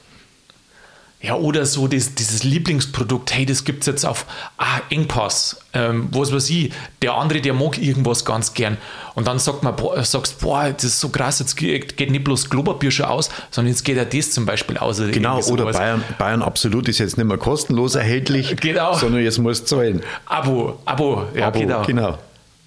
Ja, 1.23 1.35
oder 1.35 1.67
so 1.67 1.87
das, 1.87 2.15
dieses 2.15 2.45
Lieblingsprodukt, 2.45 3.35
hey, 3.35 3.45
das 3.45 3.65
gibt 3.65 3.81
es 3.81 3.87
jetzt 3.87 4.07
auf 4.07 4.25
ah, 4.57 4.81
Engpass, 4.89 5.61
ähm, 5.75 6.09
was 6.13 6.33
weiß 6.33 6.49
ich, 6.49 6.73
der 7.03 7.13
andere, 7.13 7.43
der 7.43 7.53
mag 7.53 7.77
irgendwas 7.77 8.25
ganz 8.25 8.55
gern. 8.55 8.79
Und 9.15 9.29
dann 9.29 9.39
sagt 9.39 9.63
man, 9.63 9.77
boah, 9.77 10.03
sagst, 10.03 10.41
boah, 10.41 10.71
das 10.71 10.85
ist 10.85 11.01
so 11.01 11.11
krass, 11.11 11.39
jetzt 11.41 11.57
geht, 11.57 12.01
nicht 12.11 12.25
bloß 12.25 12.49
Klopapier 12.49 12.91
schon 12.91 13.05
aus, 13.05 13.29
sondern 13.51 13.71
jetzt 13.71 13.85
geht 13.85 13.99
ja 13.99 14.07
das 14.07 14.31
zum 14.31 14.47
Beispiel 14.47 14.79
aus. 14.79 14.99
Oder 14.99 15.11
genau, 15.11 15.41
oder 15.43 15.71
Bayern, 15.71 16.03
Bayern 16.17 16.43
Absolut 16.43 16.89
ist 16.89 16.99
jetzt 16.99 17.19
nicht 17.19 17.27
mehr 17.27 17.37
kostenlos 17.37 17.97
erhältlich, 17.97 18.57
genau. 18.61 18.95
sondern 18.95 19.23
jetzt 19.23 19.39
musst 19.39 19.71
du 19.71 19.77
zahlen. 19.77 20.01
Abo, 20.25 20.79
Abo, 20.87 21.27
ja, 21.35 21.49
Abo, 21.49 21.61
genau. 21.61 21.83
genau. 21.83 22.19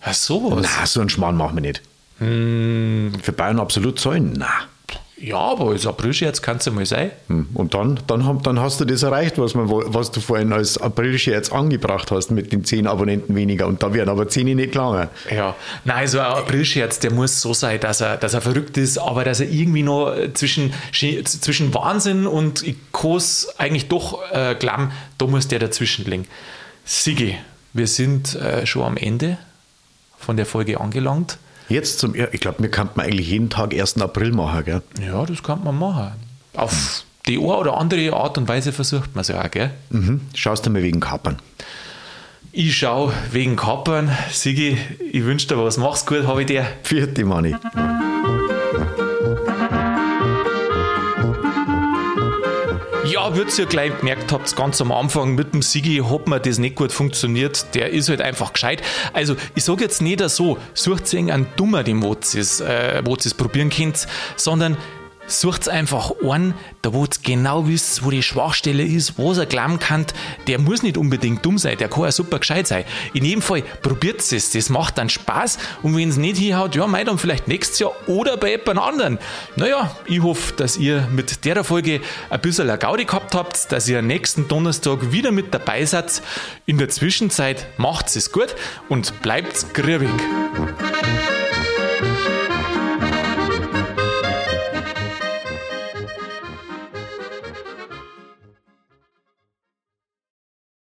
Ja, 0.06 0.14
sowas. 0.14 0.70
Na, 0.80 0.86
so 0.86 1.00
einen 1.00 1.10
Schmarrn 1.10 1.36
machen 1.36 1.56
wir 1.56 1.62
nicht. 1.62 1.82
Hm. 2.20 3.14
Für 3.20 3.32
Bayern 3.32 3.60
Absolut 3.60 4.00
zahlen? 4.00 4.34
Na. 4.38 4.68
Ja, 5.24 5.38
aber 5.38 5.70
als 5.70 5.88
Aprilscherz 5.88 6.42
kann 6.42 6.58
es 6.58 6.66
ja 6.66 6.74
mal 6.74 6.86
sein. 6.86 7.12
Hm. 7.28 7.48
Und 7.54 7.74
dann, 7.74 7.98
dann, 8.08 8.44
dann 8.44 8.60
hast 8.60 8.82
du 8.82 8.86
das 8.86 9.04
erreicht, 9.04 9.38
was, 9.38 9.56
man, 9.56 9.70
was 9.70 10.12
du 10.12 10.20
vorhin 10.20 10.52
als 10.52 10.78
Aprilscherz 10.78 11.50
angebracht 11.50 12.12
hast 12.12 12.30
mit 12.30 12.52
den 12.52 12.66
10 12.66 12.88
Abonnenten 12.88 13.34
weniger. 13.34 13.68
Und 13.68 13.82
da 13.82 13.94
werden 13.94 14.10
aber 14.10 14.28
10 14.28 14.54
nicht 14.58 14.76
lange. 14.76 15.08
Ja, 15.34 15.56
nein, 15.86 15.98
also 16.00 16.20
ein 16.20 16.26
Aprilscherz, 16.26 17.00
der 17.00 17.14
muss 17.14 17.40
so 17.40 17.54
sein, 17.54 17.80
dass 17.80 18.02
er, 18.02 18.18
dass 18.18 18.34
er 18.34 18.42
verrückt 18.42 18.76
ist, 18.76 18.98
aber 18.98 19.24
dass 19.24 19.40
er 19.40 19.50
irgendwie 19.50 19.84
noch 19.84 20.14
zwischen, 20.34 20.74
zwischen 20.92 21.74
Wahnsinn 21.74 22.28
und 22.28 22.66
kann 22.92 23.22
eigentlich 23.58 23.88
doch 23.88 24.20
äh, 24.34 24.56
glauben, 24.56 24.92
da 25.18 25.26
muss 25.28 25.48
der 25.48 25.60
dazwischen 25.60 26.04
liegen. 26.04 26.28
Sigi, 26.84 27.38
wir 27.72 27.88
sind 27.88 28.36
äh, 28.36 28.66
schon 28.66 28.84
am 28.84 28.98
Ende 28.98 29.38
von 30.18 30.36
der 30.36 30.46
Folge 30.46 30.82
angelangt. 30.82 31.38
Jetzt 31.74 31.98
zum, 31.98 32.14
ich 32.14 32.40
glaube, 32.40 32.62
wir 32.62 32.70
könnten 32.70 33.00
eigentlich 33.02 33.30
jeden 33.30 33.50
Tag 33.50 33.74
1. 33.74 34.00
April 34.00 34.32
machen, 34.32 34.64
gell? 34.64 34.82
Ja, 35.04 35.26
das 35.26 35.42
kann 35.42 35.64
man 35.64 35.80
machen. 35.80 36.12
Auf 36.54 37.04
die 37.26 37.40
eine 37.40 37.48
oder 37.48 37.78
andere 37.78 38.14
Art 38.14 38.38
und 38.38 38.48
Weise 38.48 38.72
versucht 38.72 39.16
man 39.16 39.22
es 39.22 39.30
ja 39.30 39.44
auch, 39.44 39.50
gell? 39.50 39.72
Mhm. 39.90 40.22
Schaust 40.36 40.68
du 40.68 40.70
mal 40.70 40.84
wegen 40.84 41.00
Kapern? 41.00 41.40
Ich 42.52 42.78
schaue 42.78 43.12
wegen 43.32 43.56
Kapern. 43.56 44.16
Sigi, 44.30 44.78
ich 45.12 45.26
wünsche 45.26 45.48
dir 45.48 45.58
was. 45.58 45.78
Mach's 45.78 46.06
gut, 46.06 46.28
habe 46.28 46.42
ich 46.42 46.48
dir. 46.48 46.64
Vierte 46.84 47.26
Mani. 47.26 47.56
Ja, 53.24 53.34
wird 53.38 53.58
ihr 53.58 53.68
gleich 53.68 53.98
gemerkt 54.00 54.34
habt, 54.34 54.54
ganz 54.54 54.82
am 54.82 54.92
Anfang 54.92 55.34
mit 55.34 55.54
dem 55.54 55.62
Sigi 55.62 56.04
hat 56.04 56.28
mir 56.28 56.42
das 56.42 56.58
nicht 56.58 56.76
gut 56.76 56.92
funktioniert. 56.92 57.74
Der 57.74 57.90
ist 57.92 58.10
halt 58.10 58.20
einfach 58.20 58.52
gescheit. 58.52 58.82
Also, 59.14 59.38
ich 59.56 59.64
sage 59.64 59.82
jetzt 59.82 60.02
nicht 60.02 60.20
so, 60.30 60.58
sucht 60.74 61.16
einen 61.16 61.48
Dummer, 61.56 61.84
den 61.84 62.04
wo 62.04 62.12
ihr 62.12 62.42
es 62.42 62.60
äh, 62.60 63.02
probieren 63.02 63.70
könnt, 63.70 64.08
sondern 64.36 64.76
Sucht 65.26 65.70
einfach 65.70 66.12
einen, 66.22 66.54
da 66.82 66.94
wo 66.94 67.04
ihr 67.04 67.10
genau 67.24 67.68
wisst, 67.68 68.04
wo 68.04 68.12
die 68.12 68.22
Schwachstelle 68.24 68.84
ist, 68.84 69.18
was 69.18 69.38
er 69.38 69.46
glauben 69.46 69.80
kann. 69.80 70.06
Der 70.48 70.60
muss 70.60 70.84
nicht 70.84 70.98
unbedingt 70.98 71.46
dumm 71.46 71.58
sein, 71.58 71.78
der 71.78 71.88
kann 71.88 72.04
ja 72.04 72.12
super 72.12 72.40
gescheit 72.40 72.68
sein. 72.68 72.84
In 73.14 73.24
jedem 73.24 73.42
Fall 73.42 73.64
probiert 73.82 74.20
es, 74.20 74.52
das 74.52 74.70
macht 74.70 74.98
dann 74.98 75.10
Spaß. 75.10 75.58
Und 75.82 75.96
wenn 75.96 76.10
es 76.10 76.18
nicht 76.18 76.38
hinhaut, 76.38 76.76
ja, 76.76 76.88
mei 76.88 77.04
dann 77.04 77.18
vielleicht 77.18 77.48
nächstes 77.48 77.80
Jahr 77.80 77.94
oder 78.08 78.38
bei 78.38 78.52
jemand 78.52 78.80
anderen. 78.80 79.20
Naja, 79.56 79.96
ich 80.06 80.22
hoffe, 80.22 80.54
dass 80.56 80.78
ihr 80.78 81.08
mit 81.12 81.46
der 81.46 81.64
Folge 81.64 82.02
ein 82.30 82.42
bisschen 82.42 82.70
eine 82.70 82.78
Gaudi 82.78 83.06
gehabt 83.06 83.34
habt, 83.34 83.72
dass 83.72 83.88
ihr 83.88 84.02
nächsten 84.02 84.48
Donnerstag 84.48 85.12
wieder 85.12 85.32
mit 85.32 85.54
dabei 85.54 85.86
seid. 85.86 86.22
In 86.66 86.78
der 86.78 86.90
Zwischenzeit 86.90 87.68
macht 87.78 88.14
es 88.16 88.32
gut 88.32 88.56
und 88.90 89.22
bleibt 89.22 89.74
grübig. 89.74 90.10